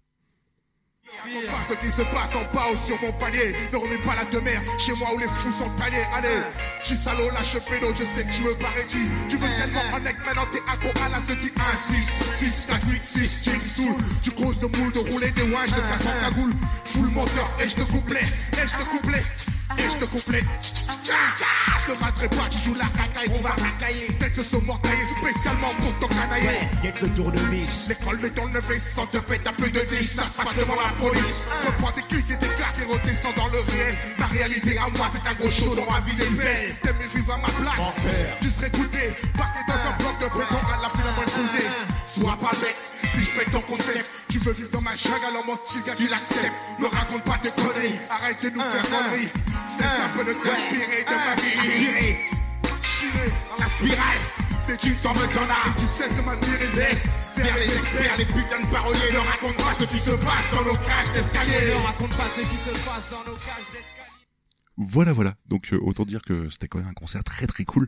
[1.12, 3.56] Pas ce qui se passe en bas ou sur mon palier.
[3.72, 6.06] Ne remets pas la demeure chez moi où les fous sont taillés.
[6.16, 6.42] Allez,
[6.84, 8.86] tu salaud, lâche pédo, je sais que tu veux pareil.
[8.88, 12.88] Tu veux tellement en être maintenant, t'es accro à la dit 1, 6, 6, 4,
[12.88, 14.04] 8, 6, tu me saoules.
[14.22, 16.54] Tu causes de moules, de rouler des ouages, de façon cagoule.
[16.86, 19.24] Fous le moteur et je te couplais, et je te couplais,
[19.78, 20.06] et je te
[21.04, 21.16] tcha,
[21.80, 24.08] Je te raterai pas, tu joues la racaille, on va racailler.
[24.20, 26.68] Tête ce mort taillé spécialement pour ton canailler.
[26.82, 27.90] Guette le tournevis.
[27.90, 30.76] L'école met dans le sans te pète un peu de 10, ça se passe devant
[30.76, 31.46] la police.
[31.66, 33.98] Reprends tes clics et tes claques et redescends dans le réel.
[34.18, 36.76] La réalité à moi, c'est un gros show dans ma vie belles.
[36.82, 37.96] T'aimes vivre à ma place,
[38.42, 39.14] tu serais coupé.
[39.38, 41.66] Parqué dans un bloc de béton à la fin mois coulé.
[42.20, 44.06] Sois pas vexe, si je pète ton concept.
[44.30, 46.52] Tu veux vivre dans ma jungle, alors mon style, gars, tu l'acceptes.
[46.78, 49.30] Ne raconte pas tes conneries, arrête de nous faire conneries.
[49.68, 51.78] C'est simple de t'inspirer de ma vie.
[51.78, 52.30] Tiré
[52.84, 54.20] Chiré dans la spirale.
[54.68, 56.68] Mais tu t'en veux t'en as et tu cesses de m'admirer.
[56.76, 59.12] Laisse faire les experts, les putains de paroliers.
[59.14, 61.72] Ne raconte pas ce qui se passe dans nos cages d'escalier.
[61.72, 64.28] Ne raconte pas ce qui se passe dans nos cages d'escalier.
[64.76, 65.36] Voilà voilà.
[65.46, 67.88] Donc euh, autant dire que c'était quand même un concert très très cool.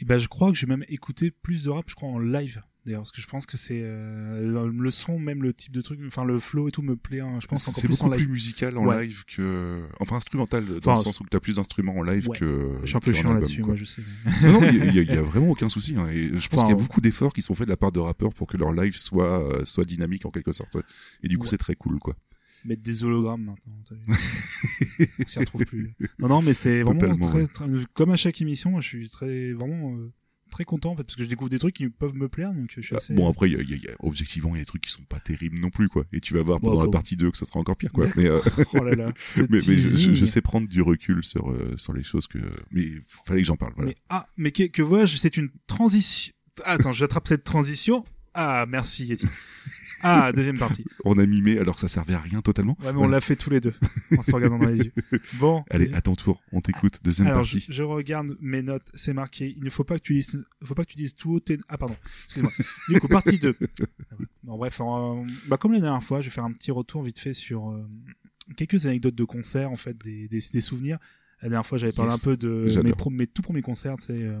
[0.00, 2.60] Et ben je crois que j'ai même écouté plus de rap, je crois en live
[2.84, 6.00] d'ailleurs, parce que je pense que c'est euh, le, son, même le type de truc,
[6.06, 7.20] enfin le flow et tout me plaît.
[7.20, 8.26] hein, je pense encore C'est plus en beaucoup live.
[8.26, 9.06] plus musical en Ouais.
[9.06, 12.38] live que, enfin instrumental dans Enfin, le sens où t'as plus d'instruments en live Ouais.
[12.38, 12.76] que.
[12.82, 14.02] Je suis un peu chiant là-dessus, moi je sais.
[14.42, 15.96] Non, il y, y a- vraiment aucun souci.
[15.96, 17.76] hein, et je pense Enfin, qu'il y a beaucoup d'efforts qui sont faits de la
[17.76, 20.76] part de rappeurs pour que leur live soit euh, soit dynamique en quelque sorte.
[21.22, 21.50] Et du coup, Ouais.
[21.50, 22.16] c'est très cool, quoi.
[22.66, 23.74] Mettre des hologrammes maintenant.
[25.20, 25.94] On s'y retrouve plus.
[26.18, 29.94] Non, non, mais c'est vraiment très, très- comme à chaque émission, je suis très, vraiment
[29.96, 30.12] euh,
[30.54, 32.70] très content en fait, parce que je découvre des trucs qui peuvent me plaire, donc
[32.74, 33.12] je suis Bah, assez.
[33.12, 34.62] Bon après, il y a, il y a- il y a- objectivement, il y a
[34.62, 36.04] des trucs qui sont pas terribles non plus, quoi.
[36.12, 38.06] Et tu vas voir Bon, pendant la partie 2 que ce sera encore pire, quoi.
[38.16, 38.40] Mais, euh,
[38.74, 39.12] oh là là.
[39.30, 42.38] ce mais, mais je, sais prendre du recul sur euh, sur les choses que.
[42.70, 42.92] Mais
[43.26, 43.72] fallait que j'en parle.
[43.74, 43.90] Voilà.
[43.90, 45.16] Mais, ah, mais que, que vois-je?
[45.16, 46.32] C'est une transition.
[46.64, 48.04] Attends, j'attrape cette transition.
[48.34, 49.26] Ah, merci Yeti.
[50.06, 50.84] Ah, deuxième partie.
[51.04, 52.76] On a mimé alors que ça servait à rien totalement.
[52.82, 53.72] Ouais, mais on l'a fait tous les deux,
[54.16, 54.92] en se regardant dans les yeux.
[55.40, 55.64] Bon.
[55.70, 57.00] Allez, à ton tour, on t'écoute.
[57.02, 57.72] Deuxième Alors, je, partie.
[57.72, 59.54] je regarde mes notes, c'est marqué.
[59.56, 61.40] Il ne faut pas que tu dises, faut pas que tu dises tout haut.
[61.40, 61.96] tes- Ah, pardon.
[62.26, 62.52] Excuse-moi.
[62.88, 63.56] Du coup, partie 2.
[64.42, 67.18] Bon, bref, euh, bah, comme la dernière fois, je vais faire un petit retour vite
[67.18, 67.86] fait sur euh,
[68.56, 70.98] quelques anecdotes de concerts, en fait, des, des, des souvenirs.
[71.42, 72.20] La dernière fois, j'avais parlé Yes.
[72.20, 74.40] un peu de mes tout premiers concerts, c'est euh,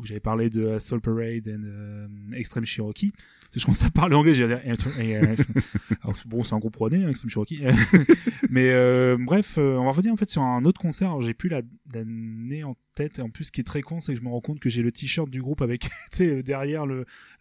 [0.00, 3.12] où j'avais parlé de Soul Parade et euh, Extreme Cherokee.
[3.12, 5.36] Parce que je commence à parler anglais, j'ai euh,
[6.26, 7.62] bon, c'est un groupe hein, Extreme Cherokee.
[8.50, 11.20] Mais euh, bref, euh, on va revenir en fait sur un autre concert.
[11.20, 11.62] J'ai plus la-
[11.92, 13.18] l'année en tête.
[13.18, 14.70] Et en plus, ce qui est très con, c'est que je me rends compte que
[14.70, 16.84] j'ai le t-shirt du groupe avec, tu sais, euh, derrière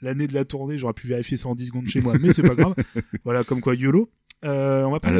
[0.01, 0.77] l'année de la tournée.
[0.79, 2.73] J'aurais pu vérifier ça en 10 secondes chez moi, mais c'est pas grave.
[3.23, 4.09] Voilà, comme quoi YOLO.
[4.45, 5.17] Euh, on va parler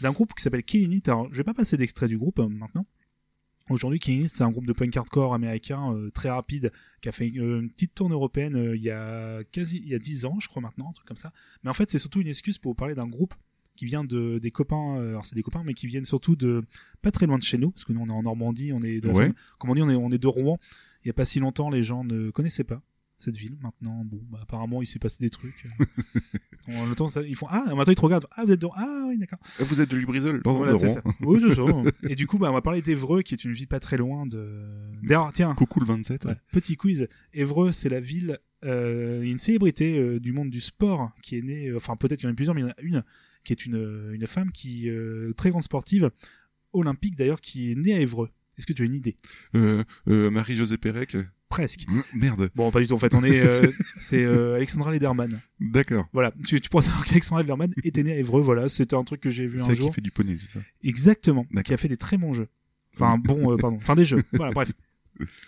[0.00, 1.08] d'un groupe qui s'appelle Killing It.
[1.08, 2.86] Alors, je vais pas passer d'extrait du groupe euh, maintenant.
[3.70, 7.30] Aujourd'hui, It, c'est un groupe de punk hardcore américain euh, très rapide qui a fait
[7.36, 10.38] euh, une petite tournée européenne euh, il y a quasi il y a 10 ans,
[10.40, 11.32] je crois maintenant, un truc comme ça.
[11.62, 13.34] Mais en fait, c'est surtout une excuse pour vous parler d'un groupe
[13.76, 14.96] qui vient de des copains.
[14.98, 16.64] euh, alors c'est des copains, mais qui viennent surtout de
[17.00, 19.00] pas très loin de chez nous, parce que nous on est en Normandie, on est
[19.00, 19.20] de la Ouais.
[19.22, 20.58] famille- comme on dit, on est on est de Rouen.
[21.04, 22.82] Il y a pas si longtemps, les gens ne connaissaient pas
[23.22, 23.56] cette ville.
[23.62, 25.66] Maintenant, bon, bah, apparemment, il s'est passé des trucs.
[25.80, 25.84] euh.
[26.76, 28.26] en le temps, ça- ils font ah, maintenant ils te regardent.
[28.32, 29.38] Ah, vous êtes de ah oui, d'accord.
[29.58, 31.02] Ah, Vous êtes de Lubrizol Voilà, c'est ça.
[31.22, 31.62] Oui, c'est ça.
[32.08, 34.26] Et du coup, bah, on va parler d'Evreux, qui est une ville pas très loin
[34.26, 34.62] de.
[35.02, 36.24] D'ailleurs, tiens, Coucou le 27.
[36.26, 37.08] ouais, petit quiz.
[37.32, 41.68] Évreux, c'est la ville, euh, une célébrité euh, du monde du sport qui est née.
[41.68, 43.04] euh, Enfin, peut-être qu'il y en a plusieurs, mais il y en a une
[43.42, 46.10] qui est une une femme qui euh, très grande sportive,
[46.72, 48.28] olympique d'ailleurs, qui est née à Évreux.
[48.58, 49.16] Est-ce que tu as une idée?
[49.54, 51.16] Euh, euh, Marie-Josée Pérec.
[51.50, 51.84] Presque.
[52.14, 52.50] Merde.
[52.54, 52.94] Bon, pas du tout.
[52.94, 53.44] En fait, on est.
[53.46, 53.62] euh,
[54.00, 55.40] c'est euh, Alexandra Lederman.
[55.60, 56.08] D'accord.
[56.12, 56.32] Voilà.
[56.46, 58.40] Tu, tu pourras savoir qu'Alexandra Lederman était née à Évreux.
[58.40, 58.68] Voilà.
[58.68, 59.88] C'était un truc que j'ai vu C'est un jour.
[59.90, 60.60] qui fait du poney, c'est ça?
[60.82, 61.44] Exactement.
[61.64, 62.48] Qui a fait des très bons jeux.
[62.94, 63.76] Enfin, bon, euh, pardon.
[63.76, 64.22] Enfin, des jeux.
[64.32, 64.72] Voilà, bref.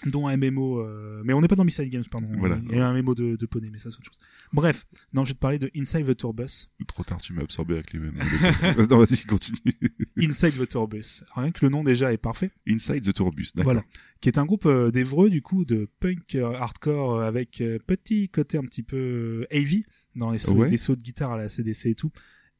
[0.07, 0.81] Dont un MMO.
[0.81, 2.29] euh, Mais on n'est pas dans Missile Games, pardon.
[2.39, 2.61] Voilà.
[2.71, 4.19] Il y a un MMO de, de poney, mais ça, c'est autre chose.
[4.53, 4.87] Bref.
[5.13, 6.69] Non, je vais te parler de Inside the Tourbus.
[6.87, 8.15] Trop tard, tu m'as absorbé avec les mêmes.
[8.91, 9.75] non, vas-y, continue.
[10.19, 11.25] Inside the Tourbus.
[11.35, 12.51] Rien que le nom déjà est parfait.
[12.69, 13.73] Inside the Tourbus, d'accord.
[13.73, 13.85] Voilà.
[14.21, 18.59] Qui est un groupe euh, d'Evreux, du coup, de punk euh, hardcore avec petit côté
[18.59, 19.85] un petit peu heavy
[20.15, 20.69] dans les sauts, Ouais.
[20.69, 22.11] des sauts de guitare à la CDC et tout.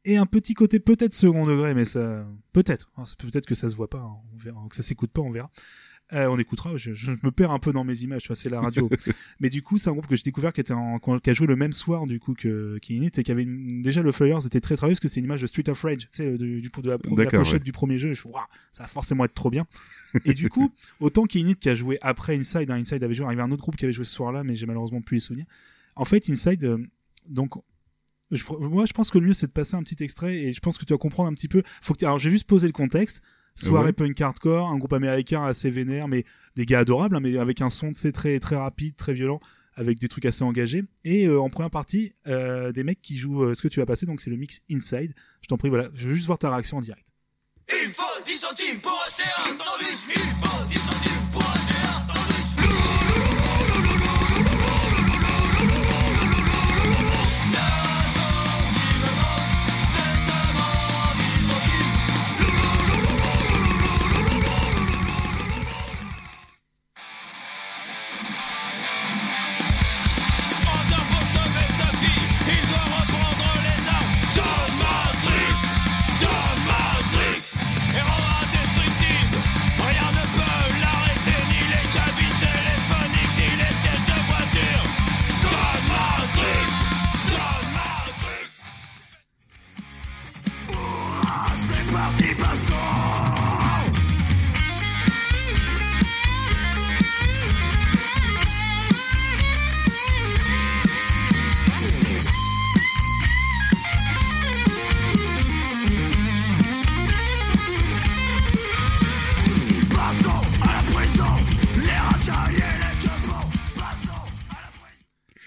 [0.05, 2.91] Et un petit côté peut-être second degré, mais ça, peut-être.
[2.97, 5.31] Hein, peut-être que ça se voit pas, hein, on verra, que ça s'écoute pas, on
[5.31, 5.51] verra.
[6.13, 8.51] Euh, on écoutera, je, je me perds un peu dans mes images, tu vois, c'est
[8.51, 8.91] la radio.
[9.41, 11.47] Mais du coup, c'est un groupe que j'ai découvert qui était en, qui a joué
[11.47, 14.61] le même soir, du coup, que, qu'Init, et qui avait une- déjà le Flyers était
[14.61, 16.69] très travaillé parce que c'était une image de Street of Rage, tu sais, du, du,
[16.69, 17.65] de la, de la D'accord, pochette ouais.
[17.65, 18.13] du premier jeu.
[18.13, 19.67] Je waouh, ça va forcément être trop bien.
[20.27, 20.71] et du coup,
[21.01, 23.51] autant qu'Init qui a joué après Inside, hein, Inside avait joué, il y avait un
[23.51, 25.47] autre groupe qui avait joué ce soir-là, mais j'ai malheureusement plus les souvenirs.
[25.97, 26.79] En fait, Inside, euh,
[27.29, 27.55] donc,
[28.31, 30.61] je, moi, je pense que le mieux, c'est de passer un petit extrait et je
[30.61, 31.63] pense que tu vas comprendre un petit peu.
[31.81, 33.23] Faut que alors, j'ai juste posé le contexte.
[33.55, 33.93] Soirée Ouais.
[33.93, 36.25] punk hardcore, un groupe américain assez vénère, mais
[36.57, 39.41] des gars adorables, hein, mais avec un son, c'est très, très rapide, très violent,
[39.75, 40.85] avec des trucs assez engagés.
[41.05, 43.87] Et euh, en première partie, euh, des mecs qui jouent euh, ce que tu vas
[43.87, 45.15] passer, donc c'est le mix Inside.
[45.43, 47.07] Je t'en prie, voilà, je veux juste voir ta réaction en direct.
[47.85, 50.01] Il faut 10 centimes pour acheter un sandwich.
[50.09, 50.79] Il faut 10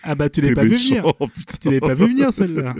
[0.05, 1.03] Ah bah, tu T'es pas vu venir.
[1.59, 2.75] Tu l'avais pas vu venir, celle-là.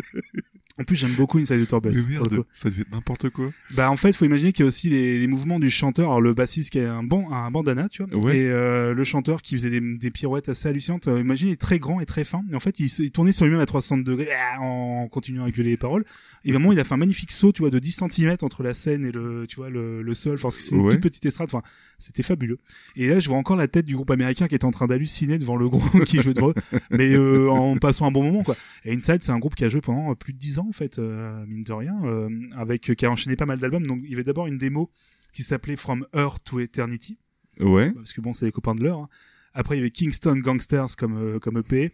[0.77, 1.91] En plus, j'aime beaucoup Inside the Tourbus.
[2.05, 3.49] Mais merde, ça devait être n'importe quoi.
[3.71, 6.19] Bah en fait, faut imaginer qu'il y a aussi les, les mouvements du chanteur, alors
[6.19, 8.39] le bassiste qui a un bon un bandana, tu vois, Ouais.
[8.39, 11.07] et euh, le chanteur qui faisait des, des pirouettes assez hallucinantes.
[11.07, 13.31] Euh, imagine, il est très grand et très fin, mais en fait, il, il tournait
[13.31, 16.03] sur lui-même à 360 degrés ah, en continuant à gueuler les paroles.
[16.43, 18.73] Et vraiment, il a fait un magnifique saut, tu vois, de 10 cm entre la
[18.73, 20.91] scène et le, tu vois, le, le sol, parce que c'est une Ouais.
[20.91, 21.47] toute petite estrade.
[21.47, 21.63] Enfin,
[21.99, 22.57] c'était fabuleux.
[22.95, 25.37] Et là, je vois encore la tête du groupe américain qui était en train d'halluciner
[25.37, 26.53] devant le groupe qui jouait devant eux,
[26.91, 28.55] mais euh, en passant un bon moment, quoi.
[28.83, 30.73] Et Inside, c'est un groupe qui a joué pendant euh, plus de 10 ans, en
[30.73, 33.85] fait, euh, mine de rien, euh, avec, qui a enchaîné pas mal d'albums.
[33.87, 34.91] Donc, il y avait d'abord une démo
[35.33, 37.17] qui s'appelait From Earth to Eternity,
[37.59, 37.91] Ouais.
[37.91, 38.99] parce que bon, c'est les copains de l'heure.
[38.99, 39.09] hein.
[39.53, 41.91] Après, il y avait Kingston Gangsters comme, comme EP.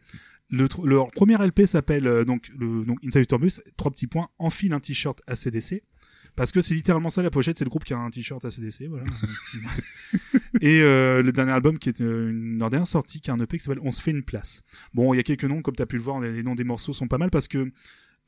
[0.49, 4.79] Le, leur premier LP s'appelle donc, le, donc Inside Tourbus, trois petits points, enfile un
[4.79, 5.81] t-shirt ACDC.
[6.35, 8.87] Parce que c'est littéralement ça la pochette, c'est le groupe qui a un t-shirt ACDC,
[8.89, 9.03] voilà.
[10.61, 13.57] et euh, le dernier album qui est euh, une dernière sortie, qui est un EP
[13.57, 14.61] qui s'appelle On se fait une place.
[14.93, 16.55] Bon, il y a quelques noms, comme tu as pu le voir, les, les noms
[16.55, 17.71] des morceaux sont pas mal parce que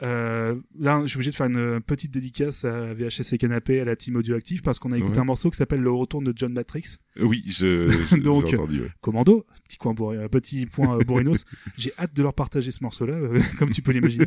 [0.01, 3.85] euh, là, je suis obligé de faire une petite dédicace à VHS et Canapé, à
[3.85, 5.19] la team audioactive, parce qu'on a écouté Ouais.
[5.19, 6.97] un morceau qui s'appelle Le Retour de John Matrix.
[7.19, 8.87] Oui, je, je- Donc, j'ai entendu, ouais.
[9.01, 11.45] Commando, petit coin euh, petit point euh, Bourrinos.
[11.77, 14.25] J'ai hâte de leur partager ce morceau-là, euh, comme tu peux l'imaginer.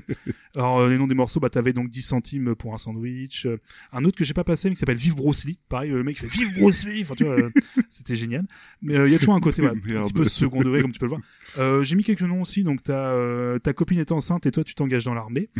[0.54, 3.46] Alors euh, les noms des morceaux, bah t'avais donc 10 centimes pour un sandwich.
[3.46, 3.58] euh,
[3.92, 5.58] un autre que j'ai pas passé, mais qui s'appelle Vive Bruce Lee.
[5.68, 7.02] Pareil, euh, le mec fait Vive Bruce Lee.
[7.02, 7.50] Enfin tu vois, euh,
[7.90, 8.46] c'était génial.
[8.82, 10.98] Mais euh, il y a toujours un côté un petit peu second degré, comme tu
[11.00, 11.20] peux le voir.
[11.58, 12.62] Euh, j'ai mis quelques noms aussi.
[12.62, 15.50] Donc euh, ta copine est enceinte et toi tu t'engages dans l'armée.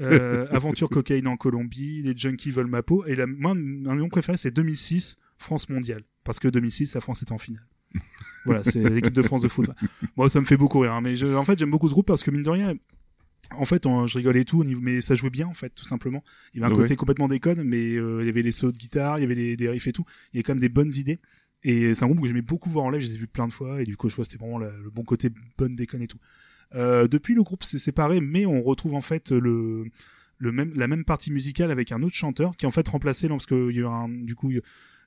[0.00, 3.04] Euh, aventure cocaïne en Colombie, les junkies veulent ma peau.
[3.06, 6.02] Et la, moi, un nom préféré, c'est 2006, France mondiale.
[6.24, 7.66] Parce que 2006, la France était en finale.
[8.44, 9.68] voilà, c'est l'équipe de France de foot.
[10.16, 10.92] Moi, ça me fait beaucoup rire.
[10.92, 12.74] hein, mais je- en fait, j'aime beaucoup ce groupe parce que, mine de rien,
[13.52, 16.22] en fait, on- je rigolais et tout, mais ça jouait bien, en fait, tout simplement.
[16.54, 16.82] Il y avait un Ouais.
[16.82, 19.34] côté complètement déconne, mais euh, il y avait les sauts de guitare, il y avait
[19.34, 20.04] les, des riffs et tout.
[20.32, 21.18] Il y avait quand même des bonnes idées.
[21.64, 23.48] Et c'est un groupe que j'aimais beaucoup voir en live, je les ai vus plein
[23.48, 26.00] de fois, et du coup, je vois c'était vraiment le, le bon côté bonne déconne
[26.02, 26.18] et tout.
[26.74, 29.84] Euh, depuis, le groupe s'est séparé, mais on retrouve en fait le,
[30.38, 33.34] le même, la même partie musicale avec un autre chanteur qui en fait remplacé, là,
[33.34, 34.52] parce que il y a eu un, du coup,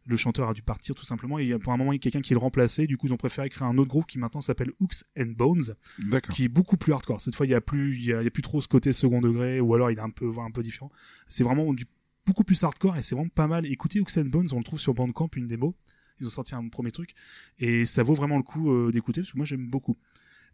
[0.06, 1.96] le chanteur a dû partir tout simplement, et il y a- pour un moment, il
[1.96, 4.06] y a quelqu'un qui le remplaçait, du coup, ils ont préféré créer un autre groupe
[4.06, 5.76] qui maintenant s'appelle Hooks and Bones,
[6.34, 7.22] qui est beaucoup plus hardcore.
[7.22, 8.68] Cette fois, il y a plus, il y a, il y a plus trop ce
[8.68, 10.92] côté second degré, ou alors il est un peu, un peu différent.
[11.28, 11.86] C'est vraiment du,
[12.26, 13.66] beaucoup plus hardcore et c'est vraiment pas mal.
[13.66, 15.76] Écoutez Hooks and Bones, on le trouve sur Bandcamp, une démo.
[16.20, 17.16] Ils ont sorti un premier truc
[17.60, 19.96] et ça vaut vraiment le coup euh, d'écouter parce que moi j'aime beaucoup.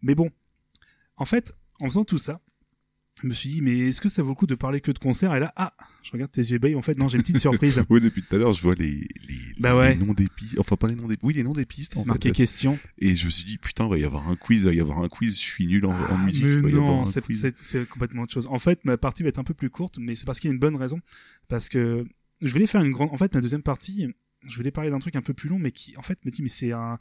[0.01, 0.29] Mais bon,
[1.17, 2.39] en fait, en faisant tout ça,
[3.21, 4.99] je me suis dit, mais est-ce que ça vaut le coup de parler que de
[4.99, 5.73] concert Et là, ah,
[6.03, 7.81] je regarde tes yeux ébahis, en fait, non, j'ai une petite surprise.
[7.89, 10.57] Oui, depuis tout à l'heure, je vois les, les, Bah les noms des pistes.
[10.59, 12.35] Enfin, pas les noms des, oui, les noms des pistes, en C'est marqué fait.
[12.35, 12.77] question.
[12.97, 14.79] Et je me suis dit, putain, il va y avoir un quiz, il va y
[14.79, 16.43] avoir un quiz, je suis nul en, en Ah, musique.
[16.43, 18.47] il mais non, c'est complètement autre chose.
[18.47, 20.51] En fait, ma partie va être un peu plus courte, mais c'est parce qu'il y
[20.51, 20.99] a une bonne raison.
[21.47, 22.05] Parce que
[22.41, 23.09] je voulais faire une grande.
[23.11, 24.07] En fait, ma deuxième partie,
[24.47, 26.41] je voulais parler d'un truc un peu plus long, mais qui, en fait, me dit,
[26.41, 26.97] mais c'est un.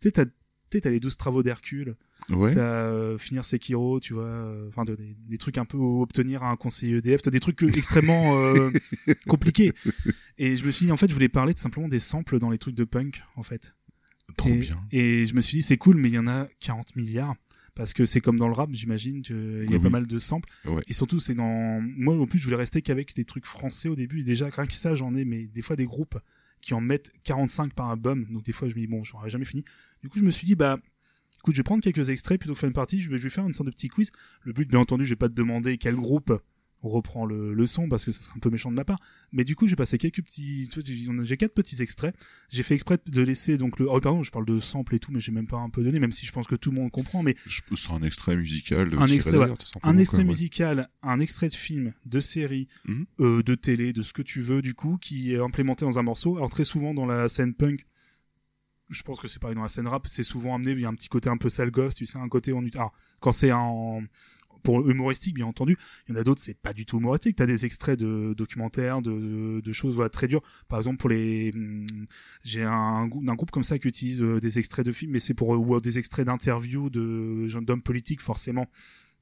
[0.00, 1.96] Tu sais, t'as tu sais, t'as les 12 travaux d'Hercule,
[2.30, 2.52] Ouais.
[2.54, 6.42] t'as euh, finir Sekiro, tu vois, euh, enfin de- des, des trucs un peu obtenir
[6.42, 8.34] un conseiller EDF, t'as des trucs euh, extrêmement
[9.28, 9.72] compliqués.
[10.38, 12.50] Et je me suis dit, en fait, je voulais parler tout simplement des samples dans
[12.50, 13.74] les trucs de punk, en fait.
[14.36, 14.76] Trop et, bien.
[14.90, 17.34] Et je me suis dit, c'est cool, mais il y en a 40 milliards.
[17.74, 19.82] Parce que c'est comme dans le rap, j'imagine, il y a Oui.
[19.82, 20.48] pas mal de samples.
[20.66, 20.82] Ouais.
[20.88, 21.80] Et surtout, c'est dans.
[21.80, 24.20] Moi, en plus, je voulais rester qu'avec les trucs français au début.
[24.20, 26.18] Et déjà, rien que ça, j'en ai, mais des fois, des groupes
[26.60, 28.26] qui en mettent 45 par album.
[28.30, 29.64] Donc, des fois, je me dis, bon, j'aurais jamais fini.
[30.02, 30.78] Du coup, je me suis dit, bah,
[31.42, 33.00] écoute, je vais prendre quelques extraits plutôt que faire une partie.
[33.00, 34.10] Je vais, je vais faire une sorte de petit quiz.
[34.42, 36.32] Le but, bien entendu, je vais pas te demander quel groupe
[36.84, 38.98] reprend le, le son parce que ça serait un peu méchant de ma part.
[39.30, 40.68] Mais du coup, j'ai passé quelques petits,
[41.24, 42.12] j'ai- quatre petits extraits.
[42.50, 45.12] J'ai fait exprès de laisser donc le, oh pardon, je parle de sample et tout,
[45.12, 46.90] mais j'ai même pas un peu donné, même si je pense que tout le monde
[46.90, 48.92] comprend, mais Je- C'est un extrait musical.
[48.98, 49.48] Un extrait, ouais.
[49.84, 50.24] un ouais.
[50.24, 53.06] musical, un extrait de film, de série, Mhm.
[53.20, 56.02] euh, de télé, de ce que tu veux, du coup, qui est implémenté dans un
[56.02, 56.36] morceau.
[56.36, 57.86] Alors très souvent dans la scène punk,
[58.90, 61.08] je pense que c'est pareil dans la scène rap, c'est souvent amené, il un petit
[61.08, 64.02] côté un peu sale gosse, tu sais, un côté en alors, quand c'est en
[64.62, 65.76] pour humoristique, bien entendu,
[66.08, 67.36] il y en a d'autres, c'est pas du tout humoristique.
[67.36, 70.42] T'as des extraits de documentaires, de, choses voilà, très dures.
[70.68, 71.86] Par exemple, pour les, hum,
[72.44, 75.34] j'ai un, un groupe comme ça qui utilise euh, des extraits de films, mais c'est
[75.34, 78.68] pour ou des extraits d'interviews de gens- d'hommes politiques forcément.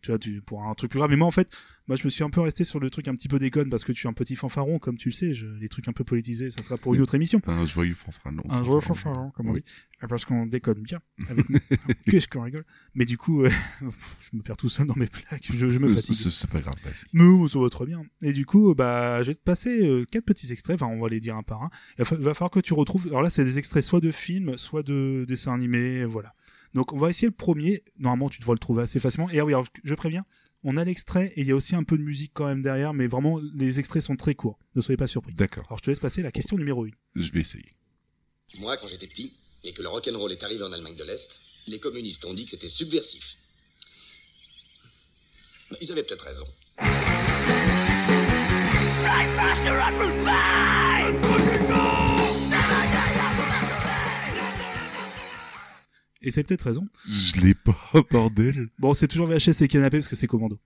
[0.02, 1.10] Tu vois, tu, pour un truc plus grave.
[1.10, 1.50] Mais moi, en fait,
[1.88, 3.84] moi, je me suis un peu resté sur le truc un petit peu déconne parce
[3.84, 5.34] que tu es un petit fanfaron, comme tu le sais.
[5.34, 7.42] Je, les trucs un peu politisés, ça sera pour une autre émission.
[7.46, 8.36] Un joyeux fanfaron.
[8.48, 9.64] Un joueur fanfaron, comme on dit.
[10.08, 11.00] Parce qu'on déconne bien.
[11.28, 11.44] Avec.
[12.06, 12.64] Qu'est-ce qu'on rigole?
[12.94, 13.50] Mais du coup, euh,
[14.20, 15.50] je me perds tout seul dans mes plaques.
[15.52, 16.14] Je, je me Euh, fatigue.
[16.14, 17.04] C'est pas grave, vas-y.
[17.12, 18.02] Mais ça va très bien.
[18.22, 20.80] Et du coup, bah, je vais te passer euh, quatre petits extraits.
[20.80, 21.70] Enfin, on va les dire un par un.
[21.98, 23.08] Il va falloir que tu retrouves.
[23.08, 26.04] Alors là, c'est des extraits soit de films, soit de dessins animés.
[26.04, 26.34] Voilà.
[26.74, 27.82] Donc, on va essayer le premier.
[27.98, 29.30] Normalement, tu devras le trouver assez facilement.
[29.30, 30.24] Et ah oui, alors, je préviens.
[30.62, 32.92] On a l'extrait et il y a aussi un peu de musique quand même derrière,
[32.92, 34.58] mais vraiment, les extraits sont très courts.
[34.74, 35.32] Ne soyez pas surpris.
[35.34, 36.90] D'accord, Alors, je te laisse passer la question numéro 1.
[37.16, 37.76] je vais essayer.
[38.58, 39.32] Moi, quand j'étais petit,
[39.64, 42.50] et que le rock'n'roll est arrivé en Allemagne de l'Est, les communistes ont dit que
[42.52, 43.36] c'était subversif.
[45.80, 46.44] Ils avaient peut-être raison.
[56.22, 56.86] Et c'est peut-être raison.
[57.08, 57.76] Je l'ai pas,
[58.10, 58.68] bordel.
[58.78, 60.58] Bon, c'est toujours VHS et canapé parce que c'est commando.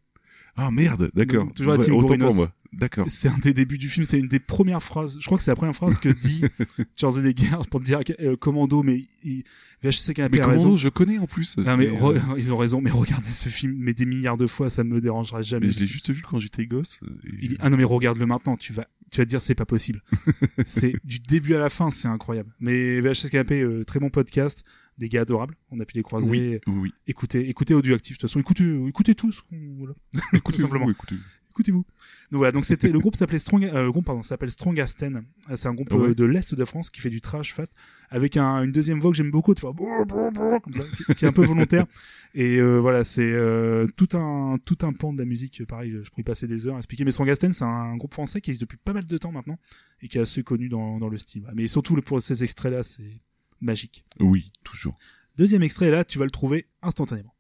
[0.57, 1.53] Ah merde, d'accord.
[1.53, 2.49] Toujours la Ouais, team autant Bourrinos.
[2.73, 3.07] D'accord.
[3.09, 5.17] C'est un des débuts du film, c'est une des premières phrases.
[5.21, 6.43] Je crois que c'est la première phrase que dit
[6.99, 9.45] Schwarzenegger pour dire euh, commando, mais il,
[9.83, 10.65] VHS et canapé Mais a raison.
[10.65, 11.57] comment je connais en plus.
[11.57, 14.71] Non, mais euh, ils ont raison, mais regardez ce film, mais des milliards de fois,
[14.71, 15.67] ça me dérangera jamais.
[15.67, 17.01] mais je l'ai juste vu quand j'étais gosse.
[17.25, 19.55] et- Il dit, ah non mais regarde-le maintenant, tu vas, tu vas te dire c'est
[19.55, 20.03] pas possible.
[20.67, 22.55] c'est du début à la fin, c'est incroyable.
[22.61, 24.65] Mais VHS Canapé, euh, très bon podcast,
[24.99, 26.29] des gars adorables, on a pu les croiser.
[26.29, 26.93] Oui, oui.
[27.07, 29.43] Écoutez, écoutez Audioactif, de toute façon, écoutez, écoutez tous.
[29.51, 29.95] Voilà.
[30.33, 30.89] Écoutez, simplement.
[30.91, 31.17] écoutez.
[31.51, 31.85] Écoutez-vous.
[32.33, 35.25] Donc voilà, donc c'était le groupe s'appelait Strong, euh, le groupe pardon s'appelle Strong Asten.
[35.51, 36.09] Euh, C'est un groupe Ouais.
[36.09, 37.73] euh, de l'est de France qui fait du trash fast
[38.11, 41.29] avec un, une deuxième voix que j'aime beaucoup, de faire comme ça, qui, qui est
[41.29, 41.87] un peu volontaire.
[42.35, 45.61] Et euh, voilà, c'est euh, tout un tout un pan de la musique.
[45.61, 47.05] euh, Pareil, je pourrais y passer des heures à expliquer.
[47.05, 49.59] Mais Strong Asten, c'est un groupe français qui existe depuis pas mal de temps maintenant
[50.03, 51.45] et qui est assez connu dans, dans le style.
[51.55, 53.21] Mais surtout pour ces extraits-là, c'est
[53.61, 54.05] magique.
[54.21, 54.97] Oui, toujours.
[55.37, 57.35] Deuxième extrait, là, tu vas le trouver instantanément.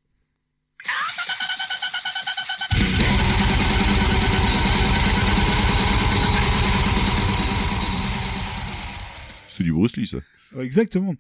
[9.48, 10.18] C'est du Bruce Lee, ça.
[10.58, 11.14] Exactement.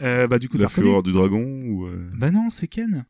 [0.00, 1.86] Euh, bah du coup, La fureur du dragon ou.
[1.86, 3.04] euh, Bah non, c'est Ken.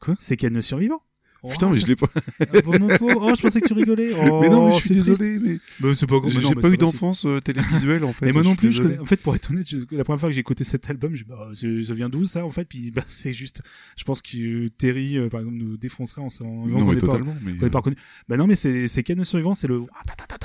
[0.00, 0.14] Quoi?
[0.20, 1.00] C'est Ken le survivant.
[1.48, 2.08] Putain, mais je l'ai pas.
[2.40, 3.28] Ah, bon, mon pauvre.
[3.30, 4.10] Oh, je pensais que tu rigolais.
[4.14, 6.30] Oh, mais non, mais je suis désolé, mais Bah, c'est pas grave.
[6.32, 8.28] j'ai mais mais pas eu d'enfance euh, télévisuelle en fait.
[8.28, 10.28] Et moi non plus, je connais- en fait, pour être honnête, je- la première fois
[10.30, 12.64] que j'ai écouté cet album, je, bah, ça vient d'où ça, en fait?
[12.64, 13.62] Puis, bah, c'est juste,
[13.96, 17.36] je pense que Terry, euh, par exemple, nous défoncerait en s'en, Non, mais totalement.
[17.42, 17.52] Mais...
[17.60, 17.96] On n'est pas reconnu.
[18.28, 19.80] Bah non, mais c'est c'est Ken le survivant, c'est le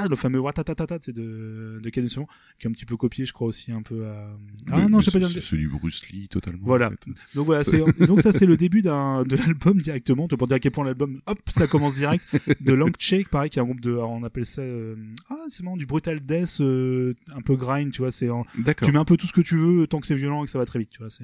[0.09, 2.29] le fameux Watatatata, c'est de de Ken le survivant,
[2.59, 4.29] qui est un petit peu copié, je crois aussi un peu à.
[4.71, 5.41] Ah mais- non, mais je sais pas dire.
[5.43, 6.59] C'est du Bruce Lee totalement.
[6.63, 6.91] Voilà.
[7.35, 7.63] Donc voilà,
[8.07, 10.27] donc ça c'est le début d'un de l'album directement.
[10.27, 12.23] Pour dire à quel point l'album, hop, ça commence direct.
[12.61, 14.95] De Long Shake, pareil, qui est un groupe de, alors, on appelle ça, euh,
[15.29, 18.11] ah c'est marrant, du brutal death, euh, un peu grind, tu vois.
[18.11, 18.85] C'est en- D'accord.
[18.87, 20.51] tu mets un peu tout ce que tu veux tant que c'est violent et que
[20.51, 21.09] ça va très vite, tu vois.
[21.09, 21.23] C'est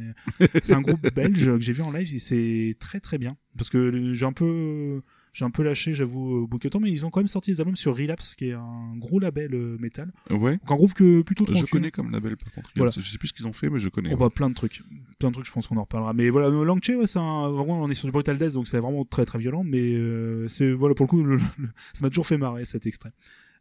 [0.64, 3.70] c'est un groupe belge que j'ai vu en live et c'est très très bien parce
[3.70, 5.02] que j'ai un peu
[5.40, 7.52] j'ai un peu lâché, j'avoue, au bout de temps, mais ils ont quand même sorti
[7.52, 10.12] des albums sur Relapse, qui est un gros label euh, métal.
[10.30, 10.58] Ouais.
[10.58, 11.64] Donc un groupe que plutôt tranquille.
[11.66, 12.70] Je connais comme label par contre.
[12.76, 12.92] Voilà.
[12.94, 14.10] Je sais plus ce qu'ils ont fait, mais je connais.
[14.10, 14.18] On ouais.
[14.18, 14.84] voit plein de trucs.
[15.18, 16.12] Plein de trucs, je pense qu'on en reparlera.
[16.12, 18.68] Mais voilà, euh, Langche, ouais, c'est un, vraiment, on est sur du Brutal Death, donc
[18.68, 22.02] c'est vraiment très très violent, mais euh, c'est, voilà, pour le coup, le- le- ça
[22.02, 23.14] m'a toujours fait marrer cet extrait.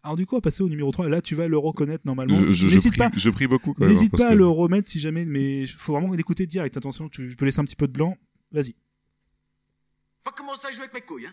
[0.02, 2.36] Alors du coup, va passer au numéro 3, et là, tu vas le reconnaître normalement.
[2.38, 3.72] Je, je, je N'hésite prie, pas, je prie beaucoup.
[3.74, 6.76] Quand même, n'hésite pas à le remettre si jamais, mais faut vraiment l'écouter direct.
[6.76, 8.16] Attention, tu, je peux laisser un petit peu de blanc.
[8.50, 8.74] Vas-y.
[10.28, 11.32] Pas commencer à jouer avec mes couilles, hein.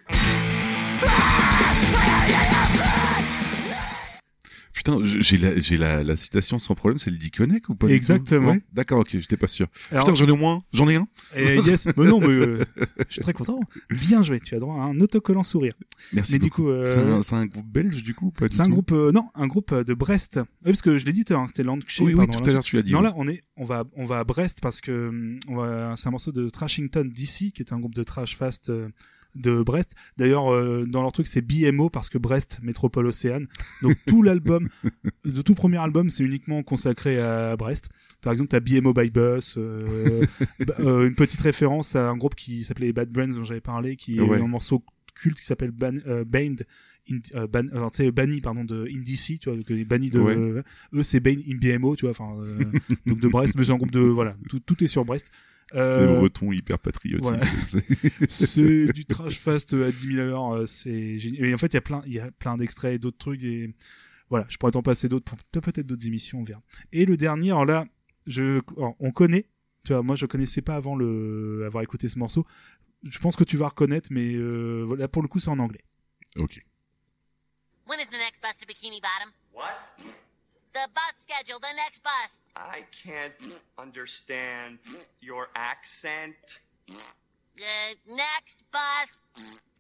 [4.76, 7.94] Putain, j'ai la, j'ai la, la citation sans problème, c'est le Diconnec ou pas du
[7.94, 8.52] Exactement.
[8.52, 9.68] Ouais, D'accord, ok, j'étais pas sûr.
[9.90, 11.08] Alors, Putain, j'en ai au moins, j'en ai un.
[11.34, 12.66] et yes, mais non, mais euh,
[13.08, 13.62] je suis très content.
[13.90, 15.72] Bien joué, tu as droit à un autocollant sourire.
[16.12, 16.64] Merci mais du beaucoup.
[16.64, 16.84] coup, euh,
[17.22, 19.48] C'est un, groupe belge du coup ou pas du c'est un groupe, euh, non, un
[19.48, 20.42] groupe de Brest.
[20.44, 22.06] Oui, parce que je l'ai dit, c'était Landshire.
[22.06, 22.92] Oui, oui, pardon, tout à l'heure tu l'as dit.
[22.92, 23.06] Non, oui.
[23.06, 26.10] là, on est, on va, on va à Brest parce que hum, on va, c'est
[26.10, 28.70] un morceau de Trashington DC, qui est un groupe de trash fast
[29.36, 29.92] de Brest.
[30.18, 33.48] D'ailleurs, euh, dans leur truc, c'est BMO parce que Brest, métropole océane.
[33.82, 34.68] Donc tout l'album,
[35.26, 37.90] de tout premier album, c'est uniquement consacré à Brest.
[38.22, 40.24] Par exemple, t'as BMO by Bus, euh,
[40.68, 43.96] bah, euh, une petite référence à un groupe qui s'appelait Bad Brains dont j'avais parlé,
[43.96, 44.40] qui est Ouais.
[44.42, 44.84] un morceau
[45.14, 46.66] culte qui s'appelle Ban, euh, Banned
[47.36, 47.64] euh, ban,
[48.12, 50.36] banni pardon de Indici tu vois que banni de Ouais.
[50.36, 50.64] euh,
[50.94, 52.58] eux c'est Bane in BMO tu vois enfin euh,
[53.06, 55.30] donc de Brest mais c'est un groupe de voilà tout, tout est sur Brest
[55.72, 57.24] C'est Euh, breton hyper patriotique.
[57.24, 57.44] voilà.
[58.30, 61.74] C'est- du trash fast à 10 000 à l'heure euh, c'est génial en fait il
[61.74, 63.74] y a plein il y a plein d'extraits et d'autres trucs et
[64.30, 66.62] voilà je pourrais t'en passer d'autres pour peut- peut-être d'autres émissions on verra
[66.94, 67.86] et le dernier alors là
[68.28, 69.48] je alors, on connaît
[69.84, 72.46] tu vois moi je connaissais pas avant le avoir écouté ce morceau
[73.04, 75.84] je pense que tu vas reconnaître mais euh, voilà pour le coup c'est en anglais
[76.38, 76.64] ok.
[77.88, 79.32] When is the next bus to Bikini Bottom?
[79.54, 80.16] What?
[80.76, 82.36] The bus schedule, the next bus.
[82.54, 83.32] I can't
[83.80, 84.78] understand
[85.22, 86.60] your accent.
[87.56, 89.08] The next bus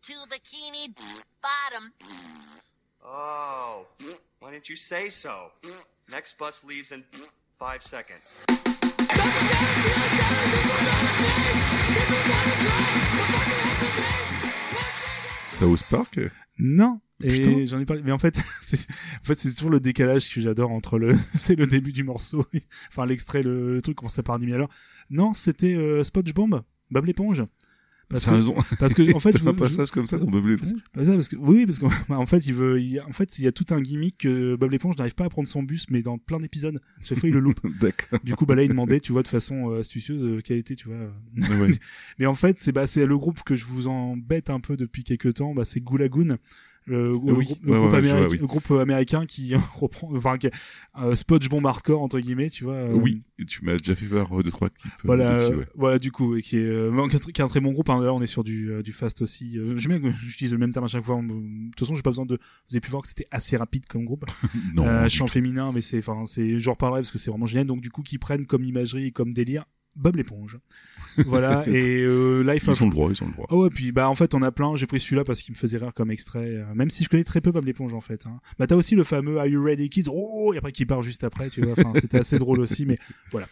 [0.04, 0.96] to Bikini
[1.44, 1.92] Bottom.
[3.04, 3.88] Oh,
[4.40, 5.52] why didn't you say so?
[6.10, 7.04] Next bus leaves in
[7.60, 8.32] five seconds.
[15.50, 17.02] South Park Non.
[17.24, 18.04] Et j'en ai parlé.
[18.04, 21.56] Mais en fait, c'est, en fait, c'est toujours le décalage que j'adore entre le, c'est
[21.56, 22.46] le début du morceau,
[22.90, 24.70] enfin l'extrait, le, le truc commence à par 10 000 à l'heure.
[25.10, 27.44] Non, c'était euh, SpongeBob, Bob l'éponge.
[28.10, 28.56] Parce C'est que, raison.
[28.80, 31.28] parce que en fait, je un passage comme ça dans Bob l'éponge Bah ça, parce
[31.28, 33.66] que oui parce qu'en en fait il veut il, en fait il y a tout
[33.72, 36.80] un gimmick que Bob l'éponge n'arrive pas à prendre son bus mais dans plein d'épisodes
[37.02, 38.20] chaque fois il le loupe D'accord.
[38.24, 40.76] du coup bah là il demandait tu vois de façon euh, astucieuse euh, quelle était
[40.76, 41.60] tu vois euh.
[41.60, 41.72] Ouais.
[42.20, 45.04] mais en fait c'est bah c'est le groupe que je vous embête un peu depuis
[45.04, 46.38] quelques temps bah c'est Goulagoon
[46.86, 48.38] le, Oui, groupe, le ouais, groupe ouais, vois, américain, oui.
[48.40, 50.50] le groupe américain qui reprend enfin qui
[51.00, 54.32] euh, SpongeBob hardcore entre guillemets tu vois euh, Oui, et tu m'as déjà fait voir
[54.40, 54.86] euh, deux trois clips.
[54.94, 55.68] euh, voilà, dessus, ouais.
[55.76, 57.90] voilà du coup, et qui est, euh, qui est un- très bon groupe.
[57.90, 59.58] Hein, là, on est sur du, du fast aussi.
[59.78, 61.20] J'aime bien que j'utilise le même terme à chaque fois.
[61.22, 61.28] De
[61.72, 62.36] toute façon, j'ai pas besoin de.
[62.36, 64.26] Vous avez pu voir que c'était assez rapide comme groupe.
[64.76, 67.68] Non, euh, chant féminin, mais c'est, enfin, c'est, je reparlerai parce que c'est vraiment génial.
[67.68, 70.60] Donc du coup, qui prennent comme imagerie et comme délire Bob l'éponge.
[71.26, 71.64] voilà.
[71.68, 73.48] et euh, Life Ils of ont le droit, ils ont le droit.
[73.50, 74.76] Ah ouais, puis bah en fait on a plein.
[74.76, 77.24] J'ai pris celui-là parce qu'il me faisait rire comme extrait, euh, même si je connais
[77.24, 78.26] très peu Bob l'éponge en fait.
[78.28, 78.40] Hein.
[78.60, 80.10] Bah t'as aussi le fameux Are You Ready Kids?
[80.12, 81.74] Oh et après qui part juste après, tu vois.
[81.74, 82.98] Enfin c'était assez drôle aussi, mais
[83.32, 83.48] voilà.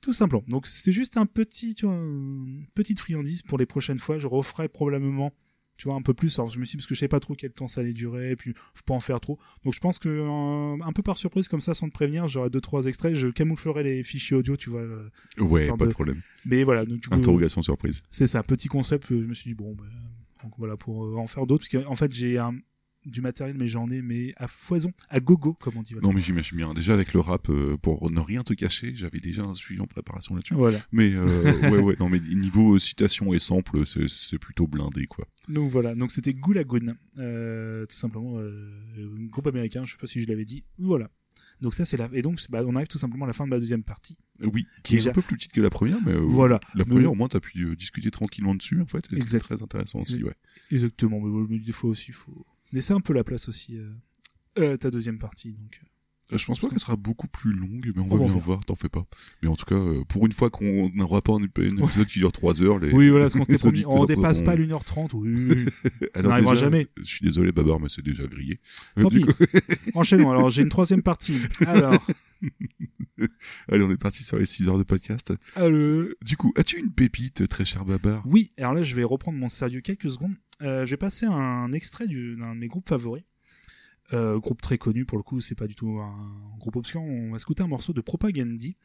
[0.00, 0.44] Tout simplement.
[0.48, 4.18] Donc c'était juste un petit, tu vois, une petite friandise pour les prochaines fois.
[4.18, 5.32] Je referai probablement,
[5.76, 6.38] tu vois, un peu plus.
[6.38, 7.92] Alors je me suis dit, parce que je savais pas trop quel temps ça allait
[7.92, 9.38] durer, et puis faut pas en faire trop.
[9.64, 12.50] Donc je pense que euh, un peu par surprise comme ça, sans te prévenir, j'aurai
[12.50, 13.14] deux trois extraits.
[13.14, 14.80] Je camouflerai les fichiers audio, tu vois.
[14.80, 15.08] euh,
[15.38, 16.20] Ouais, pas de problème.
[16.44, 16.84] Mais voilà.
[16.84, 18.02] Donc du coup, Interrogation surprise.
[18.10, 19.10] c'est ça, petit concept.
[19.12, 19.84] euh, Je me suis dit bon, bah,
[20.42, 21.66] donc voilà pour en faire d'autres.
[21.70, 22.54] Parce qu'en fait j'ai un
[23.06, 25.94] du matériel, mais j'en ai mais à foison, à gogo comme on dit.
[25.94, 26.06] Voilà.
[26.08, 26.74] Non, mais j'imagine bien.
[26.74, 29.86] Déjà avec le rap, euh, pour ne rien te cacher, j'avais déjà un sujet en
[29.86, 30.54] préparation là-dessus.
[30.54, 30.78] Voilà.
[30.92, 31.96] Mais euh, ouais, ouais.
[32.00, 35.26] Non, mais niveau euh, citation et sample, c'est c'est plutôt blindé, quoi.
[35.48, 39.84] Donc voilà, donc c'était Goulagoon, euh, tout simplement un groupe américain.
[39.84, 40.64] Je sais pas si je l'avais dit.
[40.78, 41.10] Voilà.
[41.62, 43.44] Donc ça c'est la et donc c'est- bah, on arrive tout simplement à la fin
[43.44, 44.16] de ma deuxième partie.
[44.42, 46.60] Oui, qui est un peu plus petite que la première, mais euh, Voilà.
[46.74, 49.10] La première, Mais- au moins, t'as pu euh, discuter tranquillement dessus, en fait.
[49.12, 49.40] Exact.
[49.40, 50.34] très intéressant aussi, ouais.
[50.70, 51.18] Exactement.
[51.48, 53.76] Mais des fois aussi, faut laisser un peu la place aussi.
[53.78, 53.90] Euh,
[54.58, 55.52] euh, ta deuxième partie.
[55.52, 55.80] Donc
[56.32, 58.38] Euh, Je pense pas qu'elle sera beaucoup plus longue, mais on va bien voir.
[58.44, 59.04] voir, t'en fais pas.
[59.42, 59.78] Mais en tout cas,
[60.08, 63.26] pour une fois qu'on n'aura pas un, épisode qui dure 3 heures, les, oui, voilà,
[63.26, 65.12] parce qu'on s'était promis, on dépasse pas l'une heure trente.
[65.14, 65.66] Oui.
[66.16, 66.88] ça n'arrivera jamais.
[66.96, 68.58] Je suis désolé, Babar, mais c'est déjà grillé.
[69.00, 69.20] Tant pis.
[69.20, 69.32] coup-
[69.94, 70.30] Enchaînons.
[70.30, 71.38] Alors j'ai une troisième partie.
[71.66, 72.04] Alors.
[73.68, 75.32] Allez, on est parti sur les 6 heures de podcast.
[75.54, 78.22] Alors, Du coup, as-tu une pépite, très cher Babar?
[78.26, 80.34] Oui, alors là, je vais reprendre mon sérieux quelques secondes.
[80.62, 83.24] Euh, je vais passer un extrait du- d'un de mes groupes favoris.
[84.12, 87.02] Euh, groupe très connu, pour le coup, c'est pas du tout un groupe obscur.
[87.02, 88.76] On va écouter un morceau de Propagandy,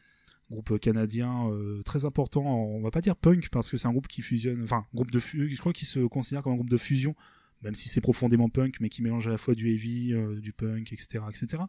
[0.49, 2.43] groupe canadien euh, très important.
[2.43, 5.19] On va pas dire punk parce que c'est un groupe qui fusionne, enfin, groupe de
[5.19, 7.15] je crois qu'il se considère comme un groupe de fusion,
[7.61, 10.91] même si c'est profondément punk, mais qui mélange à la fois du heavy, du punk,
[10.91, 11.64] etc., etc.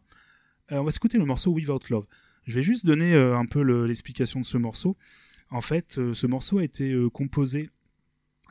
[0.71, 2.07] On va écouter le morceau Without Love.
[2.45, 4.97] Je vais juste donner un peu le- l'explication de ce morceau.
[5.51, 7.69] En fait, ce morceau a été composé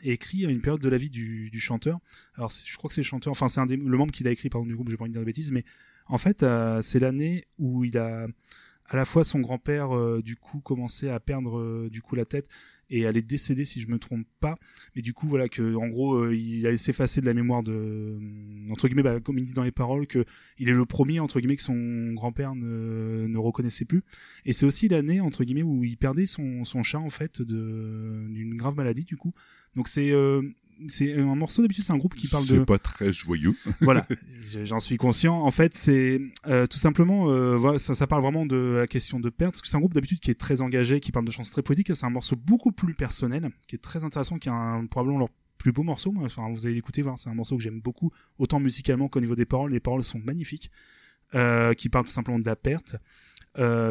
[0.02, 1.98] écrit à une période de la vie du, chanteur.
[2.36, 4.48] Alors, je crois que c'est le chanteur, enfin, c'est un le membre qui l'a écrit,
[4.48, 5.64] pardon, du groupe, j'ai pas envie de dire de bêtises, mais
[6.06, 8.26] en fait, euh, c'est l'année où il a,
[8.88, 12.24] à la fois son grand-père, euh, du coup, commencé à perdre, euh, du coup, la
[12.24, 12.48] tête,
[12.92, 14.56] et elle est décédée si je me trompe pas.
[14.94, 17.72] Mais du coup, voilà que en gros, euh, il a s'effacé de la mémoire de
[17.72, 20.24] euh, entre guillemets, bah, comme il dit dans les paroles, que
[20.58, 24.02] il est le premier entre guillemets que son grand-père ne, ne reconnaissait plus.
[24.44, 28.54] Et c'est aussi l'année entre guillemets où il perdait son, son chat en fait d'une
[28.56, 29.32] grave maladie du coup.
[29.74, 30.42] Donc c'est euh,
[30.88, 33.54] c'est un morceau d'habitude, c'est un groupe qui parle de C'est pas très joyeux.
[33.80, 34.06] voilà,
[34.40, 35.34] je- j'en suis conscient.
[35.42, 39.20] En fait, c'est euh, tout simplement, euh, voilà, ça, ça parle vraiment de la question
[39.20, 41.30] de perte, parce que c'est un groupe d'habitude qui est très engagé, qui parle de
[41.30, 41.94] chansons très poétiques.
[41.94, 45.28] C'est un morceau beaucoup plus personnel, qui est très intéressant, qui est un, probablement leur
[45.58, 46.10] plus beau morceau.
[46.12, 46.24] moi.
[46.24, 49.46] Enfin, vous allez l'écouter, c'est un morceau que j'aime beaucoup, autant musicalement qu'au niveau des
[49.46, 49.72] paroles.
[49.72, 50.70] Les paroles sont magnifiques,
[51.34, 52.96] euh, qui parlent tout simplement de la perte,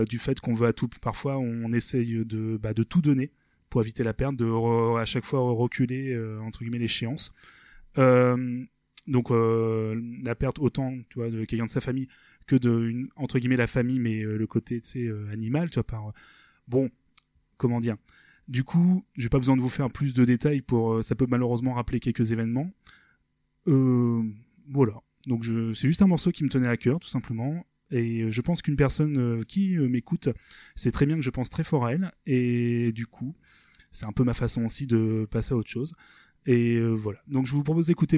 [0.10, 3.32] du fait qu'on veut à tout, parfois on essaye de, bah, de tout donner
[3.72, 7.34] pour éviter la perte, de à chaque fois reculer euh, entre guillemets l'échéance.
[7.98, 8.64] Euh,
[9.08, 12.08] donc euh, la perte autant tu vois de quelqu'un de sa famille
[12.48, 14.82] que de entre guillemets la famille mais le côté
[15.32, 16.14] animal tu vois par
[16.68, 16.92] bon
[17.58, 17.96] comment dire.
[18.48, 21.74] Du coup j'ai pas besoin de vous faire plus de détails pour ça peut malheureusement
[21.74, 22.70] rappeler quelques événements.
[23.66, 25.02] Voilà.
[25.28, 27.66] Donc c'est juste un morceau qui me tenait à cœur tout simplement.
[27.90, 30.30] Et je pense qu'une personne qui m'écoute
[30.76, 32.12] sait très bien que je pense très fort à elle.
[32.26, 33.34] Et du coup
[33.92, 35.94] c'est un peu ma façon aussi de passer à autre chose
[36.46, 37.20] et euh, voilà.
[37.28, 38.18] Donc je vous propose d'écouter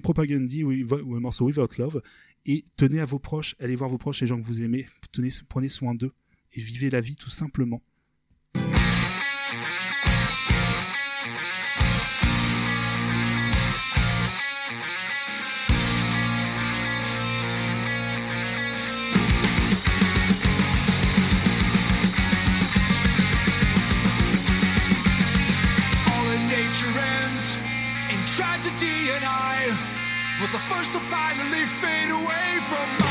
[0.84, 2.02] vo- ou le morceau Without Love,
[2.46, 5.30] et tenez à vos proches, allez voir vos proches, les gens que vous aimez, tenez,
[5.50, 6.14] prenez soin d'eux,
[6.54, 7.82] et vivez la vie tout simplement.
[30.44, 33.03] Was the first to finally fade away from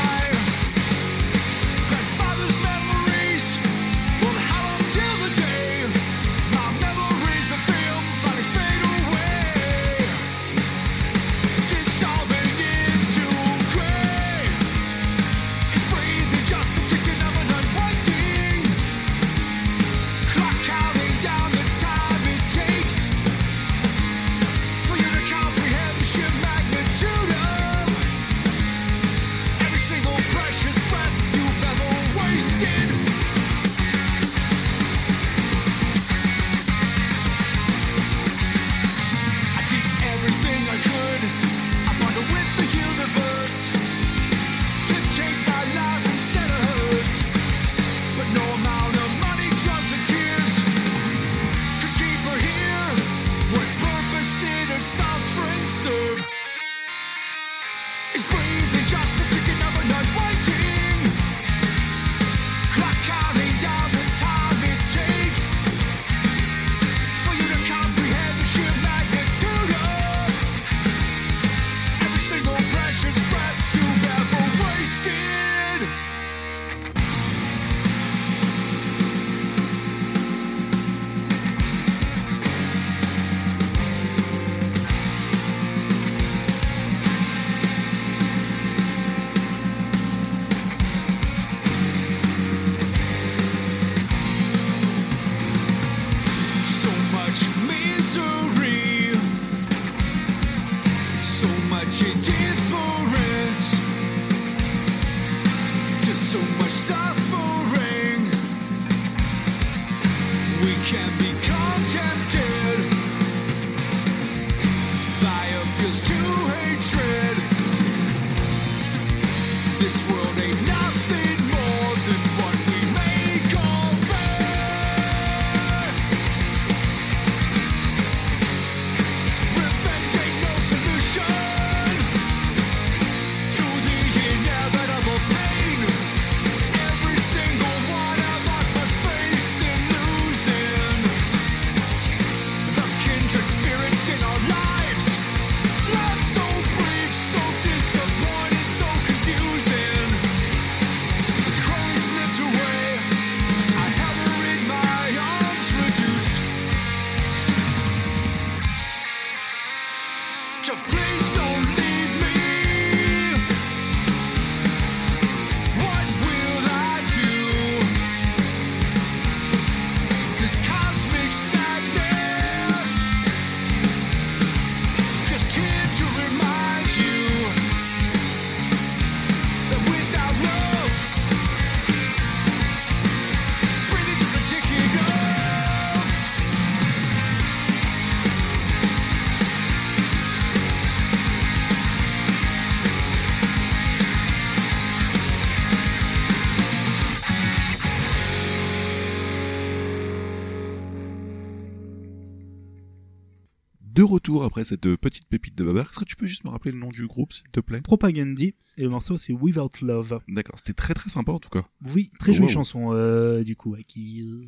[204.33, 205.89] retour après cette euh, petite pépite de Babar.
[205.91, 207.81] Est-ce que tu peux juste me rappeler le nom du groupe, s'il te plaît?
[207.81, 210.19] Propagandy et le morceau c'est Without Love.
[210.27, 211.63] D'accord, c'était très très sympa en tout cas.
[211.93, 212.53] Oui, très jolie Wow.
[212.53, 214.45] chanson euh, du coup ouais, qui euh,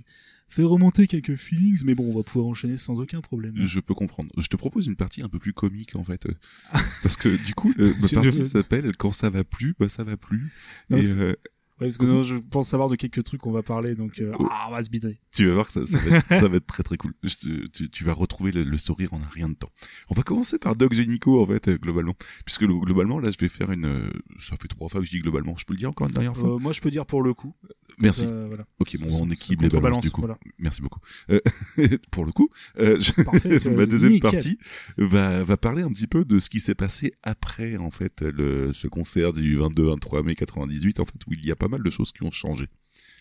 [0.50, 3.54] fait remonter quelques feelings, mais bon, on va pouvoir enchaîner sans aucun problème.
[3.58, 4.32] Je peux comprendre.
[4.38, 6.28] Je te propose une partie un peu plus comique en fait,
[7.04, 10.18] parce que du coup, euh, ma partie s'appelle quand ça va plus, bah ça va
[10.18, 10.52] plus.
[10.90, 11.36] Non, Et,
[11.82, 14.32] Ouais, parce que non, je pense savoir de quelques trucs qu'on va parler, donc euh,
[14.40, 14.48] Oh.
[14.50, 15.20] ah, on va se bidonner.
[15.34, 17.14] tu vas voir que ça, ça, va, être, ça va être très très cool.
[17.22, 17.36] Je
[17.68, 19.70] tu, tu vas retrouver le, le sourire en un rien de temps.
[20.10, 22.16] On va commencer par Doc Génico en fait, euh, globalement,
[22.46, 23.86] puisque le- globalement là, je vais faire une.
[23.86, 25.54] euh, ça fait trois fois que je dis globalement.
[25.58, 26.56] Je peux le dire encore une dernière fois?
[26.56, 27.54] Euh, moi, je peux dire pour le coup.
[27.98, 28.24] Merci.
[28.26, 28.66] Euh, voilà.
[28.80, 30.22] Ok, bon, on équilibre les balances du coup?
[30.22, 30.38] voilà.
[30.58, 31.00] Merci beaucoup.
[31.30, 31.40] Euh,
[32.12, 32.50] pour le coup,
[32.80, 34.32] euh, je- Parfait, ma deuxième nickel.
[34.32, 34.58] partie
[34.98, 38.72] va, va parler un petit peu de ce qui s'est passé après en fait le,
[38.72, 41.90] ce concert du 22-23 mai 98 en fait où il y a pas mal de
[41.90, 42.68] choses qui ont changé.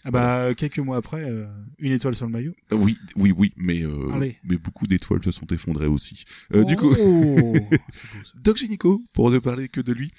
[0.05, 1.47] Ah bah quelques mois après, euh,
[1.79, 2.53] une étoile sur le maillot.
[2.73, 4.09] Euh, Oui, oui, oui, mais euh,
[4.45, 6.25] mais beaucoup d'étoiles se sont effondrées aussi.
[6.55, 7.55] Euh, Du coup, Oh.
[8.37, 10.11] Doc Génico, pour ne parler que de lui,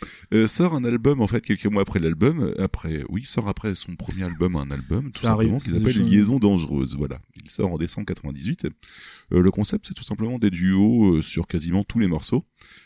[0.48, 2.53] sort un album en fait quelques mois après l'album.
[2.60, 6.40] Après, oui, sort après son premier album un album tout Ça simplement qui s'appelle Liaison
[6.40, 6.95] dangereuse.
[6.95, 8.66] Voilà, il sort en décembre 98.
[8.66, 12.44] Euh, le concept c'est tout simplement des duos sur quasiment tous les morceaux.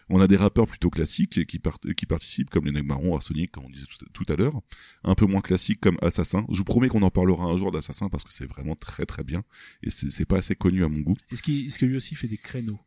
[0.09, 3.65] On a des rappeurs plutôt classiques qui, part- qui participent comme les Negmarons, Arsenic, comme
[3.65, 4.59] on disait tout, tout à l'heure.
[5.03, 6.45] Un peu moins classiques comme Assassin.
[6.51, 9.23] Je vous promets qu'on en parlera un jour d'Assassin parce que c'est vraiment très très
[9.23, 9.43] bien
[9.83, 11.15] et c'est pas assez connu à mon goût.
[11.31, 12.79] Est-ce qu'il- que lui aussi fait des créneaux,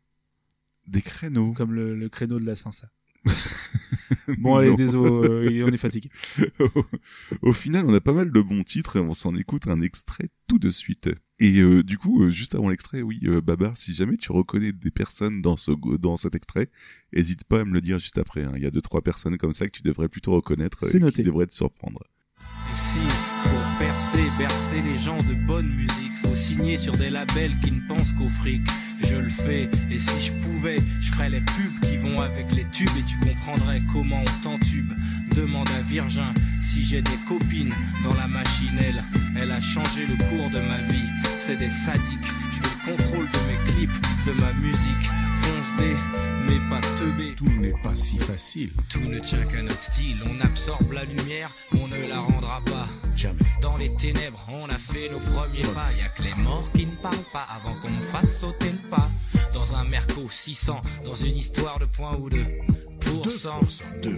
[0.87, 1.53] Des créneaux?
[1.53, 2.91] comme le, le créneau de la Sansa
[4.37, 6.09] Bon allez, désolé, on est fatigué.
[7.41, 10.29] Au final, on a pas mal de bons titres et on s'en écoute un extrait
[10.47, 11.09] tout de suite.
[11.39, 14.71] Et euh, du coup, euh, juste avant l'extrait, oui, euh, Babar, si jamais tu reconnais
[14.71, 16.69] des personnes dans ce dans cet extrait,
[17.11, 18.43] hésite pas à me le dire juste après.
[18.43, 18.53] hein.
[18.55, 20.99] Il y a deux trois personnes comme ça que tu devrais plutôt reconnaître, euh, C'est
[20.99, 21.15] noté.
[21.15, 22.03] qui devraient te surprendre.
[22.37, 23.32] Pour
[23.83, 28.13] percer, bercer les gens de bonne musique, faut signer sur des labels qui ne pensent
[28.13, 28.61] qu'au fric.
[29.01, 32.63] Je le fais, et si je pouvais, je ferais les pubs qui vont avec les
[32.71, 34.93] tubes et tu comprendrais comment on t'entube.
[35.35, 37.73] Demande à Virgin si j'ai des copines
[38.05, 39.03] dans la machinelle.
[39.35, 41.09] Elle a changé le cours de ma vie.
[41.39, 42.31] C'est des sadiques.
[42.53, 45.09] Je veux le contrôle de mes clips, de ma musique.
[46.47, 47.33] Mais pas teubé.
[47.37, 48.71] Tout n'est pas si facile.
[48.89, 50.17] Tout ne tient qu'à notre style.
[50.25, 52.87] On absorbe la lumière, on ne la rendra pas.
[53.15, 53.39] Jamais.
[53.61, 55.91] Dans les ténèbres, on a fait nos premiers pas.
[55.97, 59.09] Y a que les morts qui ne parlent pas avant qu'on fasse sauter le pas.
[59.53, 62.45] Dans un Merco 600, dans une histoire de point ou deux.
[63.01, 63.59] Pour cent.
[64.01, 64.13] 2%.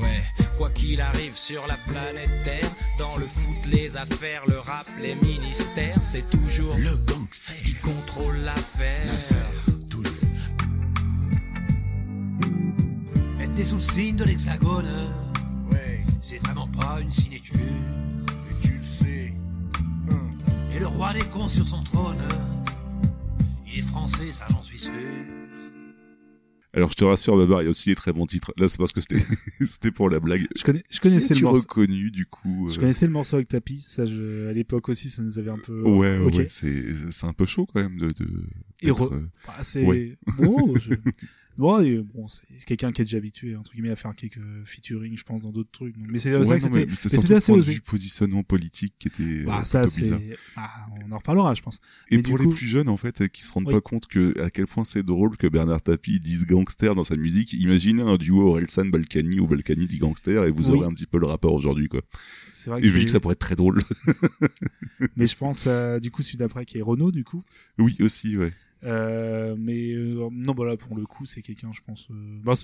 [0.00, 0.22] Ouais,
[0.56, 5.14] quoi qu'il arrive sur la planète Terre, dans le foot, les affaires, le rap, les
[5.16, 7.56] ministères, c'est toujours Le gangster.
[7.62, 9.12] qui contrôle l'affaire.
[13.54, 14.86] Être né sous le signe de l'hexagone,
[15.70, 16.02] Ouais.
[16.20, 17.60] c'est vraiment pas une sinécure.
[17.60, 19.32] Et tu le sais.
[20.10, 20.30] Hein.
[20.74, 22.16] Et le roi des cons sur son trône,
[23.66, 24.92] il est français, ça j'en suis sûr.
[26.76, 28.52] Alors je te rassure, Babar, il y a aussi des très bons titres.
[28.56, 29.24] Là, c'est parce que c'était
[29.64, 30.48] c'était pour la blague.
[30.56, 31.60] Je connais, je connaissais le morceau.
[31.60, 32.68] reconnu du coup.
[32.70, 33.84] Je euh, connaissais le morceau avec Tapi.
[33.86, 35.82] Ça, je, à l'époque aussi, ça nous avait un peu.
[35.82, 36.34] Ouais, ouais, Ok.
[36.34, 38.08] ouais, c'est c'est un peu chaud quand même de.
[38.08, 38.26] de
[38.82, 40.18] Et d'être, re- euh, Bah, c'est Ouais.
[40.38, 40.74] bon.
[40.80, 40.90] je-
[41.58, 45.16] bon, et bon, c'est quelqu'un qui est déjà habitué entre guillemets à faire quelques featuring,
[45.16, 45.96] je pense, dans d'autres trucs.
[45.96, 46.64] Donc, Mais c'est ouais, vrai que
[46.94, 47.72] c'était, c'était assez osé.
[47.74, 50.20] vue positionnement politique qui était Bah, euh, ça, bizarre.
[50.56, 51.78] Ah, on en reparlera, je pense.
[52.10, 53.74] Et Mais pour du les plus jeunes, en fait, euh, qui se rendent Oui.
[53.74, 57.16] pas compte que à quel point c'est drôle que Bernard Tapie dise gangster dans sa
[57.16, 60.76] musique, imaginez un duo Orelsan Balkany ou Balkany dit gangster et vous Oui.
[60.78, 62.02] aurez un petit peu le rapport aujourd'hui, quoi.
[62.52, 63.82] C'est vrai Et que je me dis que ça pourrait être très drôle.
[65.16, 67.42] Mais je pense, à, du coup, celui d'après qui est Renault, du coup.
[67.78, 68.52] oui, aussi, ouais.
[68.84, 72.08] Euh, mais euh, non, bah là, pour le coup, c'est quelqu'un, je pense.
[72.10, 72.54] Euh, bah,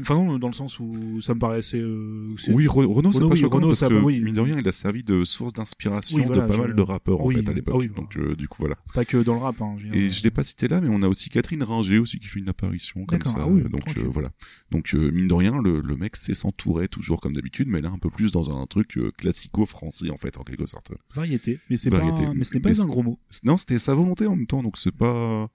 [0.00, 1.80] enfin non, dans le sens où ça me paraissait.
[1.80, 4.20] Euh, Oui, Re- Renault, c'est pas oui, choquant Renault, parce ça, que, oui.
[4.20, 6.74] mine de rien, il a servi de source d'inspiration Oui, voilà, de pas je- mal
[6.74, 7.74] de rappeurs, en fait, à ah l'époque.
[7.78, 8.76] oui, Donc, euh, du coup, voilà.
[8.94, 9.60] Pas que dans le rap.
[9.60, 9.76] Hein.
[9.92, 12.40] Et je l'ai pas cité là, mais on a aussi Catherine Ringer aussi qui fait
[12.40, 13.36] une apparition comme ça.
[13.38, 14.30] ah oui, donc euh, voilà.
[14.70, 17.90] Donc euh, mine de rien, le, le mec sait s'entourer toujours comme d'habitude, mais là
[17.90, 20.92] un peu plus dans un truc euh, classico-français en fait, en quelque sorte.
[21.14, 21.60] Variété.
[21.70, 22.00] Mais c'est pas.
[22.34, 23.18] Mais ce n'est pas Mais un gros mot.
[23.44, 25.48] Non, c'était sa volonté en même temps, donc c'est pas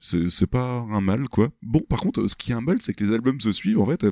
[0.00, 1.50] c'est pas un mal quoi.
[1.62, 3.86] Bon, par contre, ce qui est un mal, c'est que les albums se suivent en
[3.86, 4.06] fait.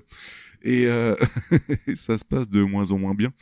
[0.63, 1.15] Et euh,
[1.95, 3.33] ça se passe de moins en moins bien.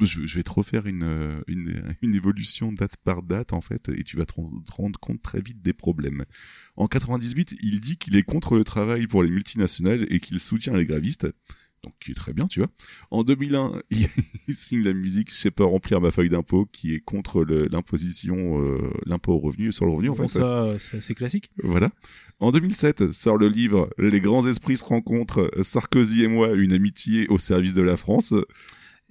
[0.00, 4.04] Je, je vais te refaire une, une, une évolution date par date, en fait, et
[4.04, 6.24] tu vas te, ren- te rendre compte très vite des problèmes.
[6.76, 10.76] En 98, il dit qu'il est contre le travail pour les multinationales et qu'il soutient
[10.76, 11.26] les grévistes.
[11.84, 12.68] Donc, qui est très bien, tu vois.
[13.10, 14.08] En 2001, il,
[14.48, 18.60] il signe la musique Je sais pas remplir ma feuille d'impôt, qui est contre l'imposition,
[18.60, 20.38] euh, l'impôt au revenu, sur le revenu, en Bon, fait.
[20.40, 21.50] ça, c'est classique.
[21.62, 21.90] Voilà.
[22.40, 27.28] En 2007, sort le livre Les grands esprits se rencontrent, Sarkozy et moi, une amitié
[27.28, 28.34] au service de la France.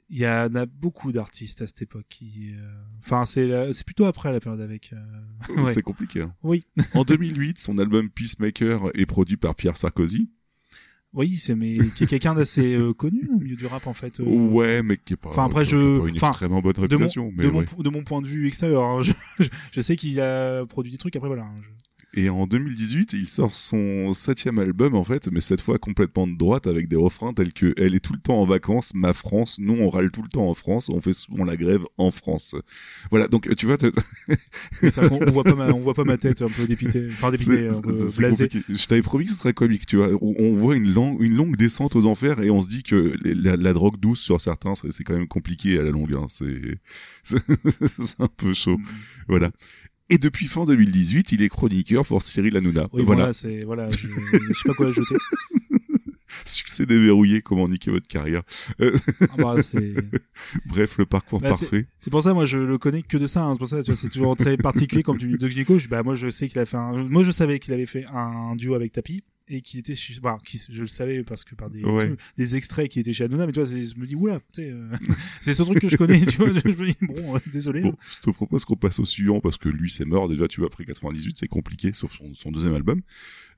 [0.09, 2.59] Il y en a beaucoup d'artistes à cette époque qui, euh,
[3.03, 4.93] enfin, c'est c'est plutôt après la période avec.
[4.93, 5.73] euh, ouais.
[5.73, 6.21] C'est compliqué.
[6.21, 6.35] hein.
[6.43, 6.65] Oui.
[6.93, 10.29] en 2008, son album Peacemaker est produit par Pierre Sarkozy.
[11.15, 14.19] Oui, c'est mais qui est quelqu'un d'assez euh, connu au milieu du rap en fait.
[14.19, 14.23] euh.
[14.25, 16.79] Ouais, mais qui est pas, Enfin après qui je, pas une enfin, extrêmement bonne de
[16.81, 17.31] mon, réputation.
[17.35, 17.65] mais de, mon, ouais.
[17.65, 20.91] po- de mon point de vue extérieur, hein, je, je, je sais qu'il a produit
[20.91, 21.43] des trucs après voilà.
[21.43, 21.84] hein, je-
[22.17, 26.37] Et en 2018, il sort son septième album en fait, mais cette fois complètement de
[26.37, 29.57] droite avec des refrains tels que "Elle est tout le temps en vacances, ma France,
[29.59, 32.55] nous on râle tout le temps en France, on fait souvent la grève en France."
[33.11, 33.75] Voilà, donc tu vois,
[34.91, 37.69] ça on voit pas ma, on voit pas ma tête un peu dépité, enfin dépité,
[37.69, 38.43] C'est- un peu c'est- c'est blasé.
[38.47, 38.73] compliqué.
[38.73, 40.09] Je t'avais promis que ce serait comique, tu vois.
[40.21, 43.11] On, on voit une, longue une longue descente aux enfers et on se dit que
[43.25, 46.13] la, la drogue douce sur certains, c'est quand même compliqué à la longue.
[46.15, 46.27] hein.
[46.29, 46.77] C'est
[47.23, 47.39] c'est
[48.01, 48.77] c'est un peu chaud.
[48.77, 48.85] Mm.
[49.27, 49.51] Voilà.
[50.09, 52.87] Et depuis fin 2018, il est chroniqueur pour Cyril Hanouna.
[52.93, 53.21] Oui, voilà.
[53.23, 55.15] voilà, c'est voilà, je, je sais pas quoi ajouter.
[56.45, 58.43] Succès déverrouillé, comment niquer votre carrière.
[58.81, 58.95] Euh,
[59.31, 59.95] Ah bah, c'est-
[60.65, 61.87] Bref, le parcours Bah, parfait.
[61.99, 63.43] C'est pour ça, moi, je le connais que de ça.
[63.43, 63.53] hein.
[63.53, 65.79] C'est pour ça, tu vois, c'est toujours très particulier quand tu me dis.
[65.79, 68.05] Je, bah, moi, je sais qu'il a fait un, moi, je savais qu'il avait fait
[68.13, 71.53] un duo avec Tapi et qu'il était, chez- bah, qui- je le savais parce que
[71.55, 72.07] par des, Ouais.
[72.07, 74.89] trucs, des extraits qui étaient chez Hanouna, mais tu vois, je me dis, oula, euh,
[75.41, 77.81] c'est ce truc que je connais, tu vois, je me dis, bon, euh, désolé.
[77.81, 80.59] Bon, je te propose qu'on passe au suivant parce que lui c'est mort déjà, tu
[80.61, 83.01] vois, après 98, c'est compliqué, sauf son, son deuxième album.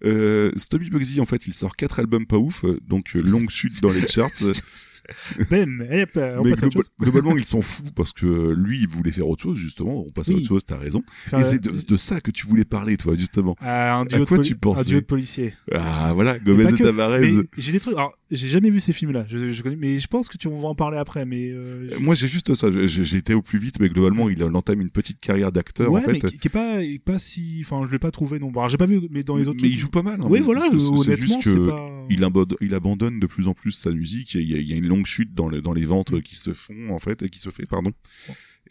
[0.06, 3.50] Euh, Stubby Bugsy, en fait, il sort quatre albums pas ouf, euh, donc euh, longue
[3.50, 4.30] chute dans les charts.
[5.50, 6.90] Bam, hop, on Mais passe à autre chose.
[7.00, 10.04] globalement, ils s'en foutent parce que lui, il voulait faire autre chose, justement.
[10.06, 10.40] On passe à Oui.
[10.40, 11.04] autre chose, t'as raison.
[11.28, 13.56] Faire, Et euh, c'est de, de ça que tu voulais parler, toi, justement.
[13.62, 15.54] Ah, un à duo de quoi poli- tu pensais un duo de policiers.
[15.74, 16.84] Ah, voilà, Gomez pas et que.
[16.84, 17.20] Tavares.
[17.20, 17.96] Mais J'ai des trucs.
[17.96, 19.26] Alors, j'ai jamais vu ces films-là.
[19.30, 21.26] Je, je connais, mais je pense que tu on va en parler après.
[21.26, 22.70] Mais euh, Euh, Moi, j'ai juste ça.
[22.72, 26.02] J'ai j'ai été au plus vite, mais globalement, il entame une petite carrière d'acteur, ouais,
[26.02, 26.14] en fait.
[26.14, 27.62] mais qui, qui est pas, pas si.
[27.64, 28.50] Enfin, je l'ai pas trouvé non.
[28.52, 29.54] Alors, j'ai pas vu, mais dans les autres.
[29.56, 30.22] mais trucs- il joue pas mal.
[30.22, 30.62] hein, oui, voilà.
[31.04, 32.06] c'est- juste que pas.
[32.10, 34.34] il, abandonne, il abandonne de plus en plus sa musique.
[34.36, 36.36] Il y a, il y a une longue chute dans, le- dans les ventes qui
[36.36, 37.92] se font en fait, et qui se fait, pardon.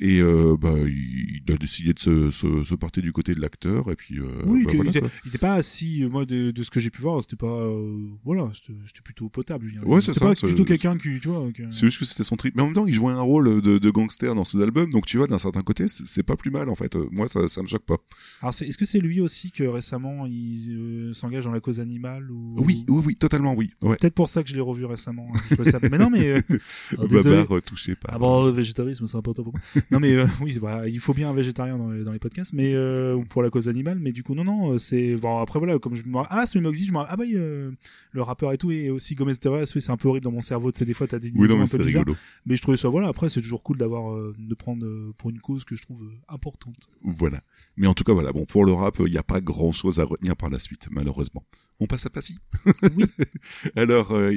[0.01, 3.41] Et euh, bah, il, il a décidé de se, se, se porter du côté de
[3.41, 3.91] l'acteur.
[3.91, 4.91] Et puis, euh, Oui, bah, voilà,
[5.25, 7.99] il, était, pas si moi de, de ce que j'ai pu voir, c'était pas euh,
[8.25, 9.69] voilà, c'était c'était plutôt potable.
[9.75, 9.81] Je.
[9.81, 11.49] Ouais, c'est ça, pas c'est- plutôt quelqu'un qui, tu vois.
[11.71, 12.55] C'est juste que c'était son trip.
[12.57, 14.91] Mais en même temps, il jouait un rôle de, de gangster dans ses albums.
[14.91, 16.97] Donc, tu vois, d'un certain côté, c'est pas plus mal, en fait.
[16.97, 17.97] Euh, Moi, ça, ça me choque pas.
[18.43, 21.81] Alors, c'est- est-ce que c'est lui aussi que récemment il euh, s'engage dans la cause
[21.81, 23.71] animale ou Oui, oui, oui, totalement, oui.
[23.83, 23.97] Ouais.
[23.97, 25.29] Peut-être pour ça que je l'ai revu récemment.
[25.35, 26.41] hein, Mais non, mais euh,
[26.99, 27.37] oh, désolé.
[27.37, 28.15] Babar, euh, touché par.
[28.15, 29.83] Ah bon, le végétarisme, c'est important pour moi.
[29.91, 32.19] Non, mais euh, oui, c'est vrai, il faut bien un végétarien dans les, dans les
[32.19, 33.99] podcasts, mais euh, ou pour la cause animale.
[34.01, 35.39] Mais du coup, non, non, euh, c'est bon.
[35.39, 37.71] Après voilà, comme je me ah, celui Moxie, je me ah bah euh,
[38.13, 40.41] le rappeur et tout, et aussi Gomez Tavares, oui, c'est un peu horrible dans mon
[40.41, 40.73] cerveau.
[40.73, 42.05] Tu sais, des fois, t'as des Oui, non, mais un peu bizarres.
[42.47, 43.09] Mais je trouvais ça voilà.
[43.09, 44.87] Après, c'est toujours cool d'avoir euh, de prendre
[45.19, 46.89] pour une cause que je trouve importante.
[47.03, 47.43] Voilà.
[47.77, 48.33] Mais en tout cas, voilà.
[48.33, 50.89] Bon, pour le rap, il n'y a pas grand chose à retenir par la suite,
[50.91, 51.45] malheureusement.
[51.79, 52.39] On passe à Passy.
[53.77, 54.33] Alors, euh,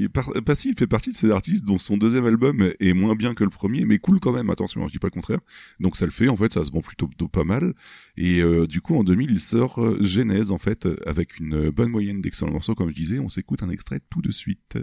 [0.45, 3.43] Passy, il fait partie de ces artistes dont son deuxième album est moins bien que
[3.45, 4.49] le premier, mais cool quand même.
[4.49, 5.39] Attention, hein, je dis pas le contraire.
[5.79, 6.27] Donc ça le fait.
[6.27, 7.73] En fait, ça se vend plutôt, plutôt pas mal.
[8.17, 11.69] Et euh, du coup, en 2000, il sort euh, Genèse, en fait, euh, avec une
[11.69, 13.19] bonne moyenne d'excellents morceaux, comme je disais.
[13.19, 14.77] On s'écoute un extrait tout de suite.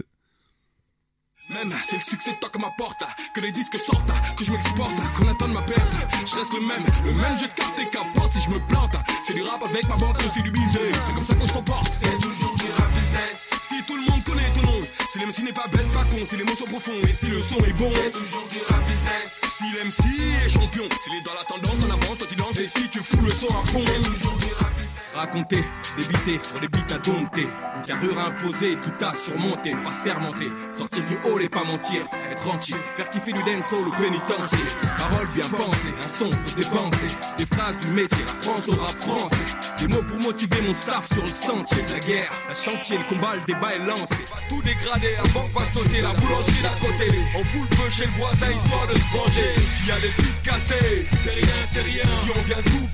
[1.49, 3.03] Même, c'est le succès de toque ma porte,
[3.33, 5.93] que les disques sortent, que je m'exporte, qu'on attende ma perte.
[6.25, 8.95] Je reste le même, le même jeu de cartes et qu'importe si je me plante.
[9.23, 10.91] C'est du rap avec ma banque, c'est du bisé.
[11.05, 11.93] C'est comme ça qu'on se comporte.
[11.93, 13.49] C'est toujours du rap business.
[13.63, 16.35] Si tout le monde connaît ton nom, si l'MC n'est pas bête, pas con, si
[16.35, 17.89] les mots sont profonds et si le son est bon.
[17.95, 19.41] C'est toujours du rap business.
[19.57, 22.67] Si l'MC est champion, s'il est dans la tendance, en avance, toi tu danses et
[22.67, 23.79] si tu fous le son à fond.
[23.85, 24.86] C'est toujours du rap business.
[25.17, 25.63] Raconter,
[25.97, 27.47] débiter sur des beats à dompter.
[27.75, 30.51] Une carrure imposée, tout à surmonter, pas sermenter.
[30.71, 32.75] Sortir du hall et pas mentir, être entier.
[32.95, 34.65] Faire kiffer du dancehall ou pénitencier.
[34.95, 37.17] Paroles bien pensées, un son pour dépenser.
[37.39, 39.35] Des phrases du métier, la France au rap français.
[39.79, 42.31] Des mots pour motiver mon staff sur le sentier de la guerre.
[42.47, 44.21] La chantier, le combat, le débat est lancé.
[44.29, 47.09] Va tout dégrader, la banque va sauter, la boulangerie d'à côté.
[47.35, 49.53] On fout le feu chez le voisin histoire de se venger.
[49.57, 52.05] S'il y a des putes cassées, c'est rien, c'est rien.
[52.21, 52.87] Si on vient tout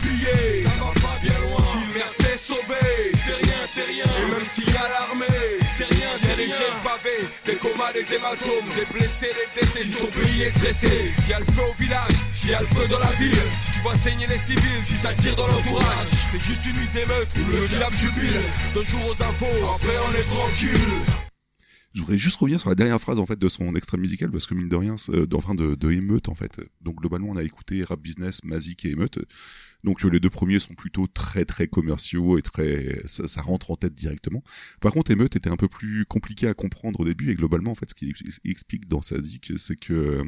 [0.63, 1.63] ça va pas bien loin.
[1.65, 1.77] Si
[2.13, 4.05] s'est sauvé, c'est rien, c'est rien.
[4.05, 5.25] Et même s'il y a l'armée,
[5.71, 9.79] c'est rien, c'est des jets pavés, des comas, des hématomes, des blessés, des décès.
[9.83, 12.61] Si ton pays est stressé, s'il y a le feu au village, s'il y a
[12.61, 15.47] le feu dans la ville, si tu vois saigner les civils, si ça tire dans
[15.47, 18.41] l'entourage, c'est juste une nuit d'émeute où le diable jubile.
[18.73, 19.45] Deux jours aux infos,
[19.75, 20.91] après on est tranquille.
[21.95, 24.47] Je voudrais juste revenir sur la dernière phrase en fait de son extrait musical parce
[24.47, 26.59] que mine de rien, c'est- euh, enfin de, de émeute en fait.
[26.81, 29.19] Donc globalement, on a écouté Rap Business, Mazik et émeute.
[29.83, 33.75] Donc euh, les deux premiers sont plutôt très très commerciaux et très ça, rentre en
[33.75, 34.43] tête directement.
[34.81, 37.75] Par contre, émeute était un peu plus compliqué à comprendre au début et globalement en
[37.75, 40.23] fait, ce qu'il ex- explique dans sa zik, c'est que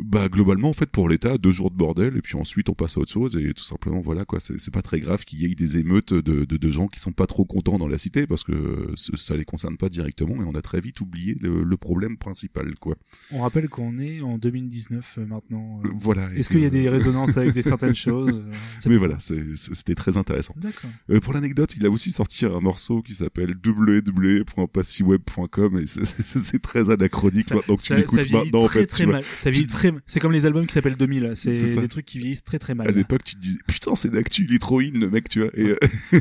[0.00, 2.96] Bah globalement en fait pour l'État deux jours de bordel et puis ensuite on passe
[2.96, 5.54] à autre chose et tout simplement voilà quoi c'est pas très grave qu'il y ait
[5.54, 8.44] des émeutes de, de, de gens qui sont pas trop contents dans la cité parce
[8.44, 12.16] que ça les concerne pas directement et on a très vite oublié le, le problème
[12.16, 12.96] principal quoi.
[13.32, 15.80] On rappelle qu'on est en 2019 euh, maintenant.
[15.84, 15.88] euh.
[15.88, 16.32] Euh, Voilà.
[16.34, 18.44] Est-ce qu'il y a des résonances avec des certaines choses
[18.86, 20.54] Mais pas- voilà c'était très intéressant.
[20.56, 20.90] D'accord.
[21.10, 26.90] Euh, pour l'anecdote, il a aussi sorti un morceau qui s'appelle www.passiweb.com et c'est- très
[26.90, 28.86] anachronique Ça- maintenant que tu ça- l'écoutes ça vieillit maintenant en très fait.
[28.86, 29.22] très tu mal.
[29.24, 31.32] Ça vieillit très C'est comme les albums qui s'appellent 2000.
[31.34, 32.88] C'est des trucs qui vieillissent très très mal.
[32.88, 35.40] À l'époque, tu te disais putain c'est d'actu, il est trop in le mec, tu
[35.40, 35.50] vois.
[35.54, 35.76] Et, euh,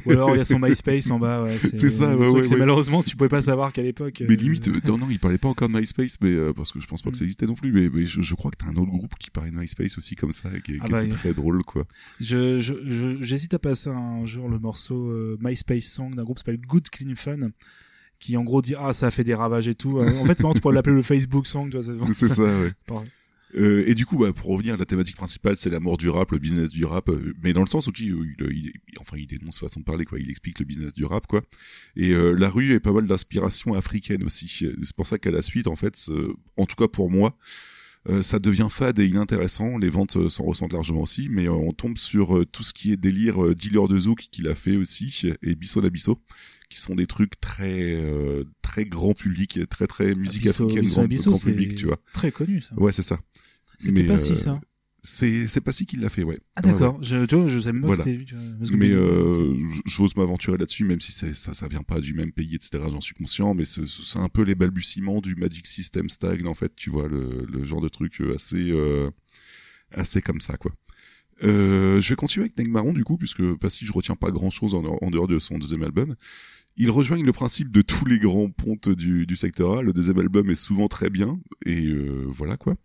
[0.06, 1.44] Ou alors il y a son MySpace en bas.
[1.44, 2.57] Ouais, C'est ça, ouais, ouais.
[2.57, 4.23] Malheureusement, tu pouvais pas savoir qu'à l'époque.
[4.27, 6.72] Mais euh, limite, euh, non, non, il parlait pas encore de MySpace, mais euh, parce
[6.72, 7.72] que je pense pas que ça existait non plus.
[7.72, 10.15] Mais, mais je, je crois que t'as un autre groupe qui parlait de MySpace aussi
[10.15, 11.85] comme ça, et qui, Ah qui bah, était très drôle, quoi.
[12.19, 16.89] Je, j'hésite à passer un jour le morceau MySpace Song d'un groupe qui s'appelle Good
[16.89, 17.48] Clean Fun,
[18.19, 19.99] qui en gros dit ah ça a fait des ravages et tout.
[19.99, 21.69] Euh, en fait, c'est marrant, tu pourrais l'appeler le Facebook Song.
[21.69, 22.72] Tu vois, C'est ça, ouais.
[23.55, 26.31] Euh, et du coup, bah, pour revenir, la thématique principale, c'est la mort du rap,
[26.31, 29.25] le business du rap, euh, mais dans le sens où il, il, il- enfin, il
[29.27, 30.19] dénonce façon de parler, quoi.
[30.19, 31.41] Il explique le business du rap, quoi.
[31.95, 34.47] Et euh, la rue est pas mal d'inspiration africaine aussi.
[34.83, 36.09] C'est pour ça qu'à la suite, en fait,
[36.57, 37.37] en tout cas pour moi,
[38.21, 39.77] ça devient fade et inintéressant.
[39.77, 43.53] Les ventes s'en ressentent largement aussi, mais on tombe sur tout ce qui est délire
[43.53, 46.17] dealer de zouk qu'il a fait aussi et Bisso Nabisso,
[46.69, 50.94] qui sont des trucs très euh, très grand public, très très musique Abisso- africaine Abisso
[50.95, 51.99] grand, Nabisso, grand c'est public, tu vois.
[52.14, 52.76] Très connu ça.
[52.80, 53.19] Ouais, c'est ça.
[53.80, 54.61] C'était pas si euh, ça.
[55.03, 56.39] C'est c'est pas si qu'il l'a fait, ouais.
[56.56, 56.95] Ah Ouais, d'accord.
[56.98, 57.03] ouais.
[57.06, 58.03] Je, tu vois, je savais même pas Voilà.
[58.03, 58.26] que c'était lui.
[58.26, 62.14] tu vois, que Mais euh, j'ose m'aventurer là-dessus, même si ça, ça vient pas du
[62.14, 62.84] même pays, etc.
[62.89, 63.85] J'en suis conscient, mais c'est
[64.19, 67.80] un peu les balbutiements du Magic System Style, en fait, tu vois, le, le genre
[67.80, 68.73] de truc assez,
[69.91, 70.72] assez comme ça, quoi.
[71.44, 74.31] Euh, je vais continuer avec Neg Marron, du coup, puisque pas si je retiens pas
[74.31, 76.15] grand-chose en, en dehors de son deuxième album.
[76.79, 79.81] Ils rejoignent le principe de tous les grands pontes du, du secteur A.
[79.81, 82.75] Le deuxième album est souvent très bien, et euh, voilà quoi.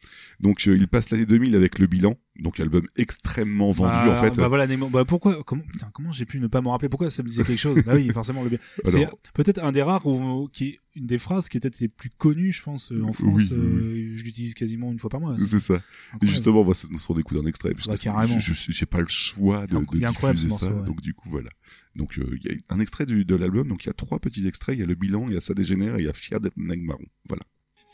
[0.41, 4.37] Donc euh, ils passent l'année 2000 avec le bilan, donc album extrêmement vendu en fait.
[4.37, 6.89] Bah voilà, bah pourquoi comment putain, comment j'ai pu ne pas me rappeler?
[6.89, 7.83] Pourquoi ça me disait quelque chose?
[7.85, 8.59] Bah oui, forcément le bien.
[8.85, 11.89] C'est peut-être un des rares où, qui est une des phrases qui est peut-être les
[11.89, 13.51] plus connues, je pense, euh, en France.
[13.51, 15.37] oui, euh, Je l'utilise quasiment une fois par mois.
[15.45, 15.81] C'est ça.
[16.23, 18.39] Et justement, on va s'en écouter un extrait, puisque Bah, carrément.
[18.39, 20.87] je j'ai pas le choix de, de diffuser ça, morceau, ouais.
[20.87, 21.51] donc du coup voilà.
[21.97, 24.19] Donc euh, il y a un extrait du, de l'album, donc il y a trois
[24.19, 26.09] petits extraits, il y a le bilan, il y a ça dégénère, et il y
[26.09, 27.05] a fier d'être Neg Marron.
[27.29, 27.43] Voilà.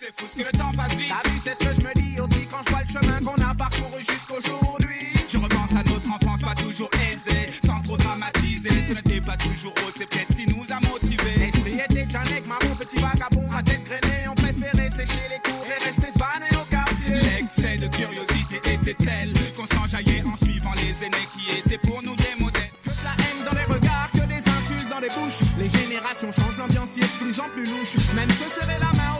[0.01, 1.11] C'est fou ce que le temps passe vite.
[1.11, 3.43] T'as vu, c'est ce que je me dis aussi quand je vois le chemin qu'on
[3.43, 5.11] a parcouru jusqu'aujourd'hui.
[5.29, 8.71] Je repense à notre enfance pas toujours aisée, sans trop dramatiser.
[8.87, 11.39] Ce n'était pas toujours rose, c'est peut-être ce qui nous a motivés.
[11.39, 14.29] L'esprit était nec, marron, petit vagabond, à tête grainée.
[14.31, 17.11] On préférait sécher les cours et rester svané au quartier.
[17.11, 22.15] L'excès de curiosité était tel qu'on s'enjaillait en suivant les aînés qui étaient pour nous
[22.15, 22.71] des modèles.
[22.85, 25.43] Que de la haine dans les regards, que des insultes dans les bouches.
[25.59, 27.97] Les générations changent, l'ambiance y est de plus en plus louche.
[28.15, 29.19] Même se serrer la main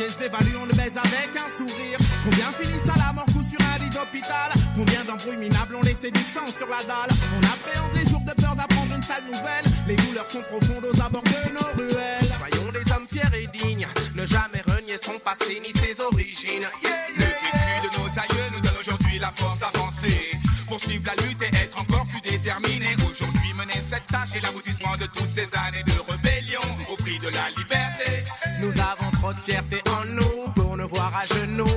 [0.00, 1.98] Se dévalue, on le baise avec un sourire.
[2.24, 4.50] Combien finissent à la mort coup sur un lit d'hôpital?
[4.74, 7.10] Combien d'embrouilles minables ont laissé du sang sur la dalle?
[7.36, 9.66] On appréhende les jours de peur d'apprendre une sale nouvelle.
[9.86, 12.32] Les douleurs sont profondes aux abords de nos ruelles.
[12.38, 13.86] Soyons des hommes fiers et dignes,
[14.16, 16.66] ne jamais renier son passé ni ses origines.
[17.16, 20.32] Le vécu de nos aïeux nous donne aujourd'hui la force d'avancer.
[20.66, 22.96] Poursuivre la lutte et être encore plus déterminé.
[23.08, 27.28] Aujourd'hui, mener cette tâche est l'aboutissement de toutes ces années de rébellion au prix de
[27.28, 28.24] la liberté.
[28.60, 29.82] Nous avons trop de fierté
[31.20, 31.69] à genoux.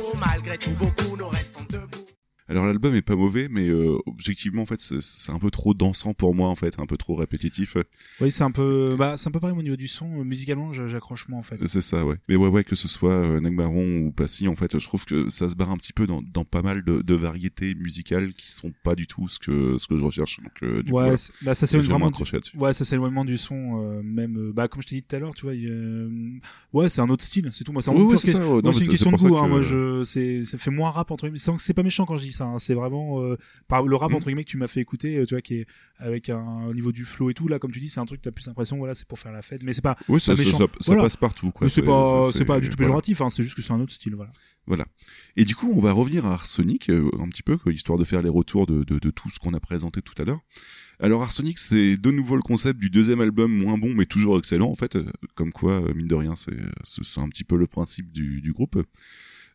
[2.54, 6.14] Alors l'album est pas mauvais, mais euh, objectivement en fait c'est- un peu trop dansant
[6.14, 7.76] pour moi en fait, un peu trop répétitif.
[8.22, 10.08] Oui, c'est un peu, bah, c'est un peu pareil au niveau du son.
[10.24, 11.58] Musicalement, j'accroche moins en fait.
[11.68, 12.18] C'est ça, ouais.
[12.30, 15.06] Mais ouais, ouais, que ce soit euh, Neg Marron ou Passy, en fait, je trouve
[15.06, 18.34] que ça se barre un petit peu dans, dans pas mal de, de variétés musicales
[18.34, 20.40] qui sont pas du tout ce que ce que je recherche.
[20.42, 22.58] Donc, euh, du coup, ouais, c'est- bah ça c'est vraiment là-dessus.
[22.58, 25.16] Ouais, ça c'est éloignement du son, euh, même euh, bah comme je t'ai dit tout
[25.16, 26.40] à l'heure, tu vois, il
[26.74, 27.72] ouais, c'est un autre style, c'est tout.
[27.72, 28.62] Moi, c'est Ouais, ouais, ça, ouais.
[28.62, 29.38] une question de goût.
[29.38, 31.40] Hein, que- moi, je, c'est, ça fait moins rap entre guillemets.
[31.58, 32.43] C'est pas méchant quand je dis ça.
[32.60, 33.38] C'est vraiment euh,
[33.68, 34.16] par le rap Mm.
[34.16, 35.66] entre guillemets que tu m'as fait écouter, euh, tu vois, qui est
[35.98, 38.22] avec un au niveau du flow et tout là, comme tu dis, c'est un truc
[38.22, 39.96] que t'as plus l'impression, voilà, c'est pour faire la fête, mais c'est pas.
[40.10, 41.02] Oui, pas ça- Voilà.
[41.04, 41.70] passe partout, quoi.
[41.70, 42.88] C'est pas, c'est- pas du tout voilà.
[42.90, 43.22] péjoratif.
[43.22, 44.32] Hein, c'est juste que c'est un autre style, voilà.
[44.66, 44.86] Voilà.
[45.36, 48.22] Et du coup, on va revenir à Arsenic euh, un petit peu, histoire de faire
[48.22, 50.40] les retours de, de, de tout ce qu'on a présenté tout à l'heure.
[51.00, 54.70] Alors Arsenic, c'est de nouveau le concept du deuxième album moins bon mais toujours excellent
[54.70, 54.98] en fait.
[55.36, 56.56] Comme quoi, mine de rien, c'est
[57.20, 58.82] un petit peu le principe du, du groupe.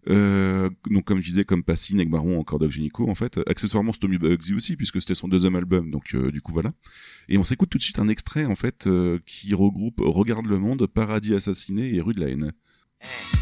[0.09, 3.93] Euh, donc comme je disais, comme Passy, Neg Marron, encore Doc Gynéco, en fait, accessoirement
[3.93, 6.73] Stomy Bugsy aussi, puisque c'était son deuxième album, donc euh, du coup voilà.
[7.29, 10.59] Et on s'écoute tout de suite un extrait en fait euh, qui regroupe Regarde le
[10.59, 12.53] monde, Paradis assassiné et Rue de la haine.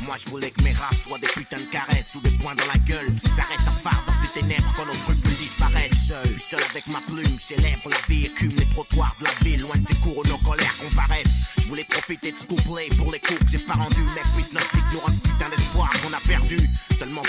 [0.06, 2.66] Moi je voulais que mes rats soient des putains de caresses ou des poings dans
[2.66, 3.12] la gueule.
[3.34, 6.06] Ça reste un phare dans ces ténèbres quand nos scrupules disparaissent.
[6.08, 9.76] Seul, seul avec ma plume, célèbre la vie, écume les trottoirs de la ville, loin
[9.76, 11.36] de ces cours où nos colères comparaissent.
[11.58, 14.06] Je voulais profiter de ce couplet pour les coups que j'ai pas rendus.
[14.14, 14.70] Mec, puisse notre
[15.00, 16.58] rendre ce putain d'espoir qu'on a perdu.
[16.98, 17.22] Seulement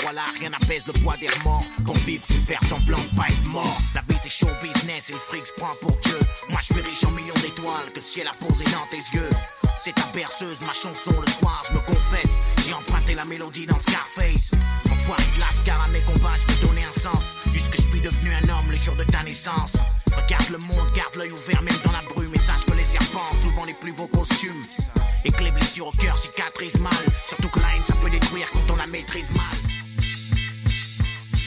[0.68, 1.66] pèse le poids des remords.
[1.86, 3.82] Qu'on vive sous faire semblant de pas être mort.
[3.95, 6.20] La vie c'est show business et le fric se prend pour Dieu.
[6.49, 9.30] Moi je suis riche en millions d'étoiles que le ciel a posé dans tes yeux.
[9.78, 12.32] C'est ta berceuse, ma chanson le soir, je me confesse.
[12.66, 14.52] J'ai emprunté la mélodie dans Scarface.
[14.91, 17.24] Enfoiré de lascar à mes combats, je peux donner un sens.
[17.52, 19.74] Puisque je suis devenu un homme le jour de ta naissance.
[20.16, 22.34] Regarde le monde, garde l'œil ouvert même dans la brume.
[22.34, 24.64] Et sache que les serpents ont souvent les plus beaux costumes.
[25.24, 27.06] Et que les blessures au cœur cicatrisent mal.
[27.24, 29.58] Surtout que la haine ça peut détruire quand on la maîtrise mal.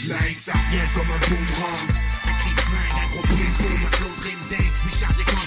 [0.07, 1.89] La haine, ça revient comme un boomerang.
[2.25, 4.70] Un cri de flingue, un gros boum boum, un flow dream dance,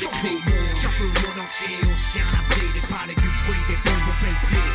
[0.03, 4.69] J'en veux monde entier, chien abri, des balles du bruit, des bombes au plein prix.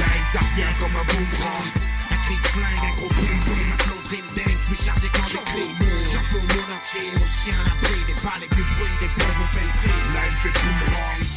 [0.00, 1.68] La haine, ça revient comme un boomerang.
[2.10, 5.28] Un cri de flingue, un gros boum boum, un flow dream dance, puis chargé quand
[5.28, 5.74] j'écris.
[6.10, 10.00] J'en veux monde entier, chien abri, des balles du bruit, des bombes au plein prix.
[10.14, 11.35] La haine fait boomerang.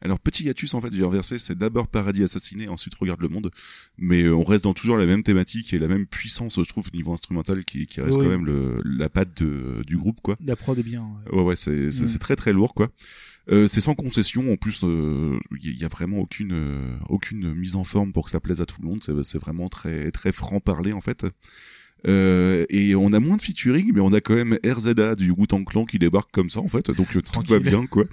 [0.00, 3.50] Alors petit hiatus en fait, j'ai inversé, c'est d'abord Paradis assassiné, ensuite Regarde le monde,
[3.96, 6.86] mais euh, on reste dans toujours la même thématique et la même puissance, je trouve,
[6.92, 8.24] au niveau instrumental, qui, qui reste Oui.
[8.24, 10.36] quand même le, la patte de, du groupe, quoi.
[10.44, 11.02] La prod est bien.
[11.30, 11.36] ouais.
[11.38, 12.06] Ouais, ouais, c'est c'est Mm.
[12.08, 12.90] c'est très très lourd, quoi.
[13.50, 17.84] Euh, c'est sans concession, en plus, il y, a vraiment aucune euh, aucune mise en
[17.84, 19.02] forme pour que ça plaise à tout le monde.
[19.02, 21.24] C'est c'est vraiment très très franc parler en fait.
[22.06, 25.64] Euh, et on a moins de featuring, mais on a quand même RZA du Wu-Tang
[25.64, 28.04] Clan qui débarque comme ça en fait, donc euh, tout va bien quoi.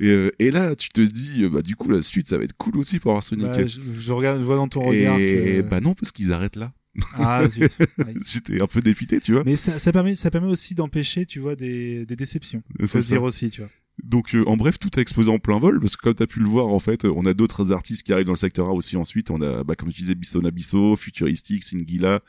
[0.00, 2.44] Et, euh, et là, tu te dis, euh, bah du coup la suite, ça va
[2.44, 3.46] être cool aussi pour Arsenic.
[3.46, 5.60] Bah, je, je regarde, je vois dans ton regard et que...
[5.60, 6.72] bah non, parce qu'ils arrêtent là.
[7.14, 7.76] Ah, zut.
[7.98, 8.14] Ouais.
[8.24, 9.42] J'étais un peu dépité, tu vois.
[9.44, 12.62] Mais ça, ça permet, ça permet aussi d'empêcher, tu vois, des, des déceptions.
[12.86, 13.70] C'est dire aussi, tu vois.
[14.02, 16.40] Donc euh, en bref, tout a explosé en plein vol parce que comme t'as pu
[16.40, 18.96] le voir en fait, on a d'autres artistes qui arrivent dans le secteur A aussi
[18.96, 19.30] ensuite.
[19.30, 22.20] On a, bah, comme je disais, Bissona Bisso, Futuristic, Singila.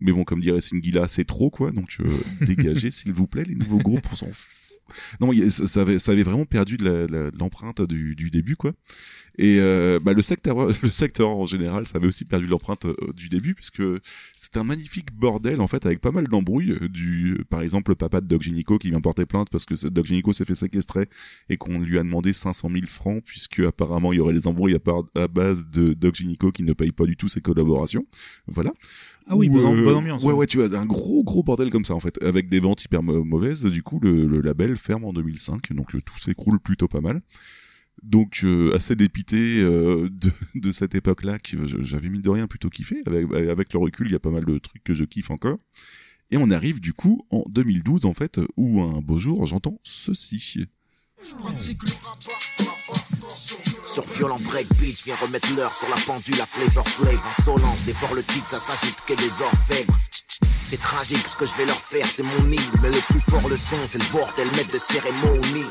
[0.00, 1.70] Mais bon, comme dirait Singila, c'est trop quoi.
[1.70, 2.08] Donc euh,
[2.46, 4.59] dégagez s'il vous plaît les nouveaux groupes, on s'en fout.
[5.20, 6.76] Non, ça, avait, vraiment perdu
[7.38, 8.72] l'empreinte du, début quoi.
[9.38, 12.94] Et euh, bah, le secteur, le secteur en général, ça avait aussi perdu l'empreinte euh,
[13.14, 13.82] du début puisque
[14.34, 16.72] c'est un magnifique bordel en fait avec pas mal d'embrouilles.
[16.72, 19.88] euh, Du, par exemple, le papa de Doc Gynéco qui vient porter plainte parce que
[19.88, 21.08] Doc Gynéco s'est fait séquestrer
[21.48, 24.76] et qu'on lui a demandé 500 000 francs puisque apparemment il y aurait des embrouilles
[24.76, 28.06] à, à base de Doc Gynéco qui ne paye pas du tout ses collaborations.
[28.46, 28.72] Voilà.
[29.32, 30.22] Ah oui, Ou, bonne, euh, bonne ambiance.
[30.24, 32.84] Ouais, ouais, tu vois, un gros, gros bordel comme ça, en fait, avec des ventes
[32.84, 33.64] hyper mau- mauvaises.
[33.64, 37.20] Du coup, le, le label ferme en 2005, donc euh, tout s'écroule plutôt pas mal.
[38.02, 42.46] Donc, euh, assez dépité euh, de, de cette époque-là, que je- j'avais mis de rien
[42.48, 43.02] plutôt kiffé.
[43.06, 45.58] Avec, avec le recul, il y a pas mal de trucs que je kiffe encore.
[46.32, 50.66] Et on arrive, du coup, en 2012, en fait, où un beau jour, j'entends ceci.
[53.92, 57.18] Sur violent breakbeat, je viens remettre l'heure sur la pendule à flavor flav.
[57.38, 59.92] Insolence, dévore le titre, ça s'agite que des orfèvres.
[60.68, 62.60] C'est tragique ce que je vais leur faire, c'est mon île.
[62.82, 65.66] Mais le plus fort le son, c'est le bordel, maître de cérémonie.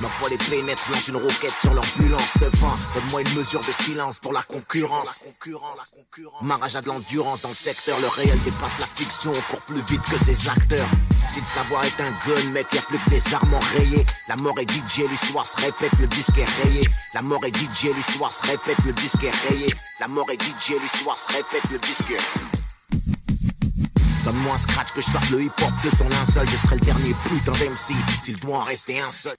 [0.00, 2.36] M'envoie les pénètres, lance une roquette sur l'ambulance.
[2.40, 5.24] Devant, donne-moi une mesure de silence pour la concurrence.
[6.42, 9.62] Ma rage a de l'endurance dans le secteur, le réel dépasse la fiction, on court
[9.62, 10.88] plus vite que ses acteurs.
[11.32, 14.04] Si le savoir est un gun, mec, y a plus que des armes enrayées.
[14.28, 16.88] La mort est DJ, l'histoire se répète, le disque est rayé.
[17.14, 19.72] La mort est DJ, l'histoire se répète, le disque est rayé.
[20.00, 22.20] La mort est DJ, l'histoire se répète, le disque est
[24.24, 27.14] Donne-moi un scratch que je sorte le hip-hop de son linceul, je serai le dernier
[27.28, 29.34] putain d'MC, s'il doit en rester un seul.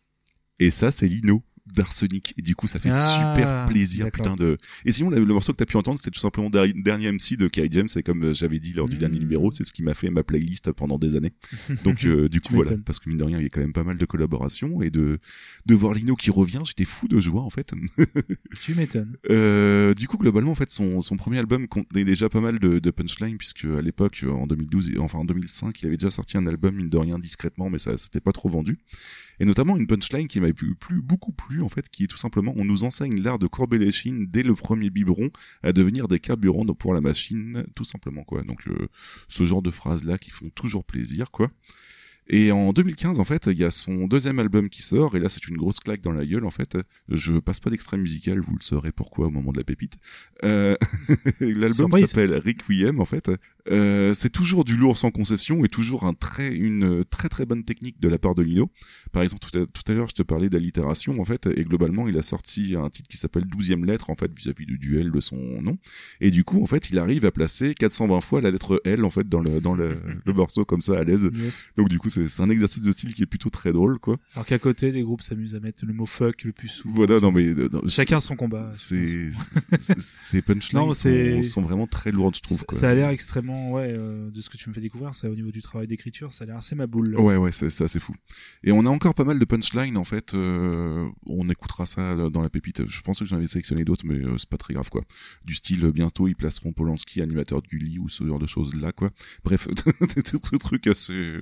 [0.60, 2.36] Et ça, c'est Lino d'Arsenic.
[2.38, 4.58] Et du coup, ça fait Ah, super plaisir, putain de.
[4.86, 7.36] Et sinon, le, le morceau que t'as pu entendre, c'était tout simplement der- dernier MC
[7.38, 7.88] de Kerry James.
[7.96, 9.00] Et comme euh, j'avais dit lors du Mmh.
[9.00, 11.34] dernier numéro, c'est ce qui m'a fait ma playlist pendant des années.
[11.84, 12.78] Donc, euh, du coup, voilà.
[12.86, 14.92] Parce que mine de rien, il y a quand même pas mal de collaborations et
[14.92, 15.18] de
[15.66, 16.62] de voir Lino qui revient.
[16.66, 17.72] J'étais fou de joie en fait.
[18.62, 19.18] Tu m'étonnes.
[19.32, 22.78] Euh, du coup, globalement, en fait, son, son premier album contenait déjà pas mal de,
[22.78, 26.38] de punchlines, puisque à l'époque, en 2012, et- enfin en 2005, il avait déjà sorti
[26.38, 28.78] un album, mine de rien, discrètement, mais ça c'était pas trop vendu.
[29.40, 32.18] Et notamment une punchline qui m'avait plu, plu- beaucoup plu, en fait, qui est tout
[32.18, 35.30] simplement, on nous enseigne l'art de courber les chines dès le premier biberon
[35.64, 38.44] à devenir des carburants pour la machine, tout simplement, quoi.
[38.44, 38.88] Donc, euh,
[39.28, 41.52] ce genre de phrases-là qui font toujours plaisir, quoi.
[42.28, 45.30] Et en 2015, en fait, il y a son deuxième album qui sort, et là,
[45.30, 46.76] c'est une grosse claque dans la gueule, en fait.
[47.08, 49.94] Je passe pas d'extrait musical, vous le saurez pourquoi au moment de la pépite.
[50.44, 50.76] Euh,
[51.40, 53.30] L'album s'appelle Requiem, en fait.
[53.72, 57.64] Euh, c'est toujours du lourd sans concession et toujours un très, une très très bonne
[57.64, 58.70] technique de la part de Lino.
[59.12, 62.08] Par exemple, tout à, tout à l'heure, je te parlais d'allitération, en fait, et globalement,
[62.08, 65.20] il a sorti un titre qui s'appelle 12e lettre, en fait, vis-à-vis du duel de
[65.20, 65.78] son nom.
[66.22, 69.10] Et du coup, en fait, il arrive à placer 420 fois la lettre L, en
[69.10, 69.94] fait, dans le, dans le,
[70.26, 71.30] le morceau comme ça, à l'aise.
[71.34, 71.64] Yes.
[71.76, 74.18] Donc du coup, c'est c'est un exercice de style qui est plutôt très drôle, quoi.
[74.36, 76.94] Alors qu'à côté, des groupes s'amusent à mettre le mot fuck le plus souvent.
[76.96, 78.70] Voilà, non mais euh, non, Chacun son combat.
[78.74, 79.30] C'est
[79.80, 82.64] c'est- ces punchlines Non, c'est- sont, sont vraiment très lourdes, je trouve.
[82.66, 82.78] Quoi.
[82.78, 85.36] Ça a l'air extrêmement ouais, euh, de ce que tu me fais découvrir, c'est au
[85.36, 87.16] niveau du travail d'écriture, ça a l'air assez ma boule.
[87.20, 88.14] Ouais, ouais, c'est assez fou.
[88.64, 90.34] Et on a encore pas mal de punchlines, en fait.
[90.34, 92.86] euh, on écoutera ça dans la pépite.
[92.86, 95.04] Je pensais que j'en avais sélectionné d'autres, mais euh, c'est pas très grave, quoi.
[95.44, 99.10] Du style, bientôt, ils placeront Polanski, animateur de Gulli, ou ce genre de choses-là, quoi.
[99.44, 99.68] Bref,
[100.26, 101.40] ce truc assez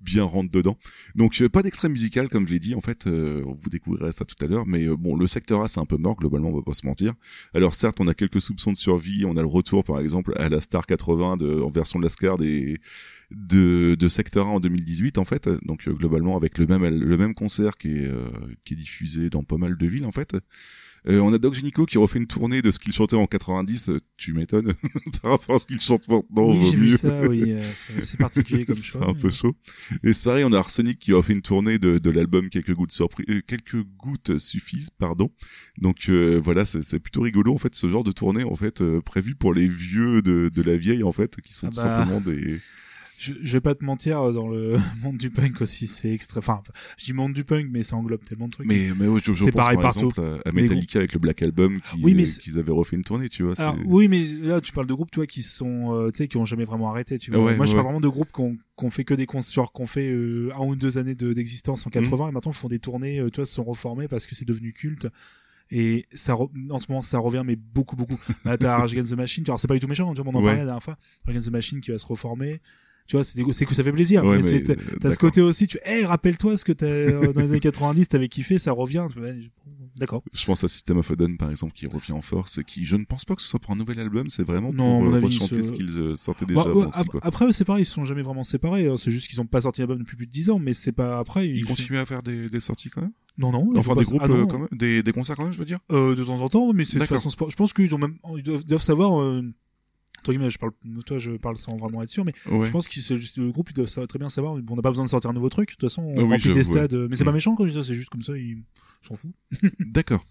[0.00, 0.78] bien rentre dedans.
[1.14, 3.06] Donc, pas d'extrait musical, comme je l'ai dit, en fait.
[3.06, 4.66] euh, vous découvrirez ça tout à l'heure.
[4.66, 7.14] Mais bon, le secteur A, c'est un peu mort, globalement, on va pas se mentir.
[7.54, 9.24] Alors, certes, on a quelques soupçons de survie.
[9.24, 12.36] On a le retour, par exemple, à la Star 80 de, en version de Lascar
[12.36, 12.80] des
[13.30, 15.48] de, de Sector 1 en 2018 en fait.
[15.64, 18.30] Donc euh, globalement avec le même le même concert qui est euh,
[18.64, 20.36] qui est diffusé dans pas mal de villes en fait
[21.08, 23.90] Euh, on a Doc Gynéco qui refait une tournée de ce qu'il chantait en 90
[23.90, 24.74] euh, tu m'étonnes
[25.22, 28.16] par rapport à ce qu'il chante maintenant Oui, j'ai vu ça, oui, euh, c'est- c'est
[28.18, 29.54] particulier comme c'est choix, un mais- peu chaud.
[30.02, 32.90] Et c'est pareil on a Arsenic qui refait une tournée de, de l'album quelques gouttes
[32.92, 35.30] surprises euh, quelques gouttes suffisent pardon.
[35.78, 38.80] Donc euh, voilà c'est c'est plutôt rigolo en fait ce genre de tournée en fait
[38.82, 41.76] euh, prévu pour les vieux de, de la vieille en fait qui sont Ah tout
[41.76, 41.82] bah.
[41.82, 42.60] simplement des
[43.18, 46.38] Je, je vais pas te mentir, dans le monde du punk aussi, c'est extra.
[46.38, 46.62] Enfin,
[46.98, 48.66] je dis monde du punk, mais ça englobe tellement de trucs.
[48.66, 50.08] Mais, mais ouais, je, je pense pareil par partout.
[50.10, 52.96] exemple à Les Metallica avec le Black Album qui, Oui, mais euh, qu'ils avaient refait
[52.96, 53.54] une tournée, tu vois.
[53.58, 56.28] Alors, oui, mais là, tu parles de groupes, tu vois, qui sont, euh, tu sais,
[56.28, 57.42] qui ont jamais vraiment arrêté, tu vois.
[57.42, 59.54] Ouais, Moi, je parle vraiment de groupes qui ont, qui ont fait que des concerts,
[59.54, 62.52] genre, qui ont fait euh, un ou deux années de- d'existence en 80 et maintenant
[62.52, 65.08] font des tournées, euh, tu vois, se sont reformés parce que c'est devenu culte.
[65.70, 68.18] Et ça, re- en ce moment, ça revient, mais beaucoup, beaucoup.
[68.44, 70.22] Là, t'as Rage Against the Machine, tu vois, alors, c'est pas du tout méchant, tu
[70.22, 70.44] vois, on en Ouais.
[70.44, 70.96] parlait la dernière fois.
[71.24, 72.60] Rage Against the Machine qui va se reformer.
[73.06, 74.24] Tu vois, c'est des- c'est que ça fait plaisir.
[74.24, 76.72] Ouais, mais mais, c'est- t'as euh, t'as ce côté aussi, tu, hey, rappelle-toi ce que
[76.72, 79.06] t'as, euh, dans les années 90, t'avais kiffé, ça revient.
[79.98, 80.22] D'accord.
[80.32, 82.84] Je pense à System of a Down par exemple qui revient en force et qui,
[82.84, 85.14] je ne pense pas que ce soit pour un nouvel album, c'est vraiment Non, pour
[85.14, 87.20] euh, rechanter ce- qu'ils sortaient déjà Bah, ouais, avant aussi, ap- quoi.
[87.22, 88.86] Après, c'est pareil, ils se sont jamais vraiment séparés.
[88.88, 88.96] hein.
[88.96, 91.18] C'est juste qu'ils ont pas sorti d'album depuis plus de 10 ans, mais c'est pas
[91.18, 91.48] après.
[91.48, 93.12] Ils continuent à faire des, des sorties quand même?
[93.38, 93.70] Non, non.
[93.76, 94.42] Enfin des groupes ah, non.
[94.42, 95.78] euh, quand même, des, des concerts quand même, je veux dire?
[95.92, 97.50] Euh, de temps en temps, mais c'est de toute façon sport.
[97.50, 99.20] Je pense qu'ils ont même, ils doivent, doivent savoir.
[99.20, 99.42] Euh,
[100.26, 100.72] entre guillemets, je parle,
[101.06, 102.66] toi, je parle sans vraiment être sûr, mais Ouais.
[102.66, 104.56] je pense que le groupe, ils doivent très bien savoir.
[104.56, 105.68] Bon, on n'a pas besoin de sortir un nouveau truc.
[105.70, 106.64] De toute façon, on oui, remplit des ouais.
[106.64, 106.94] stades.
[106.94, 107.26] euh, Mais c'est Mm.
[107.26, 108.62] pas méchant quand je dis ça, c'est juste comme ça, ils
[109.02, 109.34] s'en foutent.
[109.80, 110.26] D'accord.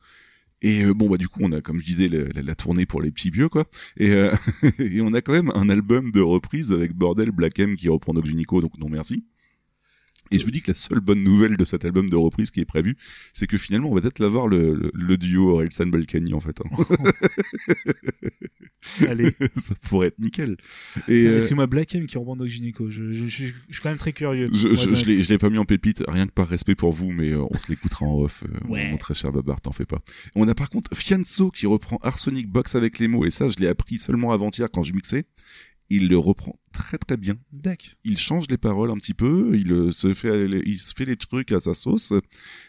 [0.62, 3.02] Et euh, bon bah du coup on a comme je disais la, la tournée pour
[3.02, 3.66] les petits vieux quoi
[3.98, 4.34] et, euh,
[4.80, 8.14] et on a quand même un album de reprise avec Bordel Black M qui reprend
[8.14, 9.26] Doc Gynéco donc non merci
[10.32, 12.60] et je vous dis que la seule bonne nouvelle de cet album de reprise qui
[12.60, 12.98] est prévu
[13.34, 16.60] c'est que finalement on va peut-être l'avoir le, le, le duo Orelsan Balkany en fait
[16.62, 17.04] hein.
[19.08, 19.32] Allez.
[19.56, 20.58] ça pourrait être nickel
[21.08, 22.90] et Putain, euh, Excuse-moi, Black M qui rebond Doc Gynéco.
[22.90, 24.48] Je, je, je, suis quand même très curieux.
[24.54, 27.44] je, je, l'ai pas mis en pépite rien que par respect pour vous mais euh,
[27.50, 28.90] on se l'écoutera en off euh, Ouais.
[28.92, 30.02] mon très cher Babar t'en fais pas
[30.36, 33.58] on a par contre Fianso qui reprend Arsenic Box avec les mots et ça je
[33.58, 35.26] l'ai appris seulement avant-hier quand je mixais
[35.90, 37.94] il le reprend très très bien D'accord.
[38.04, 41.16] il change les paroles un petit peu il euh, se fait il se fait les
[41.16, 42.14] trucs à sa sauce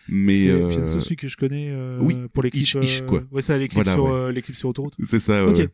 [0.09, 2.63] mais C'est euh, que je connais euh, oui, pour les clips.
[2.63, 3.23] Ish, Ish, euh, quoi.
[3.31, 4.11] Ouais, ça, Voilà, sur, ouais.
[4.11, 4.95] euh, clips sur autoroute.
[5.07, 5.69] C'est ça, ouais.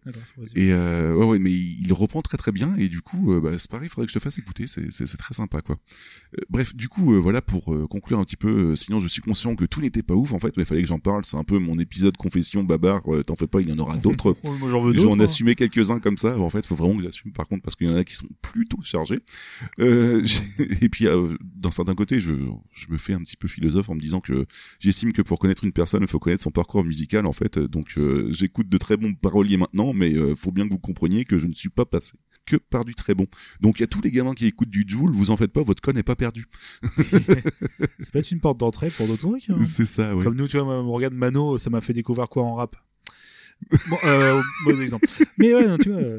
[0.54, 3.70] Et euh, ouais, ouais, mais il, reprend très très bien et du coup, bah, c'est
[3.70, 5.76] pareil, il faudrait que je te fasse écouter, c'est très sympa quoi.
[6.48, 8.74] Bref, du coup, voilà pour conclure un petit peu.
[8.76, 10.88] sinon, je suis conscient que tout n'était pas ouf en fait, mais il fallait que
[10.88, 11.24] j'en parle.
[11.24, 13.02] C'est un peu mon épisode confession babar.
[13.26, 14.36] T'en fais pas, il y en aura d'autres.
[14.70, 15.24] J'en veux d'autres, en hein.
[15.24, 16.38] assumer quelques-uns comme ça.
[16.38, 18.21] En fait, faut vraiment que j'assume par contre parce qu'il y en a qui sont
[18.42, 19.20] plutôt chargés.
[19.80, 20.24] Euh,
[20.80, 22.32] et puis, euh, d'un certain côté, je,
[22.72, 24.46] je me fais un petit peu philosophe en me disant que
[24.80, 27.58] j'estime que pour connaître une personne, il faut connaître son parcours musical en fait.
[27.58, 31.24] Donc, euh, j'écoute de très bons paroliers maintenant, mais euh, faut bien que vous compreniez
[31.24, 32.12] que je ne suis pas passé
[32.44, 33.24] que par du très bon.
[33.60, 35.62] Donc, il y a tous les gamins qui écoutent du Joule, vous en faites pas,
[35.62, 36.46] votre con n'est pas perdu.
[36.96, 39.48] C'est peut-être une porte d'entrée pour d'autres trucs.
[39.50, 39.62] hein.
[39.62, 40.24] C'est ça, ouais.
[40.24, 42.76] Comme nous, tu vois, moi, regarde Mano, ça m'a fait découvrir quoi en rap?
[43.88, 45.06] Bon, euh, mauvais exemple.
[45.38, 46.00] Mais ouais, non, tu vois.
[46.00, 46.18] euh,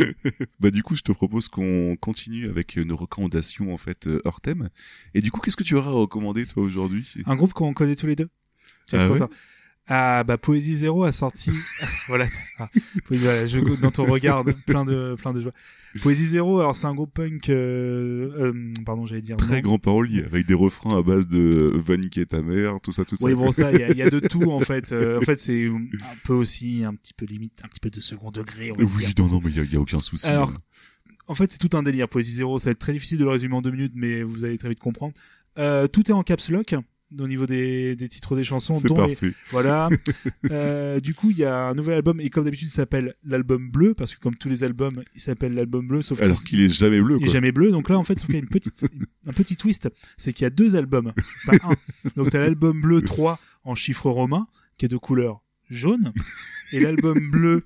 [0.60, 4.40] bah du coup, je te propose qu'on continue avec nos recommandations en fait euh, hors
[4.40, 4.70] thème.
[5.14, 7.12] Et du coup, qu'est-ce que tu auras à recommander toi aujourd'hui?
[7.26, 8.28] Un groupe qu'on connaît tous les deux?
[8.92, 9.18] Ah ouais?
[9.88, 11.50] Ah bah Poésie Zéro a sorti
[12.08, 12.26] voilà,
[12.58, 12.68] ah,
[13.04, 15.52] Poésie- voilà, je dans ton regard plein de plein de joie.
[16.02, 19.62] Poésie Zéro alors c'est un groupe punk euh, euh, pardon j'allais dire Très non.
[19.62, 23.14] grand parolier, avec des refrains à base de va niquer ta mère, tout ça, tout
[23.16, 23.24] ça.
[23.26, 25.38] Oui bon ça il y a, y a de tout en fait Euh, en fait
[25.38, 25.78] c'est un
[26.24, 29.12] peu aussi un petit peu limite un petit peu de second degré on Oui, dire.
[29.18, 30.26] non, non, mais il y a, y a aucun souci.
[30.26, 30.56] Alors, hein.
[31.28, 32.08] en fait, c'est tout un délire.
[32.08, 34.44] Poésie Zéro, ça va être très difficile de le résumer en deux minutes, mais vous
[34.44, 35.14] allez très vite comprendre.
[35.58, 36.74] Euh, tout est en caps lock
[37.18, 38.74] au niveau des, des titres des chansons.
[38.80, 39.32] C'est les- parfait.
[39.50, 39.88] Voilà.
[40.50, 43.68] Euh, du coup, il y a un nouvel album et comme d'habitude, il s'appelle l'album
[43.70, 46.68] bleu parce que comme tous les albums, il s'appelle l'album bleu, sauf Alors qu'il est
[46.68, 47.70] jamais bleu, il est jamais bleu.
[47.72, 48.86] Donc là, en fait, sauf qu'il y a une petite,
[49.26, 51.12] un petit twist, c'est qu'il y a deux albums,
[51.46, 51.74] pas un.
[52.16, 54.46] Donc t'as l'album bleu 3 en chiffre romain
[54.78, 56.12] qui est de couleur jaune
[56.72, 57.64] et l'album bleu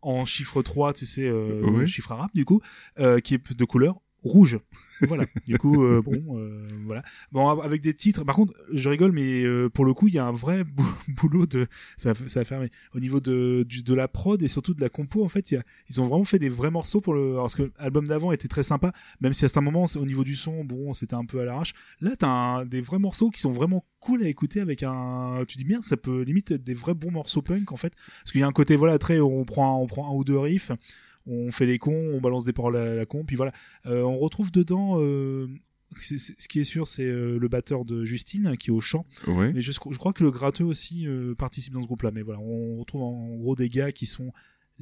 [0.00, 1.86] en chiffre 3, tu sais, euh, Ouais.
[1.86, 2.60] chiffre arabe du coup,
[2.98, 4.58] euh, qui est de couleur rouge.
[5.02, 5.24] voilà.
[5.46, 7.02] Du coup, euh, bon, euh, voilà.
[7.32, 8.24] Bon, avec des titres.
[8.24, 10.84] Par contre, je rigole, mais euh, pour le coup, il y a un vrai bou-
[11.08, 11.66] boulot de.
[11.96, 12.70] Ça, ça a fermé.
[12.94, 15.62] Au niveau de de la prod et surtout de la compo, en fait, y a,
[15.88, 17.34] ils ont vraiment fait des vrais morceaux pour le.
[17.36, 20.36] Parce que l'album d'avant était très sympa, même si à certains moments, au niveau du
[20.36, 21.72] son, bon, c'était un peu à l'arrache.
[22.00, 25.44] Là, t'as des vrais morceaux qui sont vraiment cool à écouter avec un.
[25.48, 27.94] Tu dis bien, ça peut limite être des vrais bons morceaux punk, en fait.
[28.22, 29.18] Parce qu'il y a un côté, voilà, très.
[29.20, 30.70] On prend, on prend un ou deux riffs
[31.26, 33.52] on fait les cons, on balance des paroles à la con, puis voilà.
[33.86, 35.48] Euh, on retrouve dedans, euh,
[35.96, 39.06] ce qui est sûr, c'est euh, le batteur de Justine qui est au chant.
[39.26, 39.52] Ouais.
[39.52, 41.06] Mais je, je crois que le gratteux aussi
[41.38, 42.10] participe dans ce groupe-là.
[42.12, 44.32] Mais voilà, on retrouve en gros des gars qui sont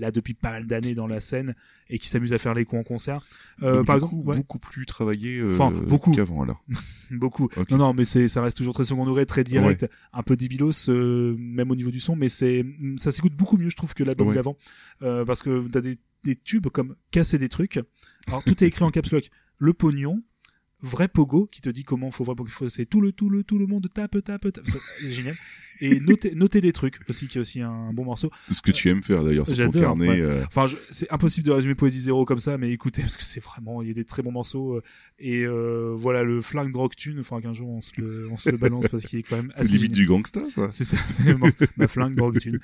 [0.00, 1.54] là depuis pas mal d'années dans la scène
[1.88, 3.24] et qui s'amusent à faire les cons en concert.
[3.62, 4.36] Euh, par du exemple, ouais.
[4.36, 6.12] beaucoup plus travaillé euh, Enfin, beaucoup.
[6.12, 6.64] qu'avant alors.
[7.10, 7.48] beaucoup.
[7.70, 10.88] Non, non, mais c'est, ça reste toujours très second degré, très direct, un peu débilos,
[10.88, 12.64] euh, même au niveau du son, mais c'est,
[12.96, 14.34] ça s'écoute beaucoup mieux, je trouve, que l'album Ouais.
[14.34, 14.56] d'avant,
[15.00, 17.80] parce que t'as des, des tubes comme casser des trucs.
[18.26, 19.30] Alors tout est écrit en caps lock.
[19.58, 20.22] Le pognon,
[20.82, 23.66] vrai pogo qui te dit comment faut faut- c'est tout le tout le tout le
[23.66, 24.60] monde tape tape tape,
[25.00, 25.34] c'est génial.
[25.80, 28.30] Et noter noter des trucs aussi qui est aussi un bon morceau.
[28.50, 30.08] Ce que tu aimes faire d'ailleurs sur ton carnet.
[30.08, 30.20] ouais.
[30.20, 33.42] euh, Enfin, c'est impossible de résumer Poésie Zéro comme ça, mais écoutez, parce que c'est
[33.42, 34.74] vraiment, il y a des très bons morceaux.
[34.76, 34.82] euh,
[35.18, 38.50] et euh, voilà, le flingue de Rocktune, enfin qu'un jour on se le, on se
[38.50, 39.72] le balance parce qu'il est quand même C'est assez.
[39.72, 39.96] limite génial.
[39.96, 40.68] du gangsta, ça.
[40.70, 42.58] C'est ça, c'est ma- ma flingue de Rocktune.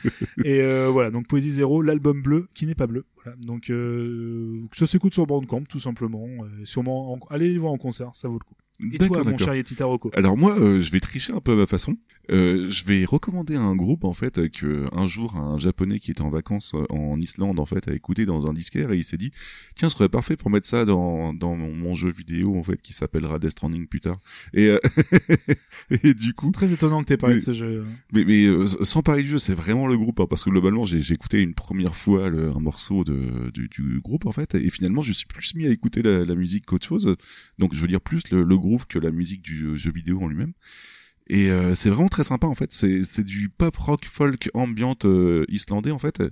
[0.44, 3.05] Et euh, voilà, donc Poésie Zéro, l'album bleu qui n'est pas bleu.
[3.26, 6.26] Voilà, donc euh, ça s'écoute sur Bandcamp tout simplement.
[6.44, 8.54] Euh, sûrement, en- allez les voir en concert, ça vaut le coup.
[8.92, 11.56] Et toi, mon cher Yeti Taroko Alors moi, euh, je vais tricher un peu à
[11.56, 11.96] ma façon.
[12.30, 16.20] Euh, je vais recommander un groupe en fait que un jour un japonais qui était
[16.22, 19.30] en vacances en Islande en fait a écouté dans un disquaire et il s'est dit
[19.76, 22.82] tiens ce serait parfait pour mettre ça dans dans mon, mon jeu vidéo en fait
[22.82, 24.18] qui s'appellera Death Stranding plus tard.
[24.52, 24.78] Et euh,
[26.02, 27.84] et du coup très étonnant que t'aies parlé mais- de ce jeu.
[28.12, 31.00] mais, mais sans parler du jeu, c'est vraiment le groupe, hein, parce que globalement, j'ai
[31.00, 33.15] j'ai écouté une première fois le, un morceau de,
[33.52, 36.66] du, du groupe, en fait, et finalement, je suis plus mis à écouter la, musique
[36.66, 37.16] qu'autre chose.
[37.59, 40.52] Donc, je veux dire plus le, groupe que la musique du jeu vidéo en lui-même.
[41.28, 42.72] Et euh, c'est vraiment très sympa en fait.
[42.72, 46.22] C'est c'est du pop rock folk ambiante euh, islandais en fait.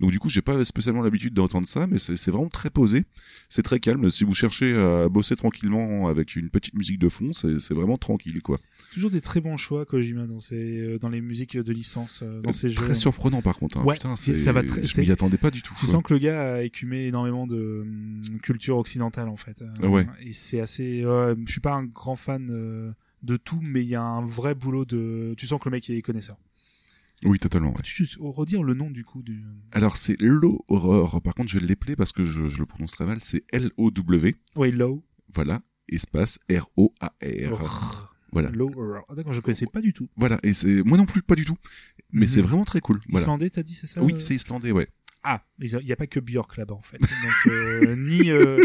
[0.00, 3.04] Donc du coup j'ai pas spécialement l'habitude d'entendre ça, mais c'est c'est vraiment très posé.
[3.48, 4.10] C'est très calme.
[4.10, 7.96] Si vous cherchez à bosser tranquillement avec une petite musique de fond, c'est c'est vraiment
[7.96, 8.58] tranquille quoi.
[8.92, 12.40] Toujours des très bons choix Kojima dans ses, euh, dans les musiques de licence, euh,
[12.40, 12.74] dans ses jeux.
[12.76, 13.78] Très surprenant par contre.
[13.78, 13.84] hein.
[13.84, 14.82] Ouais, Putain, ça va très.
[14.82, 15.74] Je m'y attendais pas du tout.
[15.78, 15.92] Tu quoi.
[15.94, 19.62] sens que le gars a écumé énormément de hum, culture occidentale en fait.
[19.62, 20.06] Euh, Ouais.
[20.22, 21.04] Et c'est assez.
[21.06, 22.90] ouais, je suis pas un grand fan euh,
[23.22, 25.34] de tout, mais il y a un vrai boulot de.
[25.36, 26.36] Tu sens que le mec est connaisseur.
[27.24, 27.72] Oui, totalement.
[27.72, 29.44] Peux-tu juste redire le nom du coup du.
[29.72, 31.20] Alors c'est Low Horror.
[31.20, 33.18] Par contre, je vais l'épeler parce que je, je le prononce très mal.
[33.22, 34.36] C'est L-O-W.
[34.56, 35.04] Oui, Low.
[35.34, 35.60] Voilà.
[35.88, 38.06] Espace R-O-A-R.
[38.32, 38.48] Voilà.
[38.50, 39.04] Low Horror.
[39.08, 40.08] Ah, D'accord, je connaissais pas du tout.
[40.16, 40.38] Voilà.
[40.42, 41.56] Et c'est moi non plus pas du tout.
[42.12, 42.28] Mais Mhm.
[42.28, 42.98] c'est vraiment très cool.
[43.08, 43.24] Voilà.
[43.24, 44.88] Islandais, t'as dit, c'est ça Oui, euh c'est islandais, ouais.
[45.22, 46.98] Ah, il n'y a pas que Björk là-bas en fait.
[46.98, 47.10] Donc,
[47.52, 48.56] euh, ni, euh,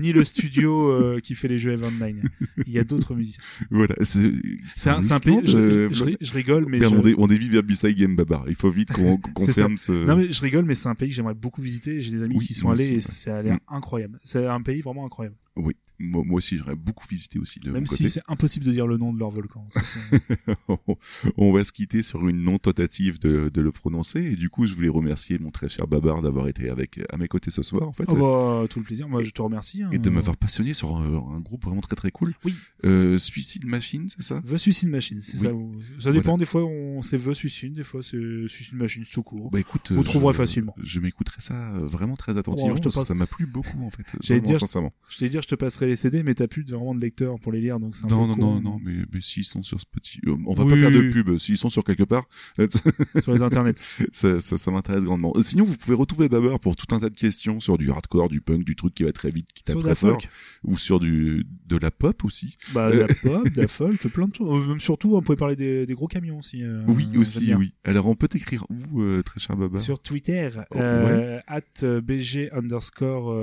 [0.00, 2.22] ni le studio euh, qui fait les jeux Evan Nine.
[2.66, 3.42] Il y a d'autres musiciens.
[3.70, 3.96] Voilà.
[4.00, 5.40] C'est un, un pays.
[5.44, 6.78] Je, je- je- je rigole, mais.
[6.78, 8.44] Merde, je- on, dé- on dévie vers Beside Game Babar.
[8.48, 9.30] Il faut vite qu'on ça.
[9.34, 9.90] confirme ce.
[9.90, 12.00] Non mais je rigole, mais c'est un pays que j'aimerais beaucoup visiter.
[12.00, 13.00] J'ai des amis Oui, qui sont allés aussi, et ouais.
[13.00, 13.74] ça a l'air Mm.
[13.74, 14.20] incroyable.
[14.24, 15.36] C'est un pays vraiment incroyable.
[15.56, 15.74] Oui.
[16.04, 18.08] Moi, moi aussi, j'aurais beaucoup visité aussi de Même mon si côté.
[18.08, 19.66] c'est impossible de dire le nom de leur volcan.
[19.70, 19.80] Ça,
[21.36, 24.66] on va se quitter sur une non tentative de, de le prononcer et du coup
[24.66, 27.88] je voulais remercier mon très cher Babar d'avoir été avec à mes côtés ce soir
[27.88, 29.08] en fait oh bah, tout le plaisir.
[29.08, 29.82] Moi, je te remercie.
[29.82, 29.90] hein.
[29.92, 32.34] et de m'avoir passionné sur un, un groupe vraiment très très cool.
[32.44, 32.54] Oui.
[32.84, 34.40] Euh, Suicide Machine, c'est ça?
[34.46, 35.82] The Suicide Machine, c'est Oui.
[35.98, 36.02] ça.
[36.04, 36.38] Ça dépend.
[36.38, 38.18] Des fois, on c'est The Suicide, des fois c'est
[38.48, 39.50] Suicide Machine tout court.
[39.50, 40.74] Bah écoute, vous euh, trouverez je- facilement.
[40.82, 43.82] Je m'écouterai ça euh, vraiment très attentivement Oh, je te passe- ça m'a plu beaucoup
[43.84, 44.04] en fait.
[44.22, 44.92] J'allais dire, sincèrement.
[45.08, 47.38] je t'ai dire, je te passerai les CD, mais t'as plus de, vraiment de lecteur
[47.40, 48.54] pour les lire, donc c'est un Non peu non con.
[48.54, 50.70] non non mais, mais s'ils sont sur Spotify, euh, on va Oui.
[50.72, 51.38] pas faire de pub.
[51.38, 52.24] S'ils sont sur quelque part,
[53.22, 53.74] Sur les internets.
[54.12, 55.32] ça, ça, ça m'intéresse grandement.
[55.36, 58.28] Euh, Sinon, vous pouvez retrouver Babar pour tout un tas de questions sur du hardcore,
[58.28, 60.28] du punk, du truc qui va très vite, qui tape très fort, folk.
[60.64, 62.56] ou sur du de la pop aussi.
[62.72, 64.62] Bah, de la pop, de la folk, plein de choses.
[64.64, 66.62] Euh, Même surtout, on pouvait parler des, des gros camions aussi.
[66.62, 67.74] euh, oui aussi, oui.
[67.84, 69.80] Alors on peut t'écrire où, euh, très cher Babar?
[69.80, 71.60] Sur Twitter, Oh, euh, at
[72.00, 73.34] bg underscore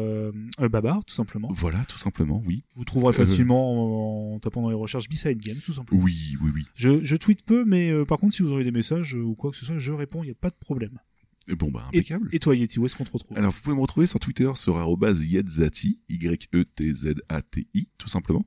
[0.70, 1.50] babar, tout simplement.
[1.54, 2.64] Voilà, tout simplement, oui.
[2.76, 6.02] Vous trouverez Euh, facilement en, en tapant dans les recherches B-Side Games, tout simplement.
[6.04, 6.66] Oui, oui, oui.
[6.76, 9.36] Je, je tweete peu, mais euh, par contre, si vous aurez des messages euh, ou
[9.36, 11.00] quoi que ce soit, je réponds, il n'y a pas de problème.
[11.48, 12.30] Et bon, bah, impeccable.
[12.32, 13.36] et toi, Yeti, où est-ce qu'on te retrouve?
[13.36, 14.78] Alors, vous pouvez me retrouver sur Twitter sur
[15.26, 18.46] yetzati, Y-E-T-Z-A-T-I, tout simplement.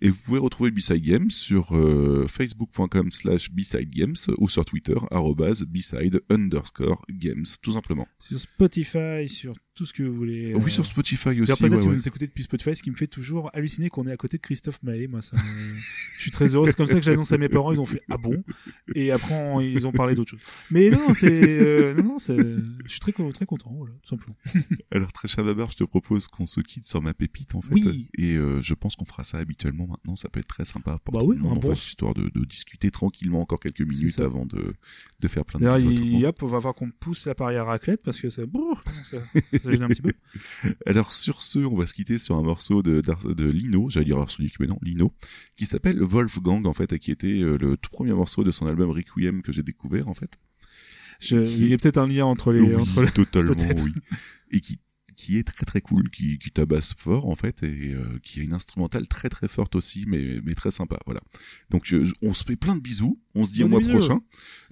[0.00, 4.94] Et vous pouvez retrouver B-Side Games sur euh, facebook.com slash B-Side Games ou sur Twitter,
[5.68, 8.06] B-Side underscore Games, tout simplement.
[8.20, 10.52] Sur Spotify, sur tout ce que vous voulez.
[10.54, 11.94] Oui, sur Spotify aussi, peut-être ouais, que vous ouais.
[11.94, 14.42] nous écoutez depuis Spotify, ce qui me fait toujours halluciner qu'on est à côté de
[14.42, 15.06] Christophe Maé.
[15.06, 15.36] Moi, ça
[16.16, 16.66] je suis très heureux.
[16.68, 17.72] C'est comme ça que j'annonce à mes parents.
[17.72, 18.42] Ils ont fait ah bon?
[18.94, 20.40] Et après, on- ils ont parlé d'autre chose.
[20.70, 22.36] Mais non, c'est euh, non, non, c'est.
[22.36, 24.36] Je suis très très content, voilà, tout simplement.
[24.90, 27.74] Alors très Babar, je te propose qu'on se quitte sur ma pépite en fait.
[27.74, 28.08] Oui.
[28.16, 30.16] Et euh, je pense qu'on fera ça habituellement maintenant.
[30.16, 33.42] Ça peut être très sympa pour Bah oui, un bon- histoire de, de discuter tranquillement
[33.42, 34.24] encore quelques minutes ça.
[34.24, 34.74] avant de,
[35.20, 38.18] de faire plein de il- hop, on va voir qu'on pousse l'appareil à raclette parce
[38.18, 38.46] que c'est.
[38.46, 39.18] Brrr, Ça,
[39.66, 40.12] ça gêne un petit peu.
[40.86, 44.18] Alors sur ce, on va se quitter sur un morceau de, de Lino, j'allais dire
[44.18, 45.12] Arsenic, mais non, Lino,
[45.56, 48.66] qui s'appelle Wolfgang en fait, et qui était euh, le tout premier morceau de son
[48.66, 50.38] album Requiem que j'ai découvert en fait.
[51.20, 52.60] Je- il y a peut-être un lien entre les.
[52.60, 53.92] Oui, entre les- totalement, oui.
[54.50, 54.78] Et qui
[55.16, 58.42] qui est très très cool, qui, qui tabasse fort en fait, et euh, qui a
[58.42, 61.20] une instrumentale très très forte aussi, mais, mais très sympa, voilà.
[61.70, 63.92] Donc je- on se fait plein de bisous, on se dit au mois bisous.
[63.92, 64.20] prochain.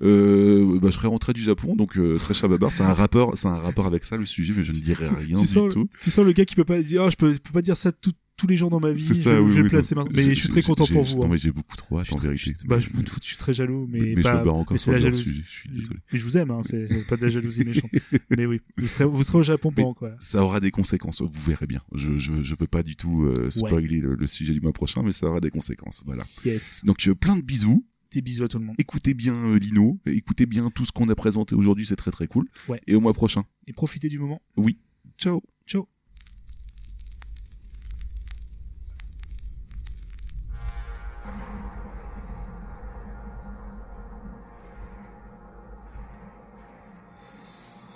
[0.03, 3.37] Euh, bah, je serai rentré du Japon, donc euh, très cher Babar, c'est un rapport,
[3.39, 5.73] c'est un rapport avec ça le sujet, mais je ne dirai rien tu du sens,
[5.73, 5.89] tout.
[6.03, 7.77] tu sens le gars qui peut pas dire, ah, je peux, je peux pas dire
[7.77, 9.05] ça tout- tous les jours dans ma vie.
[9.05, 10.03] Je, vais oui, placer non.
[10.03, 10.17] maintenant.
[10.17, 11.17] Mais je suis très content pour vous.
[11.19, 11.29] Non, hein.
[11.31, 12.53] mais j'ai beaucoup trop hâte en vérité.
[12.67, 14.93] Bah, je je suis très jaloux, mais, Mais je pas- me barre encore mais sur
[14.93, 15.25] c'est la le jalousie.
[15.31, 16.01] sujet, je suis désolé.
[16.13, 17.91] Mais je vous aime, hein, c'est pas de la jalousie méchante.
[18.31, 21.43] mais oui, vous serez, vous serez au Japon pendant quoi Ça aura des conséquences, vous
[21.47, 21.81] verrez bien.
[21.95, 25.03] Je je je veux pas du tout euh, spoiler le, le sujet du mois prochain,
[25.03, 26.03] mais ça aura des conséquences.
[26.07, 26.25] Voilà.
[26.45, 26.81] Yes.
[26.85, 27.85] Donc euh, plein de bisous.
[28.11, 28.77] Des bisous à tout le monde.
[28.79, 32.29] Écoutez bien euh, Lino, écoutez bien tout ce qu'on a présenté aujourd'hui, c'est très très
[32.29, 32.47] cool.
[32.69, 32.81] Ouais.
[32.87, 33.43] Et au mois prochain.
[33.67, 34.41] Et profitez du moment.
[34.57, 34.79] Oui.
[35.19, 35.43] Ciao.
[35.67, 35.89] Ciao.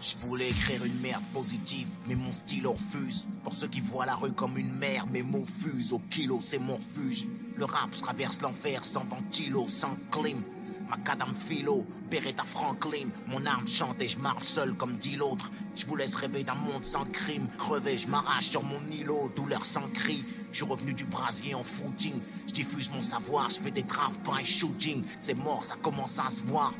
[0.01, 3.27] Je voulais écrire une merde positive, mais mon stylo refuse.
[3.43, 5.93] Pour ceux qui voient la rue comme une mer, mes mots fusent.
[5.93, 7.27] Au kilo, c'est mon refuge.
[7.57, 10.45] Le rap traverse l'enfer sans ventilo, sans clim.
[10.89, 13.11] Macadam philo, Beretta Franklin.
[13.27, 15.51] Mon arme chante et je marche seul comme dit l'autre.
[15.75, 17.49] Je vous laisse rêver d'un monde sans crime.
[17.59, 20.25] Crevé, je m'arrache sur mon îlot, douleur sans cri.
[20.53, 22.20] Je suis revenu du brasier en footing.
[22.47, 25.03] Je diffuse mon savoir, je fais des pas un shooting.
[25.19, 26.73] C'est mort, ça commence à se voir.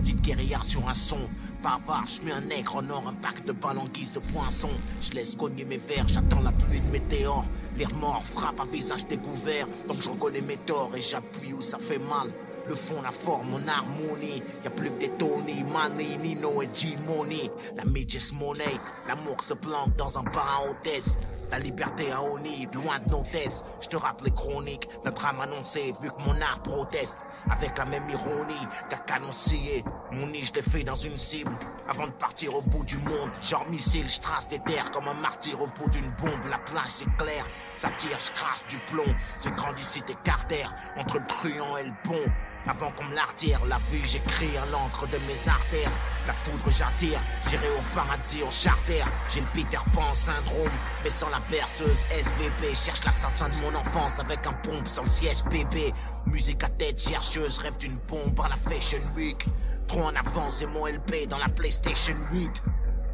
[0.00, 1.28] Petite guérilla sur un son.
[1.64, 4.68] Bavard, je mets un nègre en or, un pack de balles de poinçon.
[5.00, 7.46] Je laisse cogner mes verres, j'attends la pluie de météore.
[7.78, 11.78] Les remords frappent à visage découvert, donc je reconnais mes torts et j'appuie où ça
[11.78, 12.30] fait mal.
[12.68, 14.42] Le fond, la forme, mon harmonie.
[14.62, 17.50] Y a plus que des Tony, Manny, Nino et G-Money.
[17.76, 18.78] La midget money,
[19.08, 21.16] l'amour se plante dans un bar à hôtesse.
[21.50, 23.64] La liberté à Oni, loin de nos tests.
[23.80, 27.16] Je te rappelle les chroniques, notre âme annoncée, vu que mon art proteste.
[27.50, 29.84] Avec la même ironie qu'à canoncier.
[30.10, 31.52] Mon nid, je l'ai fait dans une cible.
[31.88, 35.14] Avant de partir au bout du monde, genre missile, je trace des terres comme un
[35.14, 36.48] martyr au bout d'une bombe.
[36.50, 37.46] La plage, c'est clair.
[37.76, 39.14] Ça tire, je crache du plomb.
[39.42, 40.66] J'ai grandi cité Carter,
[40.96, 42.30] entre le truand et le pont.
[42.66, 45.90] Avant qu'on me l'artire, la vie j'écris à l'encre de mes artères.
[46.26, 49.04] La foudre j'attire, j'irai au paradis au charter.
[49.28, 50.72] J'ai le Peter Pan syndrome,
[51.02, 52.74] mais sans la berceuse SVP.
[52.74, 55.92] Cherche l'assassin de mon enfance avec un pompe sans le siège bébé.
[56.26, 59.44] Musique à tête chercheuse, rêve d'une bombe à la Fashion Week.
[59.86, 62.62] Trop en avance et mon LP dans la PlayStation 8.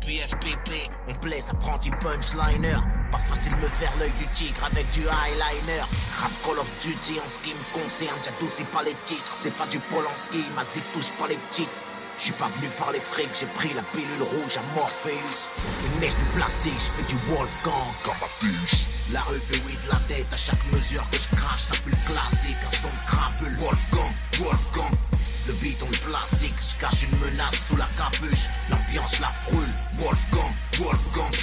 [0.00, 2.78] PFPP, on blesse apprenti punchliner.
[3.10, 5.80] Pas facile me faire l'œil du tigre avec du eyeliner.
[6.20, 9.36] Rap Call of Duty en ce qui me concerne, j'adoucis pas les titres.
[9.40, 11.68] C'est pas du Polanski, ma zip touche pas les petites.
[12.18, 15.48] J'suis pas venu par les frics, j'ai pris la pilule rouge à Morpheus.
[15.86, 18.14] Une mèche de plastique, j'fais du Wolfgang comme.
[19.12, 21.90] La rue fait oui de la tête à chaque mesure que je crache, ça pue
[21.90, 23.56] le classique, un son de crapule.
[23.56, 24.92] Wolfgang, Wolfgang.
[25.46, 28.46] Le beat on le plastique, je cache une menace sous la capuche.
[28.68, 29.72] L'ambiance la brûle.
[29.98, 31.34] Wolfgang, Wolfgang.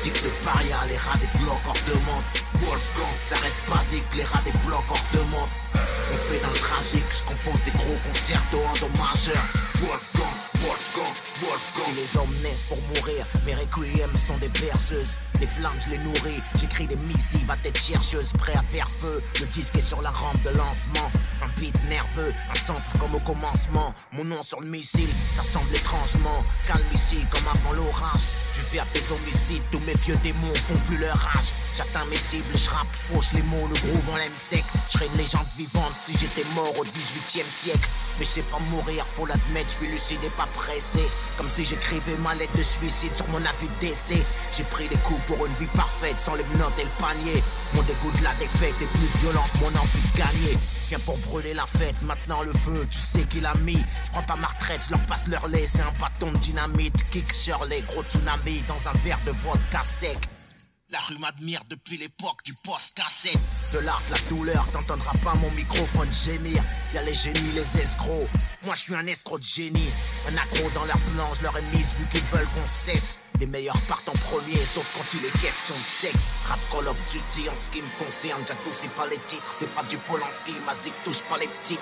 [0.00, 2.24] Cycle de paria, les rats des blocs hors demande.
[2.54, 5.48] Wolfgang, ça reste basique, les rats des blocs hors demande.
[5.74, 9.46] On fait dans le tragique, je compose des gros concertos endommageurs.
[9.80, 15.18] Wolfgang, Si les hommes naissent pour mourir, mes requiems sont des berceuses.
[15.40, 16.40] Les flammes, je les nourris.
[16.60, 19.20] J'écris des missives à tête chercheuse, prêt à faire feu.
[19.40, 21.10] Le disque est sur la rampe de lancement.
[21.42, 23.92] Un beat nerveux, un centre comme au commencement.
[24.12, 26.44] Mon nom sur le missile, ça semble étrangement.
[26.68, 28.22] Calme ici comme avant l'orage.
[28.72, 31.52] Fais à des homicides, tous mes vieux démons font plus leur rage.
[31.76, 34.64] J'atteins mes cibles, je rappe, fauche les mots, le groove on l'aime sec.
[34.88, 37.88] Je serais une légende vivante si j'étais mort au 18 e siècle.
[38.18, 40.48] Mais je sais pas mourir, faut l'admettre, je suis lucide et pas
[41.36, 44.22] Comme si j'écrivais ma lettre de suicide sur mon avis de décès.
[44.56, 47.42] J'ai pris des coups pour une vie parfaite sans les menottes et le panier.
[47.74, 50.58] Mon dégoût de la défaite est plus violent que mon envie de gagner.
[50.88, 53.82] Viens pour brûler la fête, maintenant le feu, tu sais qu'il a mis.
[54.06, 57.08] Je prends pas ma retraite, je leur passe leur lait, c'est un bâton de dynamite.
[57.10, 60.18] Kick Shirley, gros tsunami dans un verre de vodka sec.
[60.92, 63.40] La rue m'admire depuis l'époque du post-cassette.
[63.72, 66.62] De l'art, la douleur, t'entendras pas mon microphone gémir.
[66.92, 68.28] Y a les génies, les escrocs.
[68.62, 69.88] Moi, je suis un escroc de génie.
[70.28, 73.14] Un accro dans leur plan, je leur mise vu qu'ils veulent qu'on cesse.
[73.40, 76.28] Les meilleurs partent en premier, sauf quand il est question de sexe.
[76.44, 79.74] Rap Call of Duty en ce qui me concerne, Jadou c'est pas les titres, c'est
[79.74, 81.78] pas du Polanski, Mazik touche pas les petits.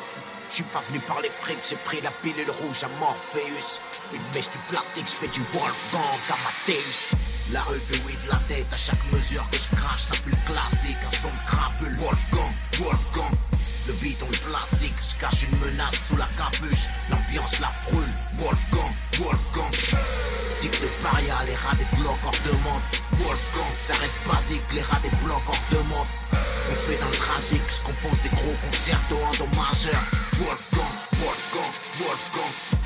[0.50, 3.80] Je suis pas venu par les frics, j'ai pris la pilule rouge à Morpheus.
[4.14, 7.29] Une mèche du plastique, je fais du Wolfgang Amadeus.
[7.52, 10.30] La rue fait oui de la tête à chaque mesure que je crache, ça pue
[10.30, 11.96] le classique, un son de crapule.
[11.98, 13.34] Wolfgang, Wolfgang,
[13.88, 18.14] le bidon le plastique, je cache une menace sous la capuche, l'ambiance la brûle.
[18.38, 19.74] Wolfgang, Wolfgang,
[20.60, 22.82] cycle de paria, les rats des blocs hors demande.
[23.18, 26.06] Wolfgang, ça reste basique, les rats des blocs hors demande.
[26.30, 29.98] On fait dans le tragique, je compose des gros concertos en do majeur.
[30.38, 32.79] Wolfgang, Wolfgang, Wolfgang.